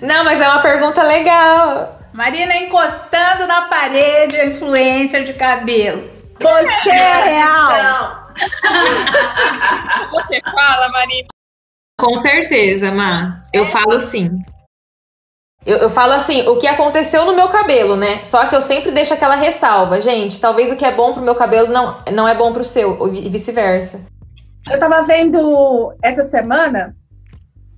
não, 0.06 0.24
mas 0.24 0.40
é 0.40 0.48
uma 0.48 0.62
pergunta 0.62 1.02
legal. 1.02 1.90
Marina 2.14 2.56
encostando 2.56 3.46
na 3.46 3.62
parede 3.62 4.36
a 4.36 4.46
influencer 4.46 5.24
de 5.24 5.34
cabelo. 5.34 6.10
Você 6.40 6.90
é 6.90 7.24
real. 7.24 8.24
Você 10.12 10.40
fala, 10.42 10.88
Marina. 10.90 11.28
Com 11.98 12.14
certeza, 12.16 12.92
Má. 12.92 13.42
Eu 13.52 13.64
é. 13.64 13.66
falo 13.66 13.98
sim. 13.98 14.30
Eu, 15.66 15.78
eu, 15.78 15.90
falo 15.90 16.12
assim, 16.12 16.46
o 16.48 16.56
que 16.56 16.68
aconteceu 16.68 17.24
no 17.24 17.34
meu 17.34 17.48
cabelo, 17.48 17.96
né? 17.96 18.22
Só 18.22 18.46
que 18.46 18.54
eu 18.54 18.60
sempre 18.60 18.92
deixo 18.92 19.12
aquela 19.12 19.34
ressalva. 19.34 20.00
Gente, 20.00 20.40
talvez 20.40 20.70
o 20.70 20.76
que 20.76 20.84
é 20.84 20.92
bom 20.92 21.12
pro 21.12 21.20
meu 21.20 21.34
cabelo 21.34 21.72
não, 21.72 21.98
não 22.12 22.28
é 22.28 22.36
bom 22.36 22.52
pro 22.52 22.64
seu, 22.64 23.12
e 23.12 23.28
vice-versa. 23.28 24.06
Eu 24.70 24.78
tava 24.78 25.02
vendo 25.02 25.92
essa 26.00 26.22
semana 26.22 26.94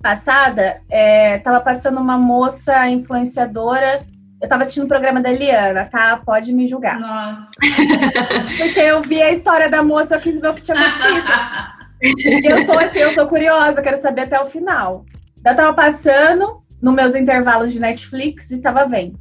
passada, 0.03 0.81
é, 0.87 1.39
tava 1.39 1.61
passando 1.61 1.99
uma 1.99 2.15
moça 2.15 2.87
influenciadora. 2.87 4.05
Eu 4.39 4.47
tava 4.47 4.61
assistindo 4.61 4.85
o 4.85 4.87
programa 4.87 5.19
da 5.19 5.31
Eliana, 5.31 5.85
tá? 5.85 6.21
Pode 6.23 6.53
me 6.53 6.67
julgar. 6.67 6.99
Nossa. 6.99 7.49
Porque 8.57 8.79
eu 8.79 9.01
vi 9.01 9.19
a 9.21 9.31
história 9.31 9.67
da 9.67 9.81
moça, 9.81 10.15
eu 10.15 10.19
quis 10.19 10.39
ver 10.39 10.49
o 10.49 10.53
que 10.53 10.61
tinha 10.61 10.79
acontecido. 10.79 11.27
e 12.45 12.47
eu 12.47 12.65
sou 12.65 12.77
assim, 12.79 12.99
eu 12.99 13.11
sou 13.11 13.25
curiosa, 13.25 13.81
quero 13.81 13.97
saber 13.97 14.21
até 14.21 14.39
o 14.39 14.45
final. 14.45 15.05
Eu 15.43 15.55
tava 15.55 15.73
passando, 15.73 16.58
nos 16.81 16.93
meus 16.93 17.15
intervalos 17.15 17.71
de 17.73 17.79
Netflix 17.79 18.51
e 18.51 18.61
tava 18.61 18.85
vendo. 18.85 19.17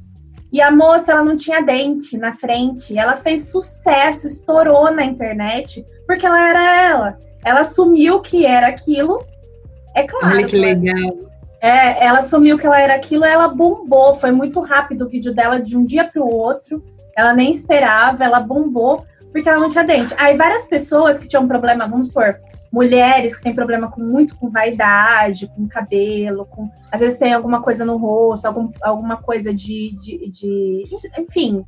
E 0.53 0.61
a 0.63 0.71
moça, 0.71 1.13
ela 1.13 1.23
não 1.23 1.37
tinha 1.37 1.61
dente 1.61 2.17
na 2.17 2.33
frente. 2.33 2.97
Ela 2.97 3.17
fez 3.17 3.51
sucesso, 3.51 4.27
estourou 4.27 4.91
na 4.91 5.05
internet, 5.05 5.85
porque 6.07 6.27
ela 6.27 6.49
era 6.49 6.83
ela. 6.83 7.19
Ela 7.45 7.61
assumiu 7.61 8.21
que 8.21 8.47
era 8.47 8.69
aquilo. 8.69 9.23
É 9.95 10.05
claro. 10.05 10.37
Olha 10.37 10.47
que 10.47 10.57
legal. 10.57 11.29
É, 11.61 12.05
ela 12.05 12.19
assumiu 12.19 12.57
que 12.57 12.67
ela 12.67 12.81
era 12.81 12.95
aquilo, 12.95 13.25
ela 13.25 13.49
bombou. 13.49 14.15
Foi 14.15 14.31
muito 14.31 14.61
rápido 14.61 15.05
o 15.05 15.09
vídeo 15.09 15.35
dela 15.35 15.61
de 15.61 15.77
um 15.77 15.85
dia 15.85 16.05
para 16.05 16.23
o 16.23 16.35
outro. 16.35 16.83
Ela 17.17 17.35
nem 17.35 17.51
esperava, 17.51 18.25
ela 18.25 18.41
bombou 18.41 19.05
porque 19.33 19.49
ela 19.49 19.61
não 19.61 19.69
tinha 19.69 19.85
dente. 19.85 20.15
Aí 20.19 20.37
várias 20.37 20.67
pessoas 20.67 21.21
que 21.21 21.29
tinham 21.29 21.47
problema, 21.47 21.87
vamos 21.87 22.07
supor, 22.07 22.41
mulheres 22.73 23.37
que 23.37 23.43
têm 23.43 23.55
problema 23.55 23.91
com 23.91 24.01
muito 24.01 24.37
com 24.37 24.51
vaidade, 24.51 25.47
com 25.49 25.67
cabelo, 25.67 26.47
com 26.47 26.71
às 26.93 27.01
vezes 27.01 27.19
tem 27.19 27.33
alguma 27.33 27.63
coisa 27.63 27.85
no 27.85 27.97
rosto, 27.97 28.47
algum, 28.47 28.71
alguma 28.83 29.17
coisa 29.17 29.55
de, 29.55 29.97
de, 29.99 30.31
de, 30.31 30.85
enfim, 31.19 31.65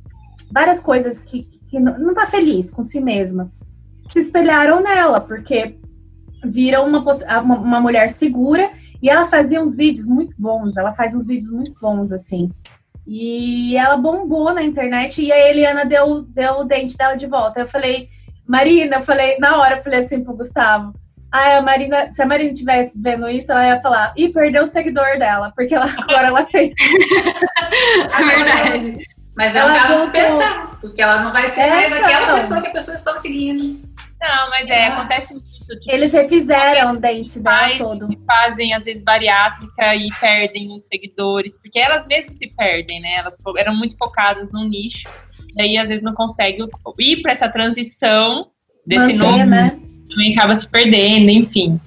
várias 0.51 0.81
coisas 0.81 1.23
que, 1.23 1.43
que 1.69 1.79
não, 1.79 2.13
tá 2.13 2.27
feliz 2.27 2.69
com 2.69 2.83
si 2.83 3.01
mesma. 3.01 3.51
Se 4.09 4.19
espelharam 4.19 4.81
nela, 4.81 5.21
porque 5.21 5.79
viram 6.43 6.87
uma, 6.87 7.03
uma, 7.41 7.59
uma 7.59 7.79
mulher 7.79 8.09
segura 8.09 8.71
e 9.01 9.09
ela 9.09 9.25
fazia 9.25 9.61
uns 9.61 9.75
vídeos 9.75 10.07
muito 10.07 10.35
bons, 10.37 10.77
ela 10.77 10.91
faz 10.91 11.15
uns 11.15 11.25
vídeos 11.25 11.51
muito 11.51 11.73
bons, 11.81 12.11
assim. 12.11 12.51
E 13.07 13.75
ela 13.75 13.97
bombou 13.97 14.53
na 14.53 14.63
internet 14.63 15.21
e 15.21 15.31
a 15.31 15.49
Eliana 15.49 15.85
deu, 15.85 16.21
deu 16.21 16.59
o 16.59 16.63
dente 16.65 16.95
dela 16.95 17.15
de 17.15 17.25
volta. 17.25 17.59
Eu 17.59 17.67
falei, 17.67 18.09
Marina, 18.51 18.97
eu 18.97 19.01
falei, 19.01 19.37
na 19.39 19.57
hora, 19.57 19.77
eu 19.77 19.81
falei 19.81 19.99
assim 20.01 20.21
pro 20.25 20.35
Gustavo. 20.35 20.93
Ah, 21.31 21.59
a 21.59 21.61
Marina, 21.61 22.11
se 22.11 22.21
a 22.21 22.25
Marina 22.25 22.51
estivesse 22.51 23.01
vendo 23.01 23.29
isso, 23.29 23.49
ela 23.49 23.65
ia 23.65 23.79
falar, 23.79 24.13
e 24.17 24.27
perdeu 24.27 24.63
o 24.63 24.67
seguidor 24.67 25.17
dela, 25.17 25.53
porque 25.55 25.73
ela, 25.73 25.85
agora 25.97 26.27
ela 26.27 26.43
tem. 26.43 26.73
é 28.11 28.23
verdade. 28.25 28.97
Mas 29.37 29.55
é 29.55 29.63
um 29.63 29.73
caso 29.73 30.03
especial, 30.03 30.71
porque 30.81 31.01
ela 31.01 31.23
não 31.23 31.31
vai 31.31 31.47
ser 31.47 31.61
é, 31.61 31.69
mais 31.69 31.93
aquela 31.93 32.27
não. 32.27 32.35
pessoa 32.35 32.61
que 32.61 32.67
a 32.67 32.71
pessoa 32.71 32.93
estava 32.93 33.17
seguindo. 33.17 33.89
Não, 34.19 34.49
mas 34.49 34.69
é, 34.69 34.87
ah. 34.87 34.97
acontece 34.97 35.33
muito. 35.33 35.49
Tipo, 35.49 35.79
Eles 35.87 36.11
refizeram 36.11 36.95
o 36.95 36.97
dente 36.97 37.39
dela 37.39 37.77
todo. 37.77 38.09
Fazem, 38.27 38.73
às 38.73 38.83
vezes, 38.83 39.01
bariátrica 39.01 39.95
e 39.95 40.09
perdem 40.19 40.69
os 40.75 40.85
seguidores, 40.87 41.57
porque 41.57 41.79
elas 41.79 42.05
mesmas 42.05 42.35
se 42.35 42.53
perdem, 42.53 42.99
né? 42.99 43.15
Elas 43.15 43.37
eram 43.57 43.73
muito 43.73 43.95
focadas 43.97 44.51
num 44.51 44.67
nicho 44.67 45.07
e 45.57 45.61
aí 45.61 45.77
às 45.77 45.87
vezes 45.87 46.03
não 46.03 46.13
consegue 46.13 46.63
ir 46.99 47.21
para 47.21 47.31
essa 47.31 47.49
transição 47.49 48.47
desse 48.85 49.13
Manter, 49.13 49.17
novo, 49.17 49.45
né? 49.45 49.79
também 50.09 50.33
acaba 50.33 50.55
se 50.55 50.69
perdendo, 50.69 51.29
enfim. 51.29 51.79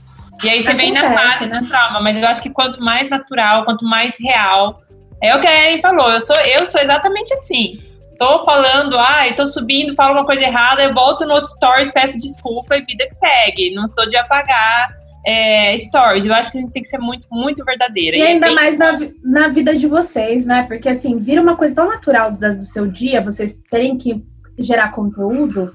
E 0.42 0.48
aí 0.48 0.62
você 0.62 0.74
vem 0.74 0.92
na 0.92 1.14
fase 1.14 1.46
né? 1.46 1.60
do 1.60 1.68
trauma, 1.68 2.00
mas 2.00 2.16
eu 2.16 2.26
acho 2.26 2.42
que 2.42 2.50
quanto 2.50 2.80
mais 2.80 3.08
natural, 3.08 3.64
quanto 3.64 3.84
mais 3.84 4.16
real, 4.18 4.82
é 5.22 5.34
o 5.34 5.40
que 5.40 5.46
a 5.46 5.64
Ellen 5.64 5.80
falou, 5.80 6.10
eu 6.10 6.20
sou, 6.20 6.36
eu 6.36 6.66
sou 6.66 6.80
exatamente 6.80 7.32
assim. 7.34 7.80
Tô 8.18 8.44
falando, 8.44 8.98
ai, 8.98 9.34
tô 9.34 9.46
subindo, 9.46 9.94
falo 9.94 10.14
uma 10.14 10.24
coisa 10.24 10.42
errada, 10.42 10.82
eu 10.82 10.94
volto 10.94 11.24
no 11.24 11.34
outro 11.34 11.50
stories, 11.50 11.90
peço 11.90 12.18
desculpa 12.18 12.76
e 12.76 12.82
vida 12.82 13.06
que 13.06 13.14
segue. 13.14 13.74
Não 13.74 13.88
sou 13.88 14.08
de 14.08 14.16
apagar 14.16 14.88
é, 15.26 15.76
stories. 15.78 16.26
Eu 16.26 16.34
acho 16.34 16.50
que 16.52 16.58
a 16.58 16.60
gente 16.60 16.72
tem 16.72 16.82
que 16.82 16.88
ser 16.88 16.98
muito, 16.98 17.26
muito 17.30 17.64
verdadeira. 17.64 18.16
E 18.16 18.20
é 18.20 18.26
ainda 18.28 18.46
bem- 18.46 18.54
mais 18.54 18.78
na, 18.78 18.98
na 19.22 19.48
vida 19.48 19.74
de 19.74 19.86
vocês, 19.86 20.46
né? 20.46 20.64
Porque 20.64 20.88
assim, 20.88 21.18
vira 21.18 21.40
uma 21.40 21.56
coisa 21.56 21.74
tão 21.74 21.86
natural 21.88 22.30
do, 22.32 22.38
do 22.58 22.64
seu 22.64 22.86
dia, 22.86 23.20
vocês 23.20 23.58
terem 23.70 23.96
que 23.96 24.22
gerar 24.58 24.92
conteúdo. 24.92 25.72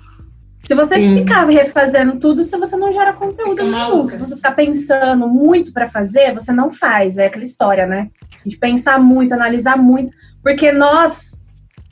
Se 0.66 0.76
você 0.76 0.96
Sim. 0.96 1.18
ficar 1.20 1.46
refazendo 1.48 2.20
tudo, 2.20 2.44
se 2.44 2.58
você 2.58 2.76
não 2.76 2.92
gera 2.92 3.14
conteúdo 3.14 3.52
Fica 3.52 3.64
nenhum. 3.64 3.78
maluca. 3.78 4.06
Se 4.08 4.18
você 4.18 4.36
ficar 4.36 4.52
pensando 4.52 5.28
muito 5.28 5.72
pra 5.72 5.90
fazer, 5.90 6.34
você 6.34 6.52
não 6.52 6.70
faz. 6.70 7.18
É 7.18 7.28
aquela 7.28 7.46
história, 7.46 7.86
né? 7.86 8.10
A 8.40 8.44
gente 8.44 8.58
pensar 8.58 9.00
muito, 9.00 9.34
analisar 9.34 9.78
muito. 9.78 10.14
Porque 10.44 10.72
nós, 10.72 11.42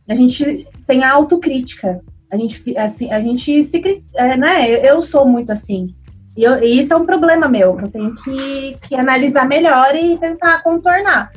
a 0.08 0.14
gente 0.14 0.68
tem 0.86 1.04
a 1.04 1.12
autocrítica. 1.12 2.02
A 2.32 2.36
gente, 2.36 2.78
assim, 2.78 3.10
a 3.12 3.22
gente 3.22 3.64
se 3.64 3.82
é, 4.16 4.36
né? 4.36 4.70
Eu 4.70 5.02
sou 5.02 5.26
muito 5.26 5.50
assim. 5.50 5.96
E, 6.38 6.44
eu- 6.44 6.64
e 6.64 6.78
isso 6.80 6.94
é 6.94 6.96
um 6.98 7.06
problema 7.06 7.48
meu, 7.48 7.76
que 7.76 7.86
eu 7.86 7.90
tenho 7.90 8.16
que, 8.16 8.76
que 8.88 8.96
analisar 8.96 9.46
melhor 9.48 9.96
e 9.96 10.16
tentar 10.18 10.62
contornar. 10.62 11.32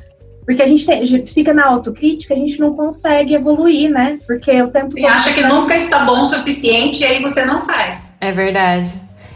Porque 0.44 0.62
a 0.62 0.66
gente, 0.66 0.84
tem- 0.84 1.00
a 1.00 1.04
gente 1.04 1.32
fica 1.32 1.52
na 1.54 1.64
autocrítica, 1.66 2.34
a 2.34 2.36
gente 2.36 2.60
não 2.60 2.74
consegue 2.74 3.34
evoluir, 3.34 3.90
né? 3.90 4.18
Porque 4.26 4.60
o 4.62 4.68
tempo 4.68 4.92
Você 4.92 5.04
acha 5.04 5.32
que 5.32 5.42
nunca 5.42 5.74
está 5.74 6.04
bom 6.04 6.22
o 6.22 6.26
suficiente 6.26 7.02
e 7.02 7.06
aí 7.06 7.22
você 7.22 7.44
não 7.44 7.60
faz. 7.60 8.12
É 8.20 8.30
verdade. 8.30 8.92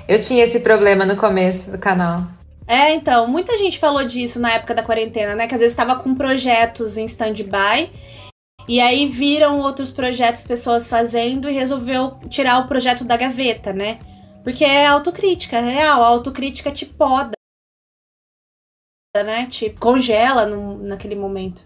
Eu 0.07 0.21
tinha 0.21 0.45
esse 0.45 0.61
problema 0.61 1.07
no 1.07 1.17
começo 1.17 1.71
do 1.73 1.79
canal. 1.79 2.23
É, 2.67 2.95
então, 2.95 3.27
muita 3.27 3.57
gente 3.59 3.79
falou 3.79 4.05
disso 4.05 4.41
na 4.41 4.51
época 4.53 4.75
da 4.75 4.83
quarentena, 4.83 5.35
né? 5.35 5.47
Que 5.47 5.55
às 5.55 5.61
vezes 5.61 5.73
estava 5.73 5.97
com 5.97 6.15
projetos 6.15 6.97
em 6.99 7.05
stand-by. 7.05 7.91
E 8.67 8.81
aí 8.81 9.07
viram 9.07 9.61
outros 9.61 9.91
projetos, 9.91 10.45
pessoas 10.45 10.87
fazendo, 10.89 11.49
e 11.49 11.53
resolveu 11.53 12.15
tirar 12.31 12.59
o 12.59 12.67
projeto 12.67 13.05
da 13.05 13.17
gaveta, 13.17 13.73
né? 13.73 13.99
Porque 14.45 14.65
é 14.65 14.87
autocrítica, 14.87 15.57
é 15.57 15.61
real. 15.75 16.03
A 16.05 16.07
autocrítica 16.07 16.71
te 16.71 16.85
poda, 16.87 17.33
né? 19.17 19.47
Te 19.47 19.71
congela 19.71 20.45
no- 20.47 20.79
naquele 20.83 21.15
momento. 21.15 21.63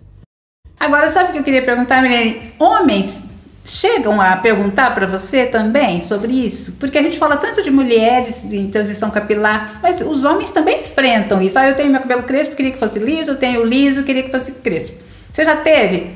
Agora, 0.78 1.10
sabe 1.10 1.30
o 1.30 1.32
que 1.32 1.38
eu 1.38 1.44
queria 1.44 1.64
perguntar, 1.64 2.00
Milene? 2.00 2.52
Homens 2.58 3.24
chegam 3.64 4.20
a 4.20 4.36
perguntar 4.36 4.94
pra 4.94 5.06
você 5.06 5.44
também 5.46 6.00
sobre 6.00 6.32
isso? 6.32 6.72
Porque 6.78 6.96
a 6.96 7.02
gente 7.02 7.18
fala 7.18 7.36
tanto 7.36 7.62
de 7.62 7.70
mulheres 7.70 8.44
em 8.52 8.70
transição 8.70 9.10
capilar, 9.10 9.80
mas 9.82 10.00
os 10.00 10.24
homens 10.24 10.52
também 10.52 10.80
enfrentam 10.80 11.42
isso. 11.42 11.58
Ah, 11.58 11.68
eu 11.68 11.74
tenho 11.76 11.90
meu 11.90 12.00
cabelo 12.00 12.22
crespo, 12.22 12.54
queria 12.54 12.72
que 12.72 12.78
fosse 12.78 12.98
liso, 13.00 13.32
eu 13.32 13.38
tenho 13.38 13.64
liso, 13.64 14.04
queria 14.04 14.22
que 14.22 14.30
fosse 14.30 14.52
crespo. 14.52 15.02
Você 15.32 15.44
já 15.44 15.56
teve? 15.56 16.14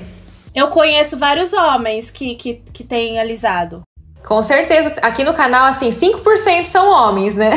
Eu 0.55 0.69
conheço 0.69 1.17
vários 1.19 1.53
homens 1.53 2.11
que, 2.11 2.37
que, 2.37 2.55
que 2.73 2.85
têm 2.85 3.19
alisado. 3.19 3.83
Com 4.25 4.41
certeza, 4.43 4.95
aqui 5.03 5.25
no 5.25 5.35
canal, 5.35 5.65
assim, 5.67 5.91
5% 5.91 6.65
são 6.65 6.89
homens, 6.91 7.35
né? 7.35 7.51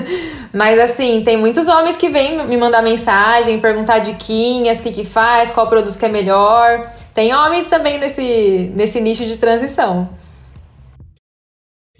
Mas, 0.52 0.78
assim, 0.78 1.22
tem 1.22 1.36
muitos 1.36 1.68
homens 1.68 1.96
que 1.96 2.08
vêm 2.08 2.46
me 2.46 2.56
mandar 2.56 2.80
mensagem, 2.82 3.60
perguntar 3.60 3.98
diquinhas, 3.98 4.80
o 4.80 4.82
que 4.82 4.92
que 4.92 5.04
faz, 5.04 5.50
qual 5.50 5.68
produto 5.68 5.98
que 5.98 6.06
é 6.06 6.08
melhor. 6.08 6.80
Tem 7.12 7.34
homens 7.34 7.66
também 7.66 7.98
nesse, 7.98 8.72
nesse 8.74 8.98
nicho 9.00 9.26
de 9.26 9.36
transição. 9.36 10.08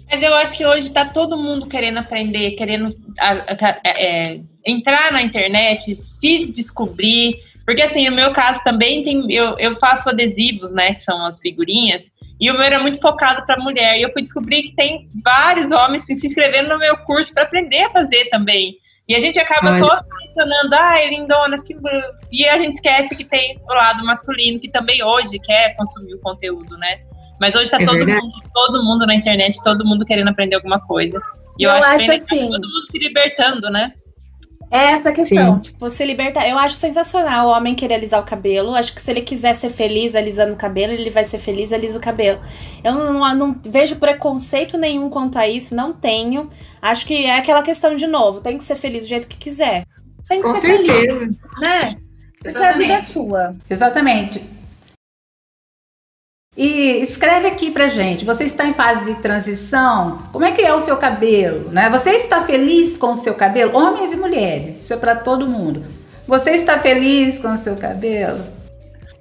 Mas 0.09 0.23
eu 0.23 0.33
acho 0.33 0.53
que 0.55 0.65
hoje 0.65 0.89
tá 0.89 1.05
todo 1.05 1.37
mundo 1.37 1.67
querendo 1.67 1.99
aprender, 1.99 2.51
querendo 2.51 2.95
a- 3.19 3.79
é, 3.85 4.39
entrar 4.65 5.11
na 5.11 5.21
internet, 5.21 5.93
se 5.93 6.45
descobrir. 6.47 7.35
Porque 7.65 7.81
assim, 7.81 8.09
no 8.09 8.15
meu 8.15 8.31
caso 8.31 8.63
também 8.63 9.03
tem. 9.03 9.31
Eu, 9.31 9.59
eu 9.59 9.75
faço 9.75 10.09
adesivos, 10.09 10.71
né? 10.71 10.95
Que 10.95 11.03
são 11.03 11.25
as 11.25 11.37
figurinhas. 11.39 12.09
E 12.39 12.49
o 12.51 12.53
meu 12.53 12.61
era 12.63 12.79
muito 12.79 12.99
focado 12.99 13.45
para 13.45 13.59
mulher. 13.61 13.97
E 13.97 14.03
eu 14.03 14.11
fui 14.13 14.21
descobrir 14.21 14.63
que 14.63 14.75
tem 14.75 15.09
vários 15.23 15.71
homens 15.71 16.03
se 16.05 16.15
se 16.15 16.27
inscrevendo 16.27 16.69
no 16.69 16.77
meu 16.79 16.97
curso 16.97 17.33
para 17.33 17.43
aprender 17.43 17.83
a 17.83 17.89
fazer 17.89 18.25
também. 18.29 18.75
E 19.07 19.15
a 19.15 19.19
gente 19.19 19.39
acaba 19.39 19.71
Olha. 19.71 19.79
só 19.79 20.01
mencionando, 20.25 20.75
ai, 20.75 21.09
lindonas, 21.09 21.61
que. 21.61 21.73
bru-". 21.73 21.91
E 22.31 22.45
a 22.47 22.57
gente 22.57 22.73
esquece 22.73 23.15
que 23.15 23.23
tem 23.23 23.57
o 23.67 23.73
lado 23.73 24.05
masculino 24.05 24.59
que 24.59 24.69
também 24.69 25.01
hoje 25.03 25.39
quer 25.39 25.75
consumir 25.75 26.13
o 26.15 26.19
conteúdo, 26.19 26.77
né? 26.77 26.99
Mas 27.39 27.55
hoje 27.55 27.71
tá 27.71 27.81
É 27.81 27.85
todo 27.85 27.95
verdade. 27.95 28.19
mundo, 28.21 28.33
todo 28.53 28.83
mundo 28.83 29.05
na 29.05 29.15
internet, 29.15 29.57
todo 29.63 29.85
mundo 29.85 30.05
querendo 30.05 30.27
aprender 30.29 30.55
alguma 30.55 30.79
coisa. 30.79 31.19
E 31.57 31.63
eu, 31.63 31.71
Eu 31.71 31.77
acho, 31.77 31.85
acho 32.03 32.11
assim- 32.11 32.49
todo 32.49 32.67
mundo 32.67 32.91
se 32.91 32.97
libertando, 32.99 33.69
né? 33.69 33.93
É 34.69 34.91
essa 34.91 35.09
a 35.09 35.11
questão. 35.13 35.59
Tipo, 35.59 35.77
Você 35.79 36.05
libertar. 36.05 36.47
Eu 36.47 36.57
acho 36.57 36.75
sensacional 36.75 37.47
o 37.47 37.51
homem 37.51 37.73
querer 37.73 37.93
alisar 37.95 38.19
o 38.21 38.25
cabelo. 38.25 38.75
Acho 38.75 38.93
que 38.93 39.01
se 39.01 39.09
ele 39.09 39.21
quiser 39.21 39.55
ser 39.55 39.69
feliz 39.69 40.13
alisando 40.15 40.53
o 40.53 40.57
cabelo, 40.57 40.91
ele 40.93 41.09
vai 41.09 41.23
ser 41.23 41.39
feliz 41.39 41.71
alisa 41.71 41.97
o 41.97 42.01
cabelo. 42.01 42.39
Eu 42.83 42.93
não, 42.93 43.13
não- 43.13 43.35
não 43.35 43.61
vejo 43.65 43.95
preconceito 43.95 44.77
nenhum 44.77 45.09
quanto 45.09 45.37
a 45.39 45.47
isso, 45.47 45.73
não 45.73 45.93
tenho. 45.93 46.49
Acho 46.81 47.05
que 47.05 47.25
é 47.25 47.37
aquela 47.37 47.63
questão 47.63 47.95
de 47.95 48.07
novo: 48.07 48.41
tem 48.41 48.57
que 48.57 48.63
ser 48.63 48.75
feliz 48.75 49.03
do 49.03 49.09
jeito 49.09 49.27
que 49.27 49.37
quiser. 49.37 49.85
tem 50.27 50.41
que 50.41 50.47
Com 50.47 50.55
ser 50.55 50.67
feliz, 50.77 51.07
certeza. 51.07 51.37
né? 51.61 51.95
Porque 52.43 52.57
a 52.57 52.71
vida 52.73 52.93
é 52.93 52.99
sua. 52.99 53.55
Exatamente. 53.69 54.41
E 56.57 57.03
escreve 57.03 57.47
aqui 57.47 57.69
pra 57.69 57.87
gente, 57.87 58.25
você 58.25 58.43
está 58.45 58.65
em 58.65 58.73
fase 58.73 59.13
de 59.13 59.21
transição? 59.21 60.23
Como 60.33 60.43
é 60.43 60.51
que 60.51 60.63
é 60.63 60.73
o 60.73 60.83
seu 60.83 60.97
cabelo, 60.97 61.69
né? 61.69 61.87
Você 61.91 62.09
está 62.09 62.41
feliz 62.41 62.97
com 62.97 63.11
o 63.11 63.15
seu 63.15 63.35
cabelo? 63.35 63.77
Homens 63.77 64.11
e 64.11 64.15
mulheres, 64.15 64.81
isso 64.83 64.91
é 64.91 64.97
pra 64.97 65.15
todo 65.15 65.45
mundo. 65.45 65.85
Você 66.27 66.51
está 66.51 66.79
feliz 66.79 67.39
com 67.39 67.53
o 67.53 67.57
seu 67.59 67.75
cabelo? 67.75 68.43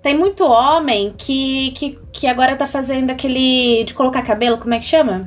Tem 0.03 0.17
muito 0.17 0.45
homem 0.45 1.15
que, 1.19 1.73
que, 1.73 1.99
que 2.11 2.27
agora 2.27 2.57
tá 2.57 2.67
fazendo 2.67 3.11
aquele 3.11 3.85
de 3.85 3.93
colocar 3.93 4.23
cabelo, 4.23 4.57
como 4.57 4.73
é 4.73 4.79
que 4.79 4.87
chama? 4.87 5.27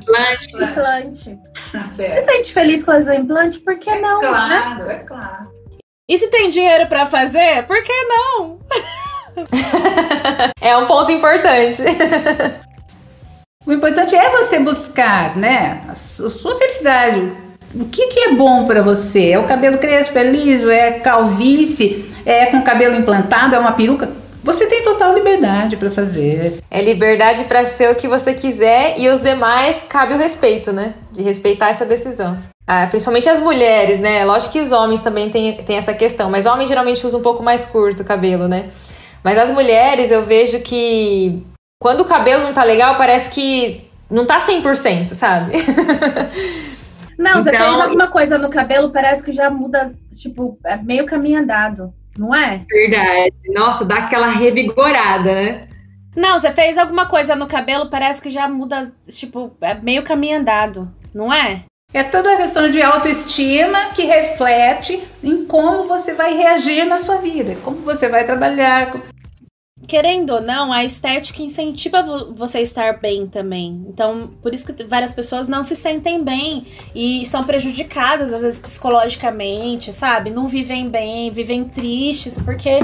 Implante. 0.64 1.38
Tá 1.70 1.84
Se 1.84 1.94
certo. 1.94 2.24
sente 2.24 2.52
feliz 2.52 2.84
com 2.84 2.90
as 2.90 3.06
implante, 3.06 3.60
por 3.60 3.78
que 3.78 3.94
não, 4.00 4.20
né? 4.20 4.28
Claro, 4.28 4.90
é 4.90 4.98
claro. 4.98 5.50
E 6.08 6.18
se 6.18 6.26
tem 6.28 6.48
dinheiro 6.48 6.88
pra 6.88 7.06
fazer, 7.06 7.66
por 7.68 7.80
que 7.84 7.92
não? 8.04 8.58
É 10.60 10.76
um 10.76 10.86
ponto 10.86 11.10
importante. 11.12 11.82
O 13.66 13.72
importante 13.72 14.16
é 14.16 14.30
você 14.30 14.58
buscar, 14.58 15.36
né, 15.36 15.82
a 15.86 15.94
su- 15.94 16.26
a 16.26 16.30
sua 16.30 16.56
felicidade. 16.56 17.30
O 17.74 17.84
que, 17.84 18.06
que 18.08 18.18
é 18.20 18.32
bom 18.32 18.64
pra 18.64 18.80
você? 18.82 19.32
É 19.32 19.38
o 19.38 19.44
cabelo 19.44 19.76
crespo, 19.76 20.18
é 20.18 20.24
liso, 20.24 20.70
é 20.70 20.92
calvície, 20.92 22.10
é 22.24 22.46
com 22.46 22.62
cabelo 22.62 22.96
implantado, 22.96 23.54
é 23.54 23.58
uma 23.58 23.72
peruca? 23.72 24.08
Você 24.42 24.66
tem 24.66 24.82
total 24.82 25.12
liberdade 25.14 25.76
pra 25.76 25.90
fazer. 25.90 26.58
É 26.70 26.80
liberdade 26.82 27.44
pra 27.44 27.64
ser 27.66 27.90
o 27.90 27.94
que 27.94 28.08
você 28.08 28.32
quiser 28.32 28.94
e 28.98 29.08
os 29.10 29.20
demais 29.20 29.78
cabe 29.90 30.14
o 30.14 30.18
respeito, 30.18 30.72
né? 30.72 30.94
De 31.12 31.22
respeitar 31.22 31.68
essa 31.68 31.84
decisão. 31.84 32.38
Ah, 32.66 32.86
principalmente 32.88 33.28
as 33.28 33.38
mulheres, 33.38 34.00
né? 34.00 34.24
Lógico 34.24 34.52
que 34.54 34.60
os 34.60 34.72
homens 34.72 35.02
também 35.02 35.28
têm, 35.28 35.54
têm 35.58 35.76
essa 35.76 35.92
questão, 35.92 36.30
mas 36.30 36.46
homens 36.46 36.68
geralmente 36.68 37.06
usam 37.06 37.20
um 37.20 37.22
pouco 37.22 37.42
mais 37.42 37.66
curto 37.66 38.02
o 38.02 38.06
cabelo, 38.06 38.48
né? 38.48 38.70
Mas 39.22 39.38
as 39.38 39.50
mulheres 39.50 40.10
eu 40.10 40.24
vejo 40.24 40.60
que 40.60 41.44
quando 41.80 42.00
o 42.00 42.04
cabelo 42.04 42.42
não 42.42 42.52
tá 42.52 42.62
legal, 42.64 42.96
parece 42.96 43.30
que 43.30 43.88
não 44.10 44.26
tá 44.26 44.38
100%, 44.38 45.14
sabe? 45.14 45.52
Não, 47.18 47.34
você 47.34 47.50
Então- 47.50 47.72
fez 47.72 47.80
alguma 47.82 48.06
coisa 48.06 48.38
no 48.38 48.48
cabelo, 48.48 48.90
parece 48.90 49.22
que 49.22 49.30
já 49.30 49.50
muda, 49.50 49.94
tipo, 50.10 50.58
é 50.64 50.74
meio 50.76 51.04
caminho 51.04 51.38
andado, 51.40 51.92
não 52.16 52.34
é? 52.34 52.62
Verdade. 52.66 53.34
Nossa, 53.52 53.84
dá 53.84 53.96
aquela 53.96 54.26
revigorada, 54.28 55.34
né? 55.34 55.68
Não, 56.16 56.38
você 56.38 56.50
fez 56.50 56.78
alguma 56.78 57.04
coisa 57.04 57.36
no 57.36 57.46
cabelo, 57.46 57.90
parece 57.90 58.22
que 58.22 58.30
já 58.30 58.48
muda, 58.48 58.90
tipo, 59.06 59.54
é 59.60 59.74
meio 59.74 60.02
caminho 60.02 60.38
andado, 60.38 60.90
não 61.14 61.30
é? 61.32 61.64
É 61.92 62.04
toda 62.04 62.34
a 62.34 62.36
questão 62.36 62.70
de 62.70 62.80
autoestima 62.80 63.86
que 63.94 64.04
reflete 64.04 65.02
em 65.24 65.44
como 65.44 65.88
você 65.88 66.14
vai 66.14 66.36
reagir 66.36 66.84
na 66.84 66.98
sua 66.98 67.16
vida, 67.16 67.56
como 67.64 67.78
você 67.78 68.08
vai 68.08 68.24
trabalhar. 68.24 68.92
Querendo 69.88 70.34
ou 70.34 70.40
não, 70.40 70.72
a 70.72 70.84
estética 70.84 71.42
incentiva 71.42 72.00
vo- 72.02 72.32
você 72.34 72.58
a 72.58 72.60
estar 72.60 73.00
bem 73.00 73.26
também. 73.26 73.84
Então, 73.88 74.30
por 74.40 74.54
isso 74.54 74.72
que 74.72 74.84
várias 74.84 75.12
pessoas 75.12 75.48
não 75.48 75.64
se 75.64 75.74
sentem 75.74 76.22
bem 76.22 76.64
e 76.94 77.26
são 77.26 77.42
prejudicadas, 77.42 78.32
às 78.32 78.42
vezes, 78.42 78.60
psicologicamente, 78.60 79.92
sabe? 79.92 80.30
Não 80.30 80.46
vivem 80.46 80.88
bem, 80.88 81.30
vivem 81.32 81.64
tristes, 81.64 82.38
porque, 82.38 82.78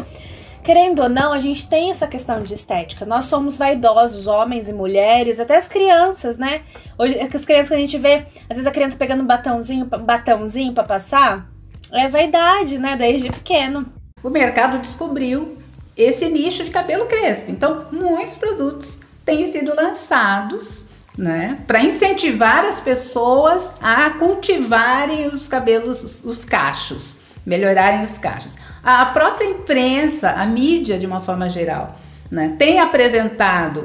querendo 0.66 1.00
ou 1.00 1.08
não, 1.08 1.32
a 1.32 1.38
gente 1.38 1.68
tem 1.68 1.90
essa 1.92 2.08
questão 2.08 2.42
de 2.42 2.52
estética. 2.52 3.06
Nós 3.06 3.26
somos 3.26 3.56
vaidosos, 3.56 4.26
homens 4.26 4.68
e 4.68 4.72
mulheres, 4.72 5.38
até 5.38 5.56
as 5.56 5.68
crianças, 5.68 6.36
né? 6.36 6.62
Hoje, 6.98 7.16
as 7.20 7.44
crianças 7.44 7.68
que 7.68 7.74
a 7.74 7.78
gente 7.78 7.96
vê, 7.96 8.24
às 8.50 8.56
vezes 8.56 8.66
a 8.66 8.72
criança 8.72 8.96
pegando 8.96 9.22
um 9.22 9.26
batãozinho, 9.26 9.86
batãozinho 9.86 10.72
pra 10.74 10.82
passar, 10.82 11.48
é 11.92 12.08
vaidade, 12.08 12.80
né? 12.80 12.96
Desde 12.96 13.30
pequeno. 13.30 13.86
O 14.24 14.28
mercado 14.28 14.78
descobriu 14.78 15.56
esse 15.96 16.28
nicho 16.28 16.64
de 16.64 16.70
cabelo 16.70 17.06
crespo. 17.06 17.48
Então, 17.48 17.86
muitos 17.92 18.34
produtos 18.34 19.02
têm 19.24 19.46
sido 19.52 19.72
lançados 19.72 20.86
né, 21.16 21.58
para 21.64 21.80
incentivar 21.80 22.64
as 22.64 22.80
pessoas 22.80 23.70
a 23.80 24.10
cultivarem 24.10 25.28
os 25.28 25.46
cabelos, 25.46 26.02
os, 26.02 26.24
os 26.24 26.44
cachos, 26.44 27.18
melhorarem 27.46 28.02
os 28.02 28.18
cachos. 28.18 28.56
A 28.86 29.04
própria 29.06 29.48
imprensa, 29.48 30.30
a 30.30 30.46
mídia 30.46 30.96
de 30.96 31.06
uma 31.06 31.20
forma 31.20 31.50
geral, 31.50 31.98
né, 32.30 32.54
tem 32.56 32.78
apresentado 32.78 33.84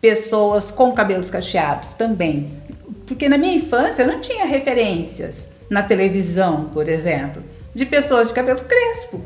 pessoas 0.00 0.72
com 0.72 0.90
cabelos 0.90 1.30
cacheados 1.30 1.94
também. 1.94 2.50
Porque 3.06 3.28
na 3.28 3.38
minha 3.38 3.54
infância 3.54 4.02
eu 4.02 4.08
não 4.08 4.20
tinha 4.20 4.44
referências 4.44 5.48
na 5.70 5.84
televisão, 5.84 6.64
por 6.64 6.88
exemplo, 6.88 7.44
de 7.72 7.86
pessoas 7.86 8.26
de 8.26 8.34
cabelo 8.34 8.58
crespo. 8.64 9.24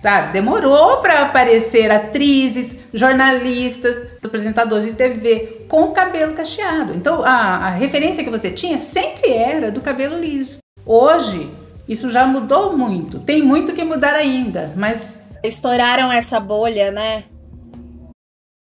Sabe? 0.00 0.34
Demorou 0.34 0.98
para 0.98 1.22
aparecer 1.22 1.90
atrizes, 1.90 2.78
jornalistas, 2.94 4.06
apresentadores 4.22 4.86
de 4.86 4.92
TV 4.92 5.64
com 5.68 5.90
cabelo 5.90 6.32
cacheado. 6.32 6.94
Então 6.94 7.24
a, 7.24 7.66
a 7.66 7.70
referência 7.70 8.22
que 8.22 8.30
você 8.30 8.52
tinha 8.52 8.78
sempre 8.78 9.32
era 9.32 9.72
do 9.72 9.80
cabelo 9.80 10.16
liso. 10.16 10.58
Hoje 10.86 11.50
isso 11.90 12.08
já 12.08 12.24
mudou 12.24 12.76
muito. 12.78 13.18
Tem 13.18 13.42
muito 13.42 13.72
que 13.72 13.82
mudar 13.82 14.14
ainda, 14.14 14.72
mas 14.76 15.20
estouraram 15.42 16.12
essa 16.12 16.38
bolha, 16.38 16.92
né? 16.92 17.24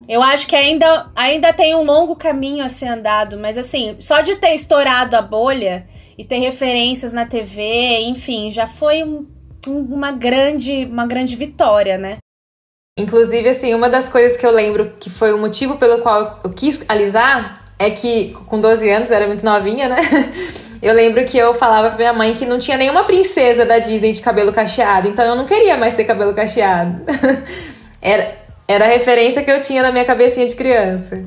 Eu 0.08 0.22
acho 0.22 0.46
que 0.46 0.54
ainda, 0.54 1.10
ainda 1.16 1.52
tem 1.52 1.74
um 1.74 1.82
longo 1.82 2.14
caminho 2.14 2.64
a 2.64 2.68
ser 2.68 2.86
andado, 2.86 3.36
mas 3.36 3.58
assim, 3.58 3.96
só 3.98 4.20
de 4.20 4.36
ter 4.36 4.54
estourado 4.54 5.16
a 5.16 5.22
bolha 5.22 5.88
e 6.16 6.24
ter 6.24 6.38
referências 6.38 7.12
na 7.12 7.26
TV, 7.26 7.98
enfim, 8.02 8.48
já 8.48 8.68
foi 8.68 9.02
um, 9.02 9.26
um, 9.66 9.80
uma, 9.80 10.12
grande, 10.12 10.86
uma 10.88 11.04
grande 11.04 11.34
vitória, 11.34 11.98
né? 11.98 12.18
Inclusive, 12.96 13.48
assim, 13.48 13.74
uma 13.74 13.88
das 13.88 14.08
coisas 14.08 14.36
que 14.36 14.46
eu 14.46 14.52
lembro 14.52 14.92
que 15.00 15.10
foi 15.10 15.32
o 15.32 15.38
motivo 15.38 15.76
pelo 15.78 16.00
qual 16.00 16.38
eu 16.44 16.50
quis 16.50 16.88
alisar 16.88 17.64
é 17.76 17.90
que 17.90 18.32
com 18.46 18.60
12 18.60 18.88
anos, 18.88 19.10
eu 19.10 19.16
era 19.16 19.26
muito 19.26 19.44
novinha, 19.44 19.88
né? 19.88 19.96
Eu 20.82 20.94
lembro 20.94 21.24
que 21.24 21.38
eu 21.38 21.54
falava 21.54 21.88
pra 21.88 21.98
minha 21.98 22.12
mãe 22.12 22.34
que 22.34 22.44
não 22.44 22.58
tinha 22.58 22.76
nenhuma 22.76 23.04
princesa 23.04 23.64
da 23.64 23.78
Disney 23.78 24.12
de 24.12 24.20
cabelo 24.20 24.52
cacheado, 24.52 25.08
então 25.08 25.24
eu 25.24 25.34
não 25.34 25.46
queria 25.46 25.76
mais 25.76 25.94
ter 25.94 26.04
cabelo 26.04 26.34
cacheado. 26.34 27.02
Era, 28.00 28.36
era 28.68 28.84
a 28.84 28.88
referência 28.88 29.42
que 29.42 29.50
eu 29.50 29.60
tinha 29.60 29.82
na 29.82 29.90
minha 29.90 30.04
cabecinha 30.04 30.46
de 30.46 30.54
criança. 30.54 31.24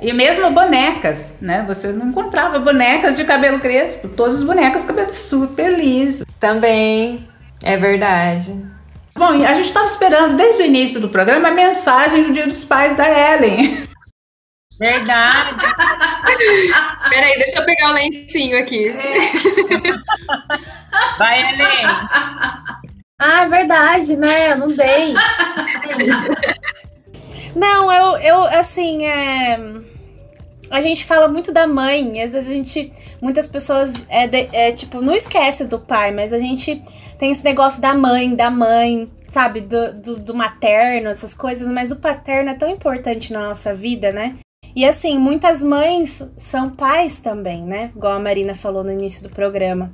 E 0.00 0.12
mesmo 0.12 0.50
bonecas, 0.50 1.34
né? 1.40 1.64
Você 1.66 1.88
não 1.88 2.08
encontrava 2.08 2.58
bonecas 2.58 3.16
de 3.16 3.24
cabelo 3.24 3.60
crespo. 3.60 4.08
Todas 4.08 4.38
as 4.38 4.44
bonecas 4.44 4.84
cabelo 4.84 5.10
super 5.12 5.76
liso. 5.78 6.26
Também, 6.40 7.28
é 7.62 7.76
verdade. 7.76 8.54
Bom, 9.16 9.28
a 9.44 9.54
gente 9.54 9.66
estava 9.66 9.86
esperando 9.86 10.36
desde 10.36 10.62
o 10.62 10.66
início 10.66 11.00
do 11.00 11.08
programa 11.08 11.48
a 11.48 11.52
mensagem 11.52 12.22
do 12.22 12.32
Dia 12.32 12.46
dos 12.46 12.64
Pais 12.64 12.96
da 12.96 13.06
Ellen. 13.08 13.86
Verdade. 14.78 15.60
Peraí, 17.08 17.38
deixa 17.38 17.58
eu 17.60 17.64
pegar 17.64 17.90
o 17.90 17.94
lencinho 17.94 18.58
aqui. 18.58 18.92
Vai, 21.18 21.54
Ellen. 21.54 21.86
Ah, 23.18 23.42
é 23.42 23.48
verdade, 23.48 24.16
né? 24.16 24.52
Eu 24.52 24.58
não 24.58 24.68
dei. 24.68 25.14
não, 27.54 27.92
eu, 27.92 28.16
eu 28.18 28.44
assim, 28.58 29.06
é... 29.06 29.58
a 30.70 30.80
gente 30.80 31.04
fala 31.04 31.28
muito 31.28 31.52
da 31.52 31.66
mãe, 31.66 32.20
às 32.20 32.32
vezes 32.32 32.50
a 32.50 32.52
gente, 32.52 32.92
muitas 33.22 33.46
pessoas, 33.46 34.04
é, 34.08 34.26
de, 34.26 34.48
é, 34.52 34.72
tipo, 34.72 35.00
não 35.00 35.14
esquece 35.14 35.66
do 35.66 35.78
pai, 35.78 36.10
mas 36.10 36.32
a 36.32 36.38
gente 36.38 36.82
tem 37.16 37.30
esse 37.30 37.44
negócio 37.44 37.80
da 37.80 37.94
mãe, 37.94 38.34
da 38.34 38.50
mãe, 38.50 39.08
sabe, 39.28 39.60
do, 39.60 39.94
do, 39.94 40.16
do 40.16 40.34
materno, 40.34 41.08
essas 41.08 41.32
coisas, 41.32 41.68
mas 41.68 41.92
o 41.92 41.96
paterno 41.96 42.50
é 42.50 42.54
tão 42.54 42.68
importante 42.68 43.32
na 43.32 43.48
nossa 43.48 43.72
vida, 43.72 44.12
né? 44.12 44.36
E 44.74 44.84
assim, 44.84 45.18
muitas 45.18 45.62
mães 45.62 46.22
são 46.36 46.70
pais 46.70 47.20
também, 47.20 47.62
né? 47.62 47.92
Igual 47.94 48.14
a 48.14 48.20
Marina 48.20 48.54
falou 48.54 48.82
no 48.82 48.90
início 48.90 49.22
do 49.22 49.34
programa. 49.34 49.92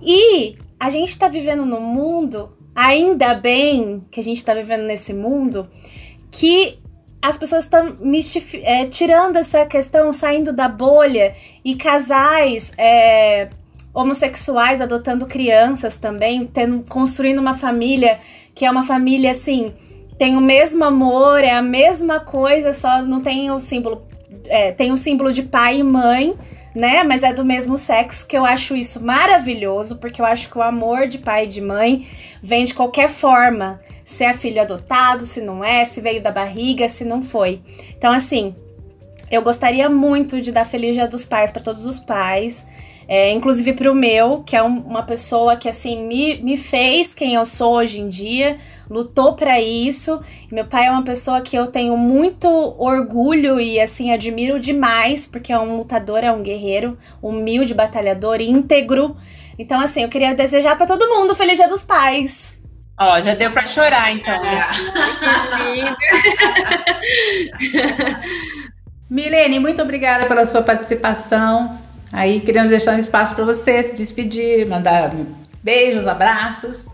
E 0.00 0.56
a 0.80 0.88
gente 0.88 1.10
está 1.10 1.28
vivendo 1.28 1.66
num 1.66 1.80
mundo, 1.80 2.56
ainda 2.74 3.34
bem 3.34 4.04
que 4.10 4.20
a 4.20 4.22
gente 4.22 4.38
está 4.38 4.54
vivendo 4.54 4.82
nesse 4.82 5.12
mundo, 5.12 5.68
que 6.30 6.78
as 7.20 7.38
pessoas 7.38 7.64
estão 7.64 7.96
é, 8.62 8.86
tirando 8.86 9.36
essa 9.36 9.64
questão, 9.66 10.12
saindo 10.12 10.52
da 10.52 10.68
bolha, 10.68 11.34
e 11.64 11.74
casais 11.74 12.72
é, 12.76 13.48
homossexuais 13.94 14.80
adotando 14.80 15.26
crianças 15.26 15.96
também, 15.96 16.46
tendo, 16.46 16.84
construindo 16.88 17.38
uma 17.38 17.54
família 17.54 18.20
que 18.54 18.64
é 18.64 18.70
uma 18.70 18.84
família 18.84 19.30
assim. 19.30 19.72
Tem 20.18 20.36
o 20.36 20.40
mesmo 20.40 20.84
amor, 20.84 21.40
é 21.40 21.52
a 21.52 21.62
mesma 21.62 22.20
coisa, 22.20 22.72
só 22.72 23.02
não 23.02 23.20
tem 23.20 23.50
o 23.50 23.58
símbolo 23.58 24.06
é, 24.46 24.72
tem 24.72 24.92
o 24.92 24.96
símbolo 24.96 25.32
de 25.32 25.42
pai 25.42 25.78
e 25.78 25.82
mãe, 25.82 26.34
né? 26.74 27.04
Mas 27.04 27.22
é 27.22 27.32
do 27.32 27.44
mesmo 27.44 27.78
sexo, 27.78 28.26
que 28.26 28.36
eu 28.36 28.44
acho 28.44 28.74
isso 28.74 29.04
maravilhoso, 29.04 29.98
porque 29.98 30.20
eu 30.20 30.26
acho 30.26 30.50
que 30.50 30.58
o 30.58 30.62
amor 30.62 31.06
de 31.06 31.18
pai 31.18 31.44
e 31.44 31.48
de 31.48 31.60
mãe 31.60 32.06
vem 32.42 32.64
de 32.64 32.74
qualquer 32.74 33.08
forma. 33.08 33.80
Se 34.04 34.24
é 34.24 34.34
filho 34.34 34.60
adotado, 34.60 35.24
se 35.24 35.40
não 35.40 35.64
é, 35.64 35.84
se 35.84 36.00
veio 36.00 36.22
da 36.22 36.30
barriga, 36.30 36.88
se 36.88 37.04
não 37.04 37.22
foi. 37.22 37.62
Então, 37.96 38.12
assim, 38.12 38.54
eu 39.30 39.40
gostaria 39.40 39.88
muito 39.88 40.40
de 40.40 40.52
dar 40.52 40.64
Feliz 40.64 40.94
Dia 40.94 41.08
dos 41.08 41.24
Pais 41.24 41.50
para 41.50 41.62
todos 41.62 41.86
os 41.86 41.98
pais. 41.98 42.66
É, 43.06 43.30
inclusive 43.32 43.72
para 43.74 43.90
o 43.90 43.94
meu, 43.94 44.42
que 44.44 44.56
é 44.56 44.62
um, 44.62 44.78
uma 44.78 45.02
pessoa 45.02 45.56
que 45.56 45.68
assim 45.68 46.06
me, 46.06 46.38
me 46.42 46.56
fez 46.56 47.12
quem 47.12 47.34
eu 47.34 47.44
sou 47.44 47.74
hoje 47.74 48.00
em 48.00 48.08
dia, 48.08 48.58
lutou 48.88 49.34
para 49.34 49.60
isso. 49.60 50.20
Meu 50.50 50.64
pai 50.64 50.86
é 50.86 50.90
uma 50.90 51.04
pessoa 51.04 51.40
que 51.40 51.56
eu 51.56 51.66
tenho 51.66 51.96
muito 51.96 52.48
orgulho 52.78 53.60
e 53.60 53.78
assim 53.78 54.12
admiro 54.12 54.58
demais, 54.58 55.26
porque 55.26 55.52
é 55.52 55.58
um 55.58 55.76
lutador, 55.76 56.24
é 56.24 56.32
um 56.32 56.42
guerreiro, 56.42 56.98
humilde, 57.20 57.74
batalhador, 57.74 58.40
íntegro. 58.40 59.16
Então 59.58 59.80
assim, 59.80 60.02
eu 60.02 60.08
queria 60.08 60.34
desejar 60.34 60.76
para 60.76 60.86
todo 60.86 61.08
mundo 61.08 61.34
Feliz 61.34 61.56
Dia 61.56 61.68
dos 61.68 61.84
Pais. 61.84 62.62
Ó, 62.98 63.20
já 63.20 63.34
deu 63.34 63.50
para 63.52 63.66
chorar 63.66 64.12
então. 64.12 64.40
Né? 64.40 64.66
Milene, 69.10 69.58
muito 69.58 69.82
obrigada 69.82 70.26
pela 70.26 70.44
sua 70.44 70.62
participação. 70.62 71.78
Aí 72.14 72.38
queremos 72.38 72.70
deixar 72.70 72.94
um 72.94 72.98
espaço 72.98 73.34
para 73.34 73.44
você 73.44 73.82
se 73.82 73.96
despedir, 73.96 74.68
mandar 74.68 75.12
beijos, 75.60 76.06
abraços. 76.06 76.86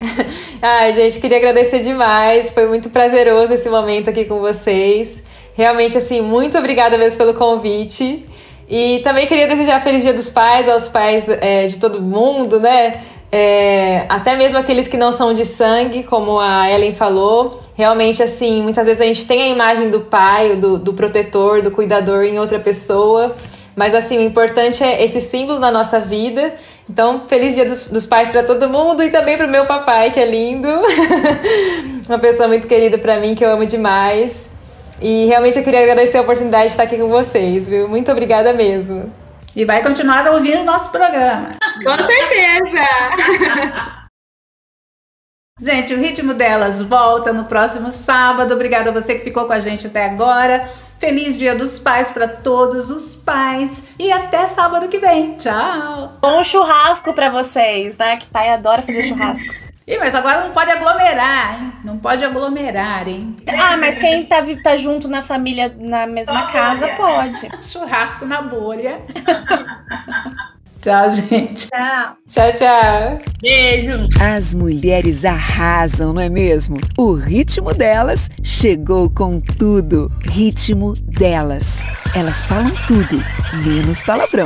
Ai, 0.62 0.92
gente, 0.92 1.18
queria 1.20 1.38
agradecer 1.38 1.80
demais. 1.80 2.52
Foi 2.52 2.68
muito 2.68 2.88
prazeroso 2.88 3.52
esse 3.52 3.68
momento 3.68 4.10
aqui 4.10 4.24
com 4.24 4.38
vocês. 4.38 5.24
Realmente, 5.54 5.98
assim, 5.98 6.20
muito 6.20 6.56
obrigada 6.56 6.96
mesmo 6.96 7.18
pelo 7.18 7.34
convite. 7.34 8.24
E 8.70 9.00
também 9.02 9.26
queria 9.26 9.48
desejar 9.48 9.80
Feliz 9.80 10.04
Dia 10.04 10.14
dos 10.14 10.30
Pais 10.30 10.68
aos 10.68 10.88
pais 10.88 11.28
é, 11.28 11.66
de 11.66 11.78
todo 11.80 12.00
mundo, 12.00 12.60
né? 12.60 13.02
É, 13.32 14.06
até 14.08 14.36
mesmo 14.36 14.58
aqueles 14.58 14.86
que 14.86 14.96
não 14.96 15.10
são 15.10 15.34
de 15.34 15.44
sangue, 15.44 16.04
como 16.04 16.38
a 16.38 16.70
Ellen 16.70 16.92
falou. 16.92 17.60
Realmente, 17.74 18.22
assim, 18.22 18.62
muitas 18.62 18.86
vezes 18.86 19.02
a 19.02 19.04
gente 19.04 19.26
tem 19.26 19.42
a 19.42 19.48
imagem 19.48 19.90
do 19.90 20.02
pai, 20.02 20.54
do, 20.54 20.78
do 20.78 20.94
protetor, 20.94 21.60
do 21.60 21.72
cuidador 21.72 22.22
em 22.22 22.38
outra 22.38 22.60
pessoa. 22.60 23.34
Mas 23.76 23.94
assim, 23.94 24.18
o 24.18 24.20
importante 24.20 24.82
é 24.84 25.02
esse 25.02 25.20
símbolo 25.20 25.58
na 25.58 25.70
nossa 25.70 25.98
vida. 25.98 26.54
Então, 26.88 27.24
feliz 27.28 27.54
dia 27.54 27.64
dos 27.64 28.06
pais 28.06 28.30
para 28.30 28.42
todo 28.42 28.68
mundo 28.68 29.02
e 29.02 29.10
também 29.10 29.36
para 29.36 29.46
o 29.46 29.50
meu 29.50 29.66
papai, 29.66 30.10
que 30.10 30.20
é 30.20 30.26
lindo. 30.26 30.68
Uma 32.08 32.18
pessoa 32.18 32.46
muito 32.46 32.66
querida 32.66 32.98
para 32.98 33.18
mim, 33.18 33.34
que 33.34 33.44
eu 33.44 33.50
amo 33.50 33.66
demais. 33.66 34.50
E 35.00 35.26
realmente 35.26 35.58
eu 35.58 35.64
queria 35.64 35.80
agradecer 35.80 36.18
a 36.18 36.22
oportunidade 36.22 36.66
de 36.66 36.70
estar 36.70 36.84
aqui 36.84 36.96
com 36.96 37.08
vocês, 37.08 37.68
viu? 37.68 37.88
Muito 37.88 38.10
obrigada 38.12 38.52
mesmo. 38.52 39.12
E 39.56 39.64
vai 39.64 39.82
continuar 39.82 40.26
ouvindo 40.32 40.60
o 40.60 40.64
nosso 40.64 40.90
programa. 40.90 41.56
Com 41.82 41.96
certeza! 41.96 42.84
Gente, 45.60 45.94
o 45.94 45.98
ritmo 45.98 46.34
delas 46.34 46.82
volta 46.82 47.32
no 47.32 47.44
próximo 47.44 47.92
sábado. 47.92 48.52
Obrigada 48.52 48.90
a 48.90 48.92
você 48.92 49.14
que 49.14 49.22
ficou 49.22 49.46
com 49.46 49.52
a 49.52 49.60
gente 49.60 49.86
até 49.86 50.04
agora. 50.04 50.68
Feliz 51.04 51.36
Dia 51.36 51.54
dos 51.54 51.78
Pais 51.78 52.10
para 52.12 52.26
todos 52.26 52.88
os 52.88 53.14
pais 53.14 53.84
e 53.98 54.10
até 54.10 54.46
sábado 54.46 54.88
que 54.88 54.96
vem. 54.96 55.36
Tchau. 55.36 56.16
Bom 56.18 56.42
churrasco 56.42 57.12
para 57.12 57.28
vocês, 57.28 57.98
né? 57.98 58.16
Que 58.16 58.24
pai 58.24 58.48
adora 58.48 58.80
fazer 58.80 59.02
churrasco. 59.02 59.44
Ih, 59.86 59.98
mas 59.98 60.14
agora 60.14 60.46
não 60.46 60.52
pode 60.54 60.70
aglomerar, 60.70 61.60
hein? 61.60 61.72
Não 61.84 61.98
pode 61.98 62.24
aglomerar, 62.24 63.06
hein? 63.06 63.36
Ah, 63.46 63.76
mas 63.76 63.98
quem 63.98 64.24
tá, 64.24 64.42
tá 64.62 64.76
junto 64.76 65.06
na 65.06 65.20
família, 65.20 65.76
na 65.78 66.06
mesma 66.06 66.46
casa, 66.46 66.88
pode. 66.96 67.50
Churrasco 67.70 68.24
na 68.24 68.40
bolha. 68.40 69.02
Tchau, 70.84 71.14
gente. 71.14 71.68
Tchau. 71.68 72.16
Tchau, 72.28 72.52
tchau. 72.52 73.18
Beijo. 73.40 74.06
As 74.20 74.52
mulheres 74.52 75.24
arrasam, 75.24 76.12
não 76.12 76.20
é 76.20 76.28
mesmo? 76.28 76.76
O 76.98 77.14
ritmo 77.14 77.72
delas 77.72 78.30
chegou 78.42 79.08
com 79.08 79.40
tudo. 79.40 80.12
Ritmo 80.28 80.92
delas. 80.92 81.82
Elas 82.14 82.44
falam 82.44 82.70
tudo, 82.86 83.16
menos 83.64 84.02
palavrão. 84.02 84.42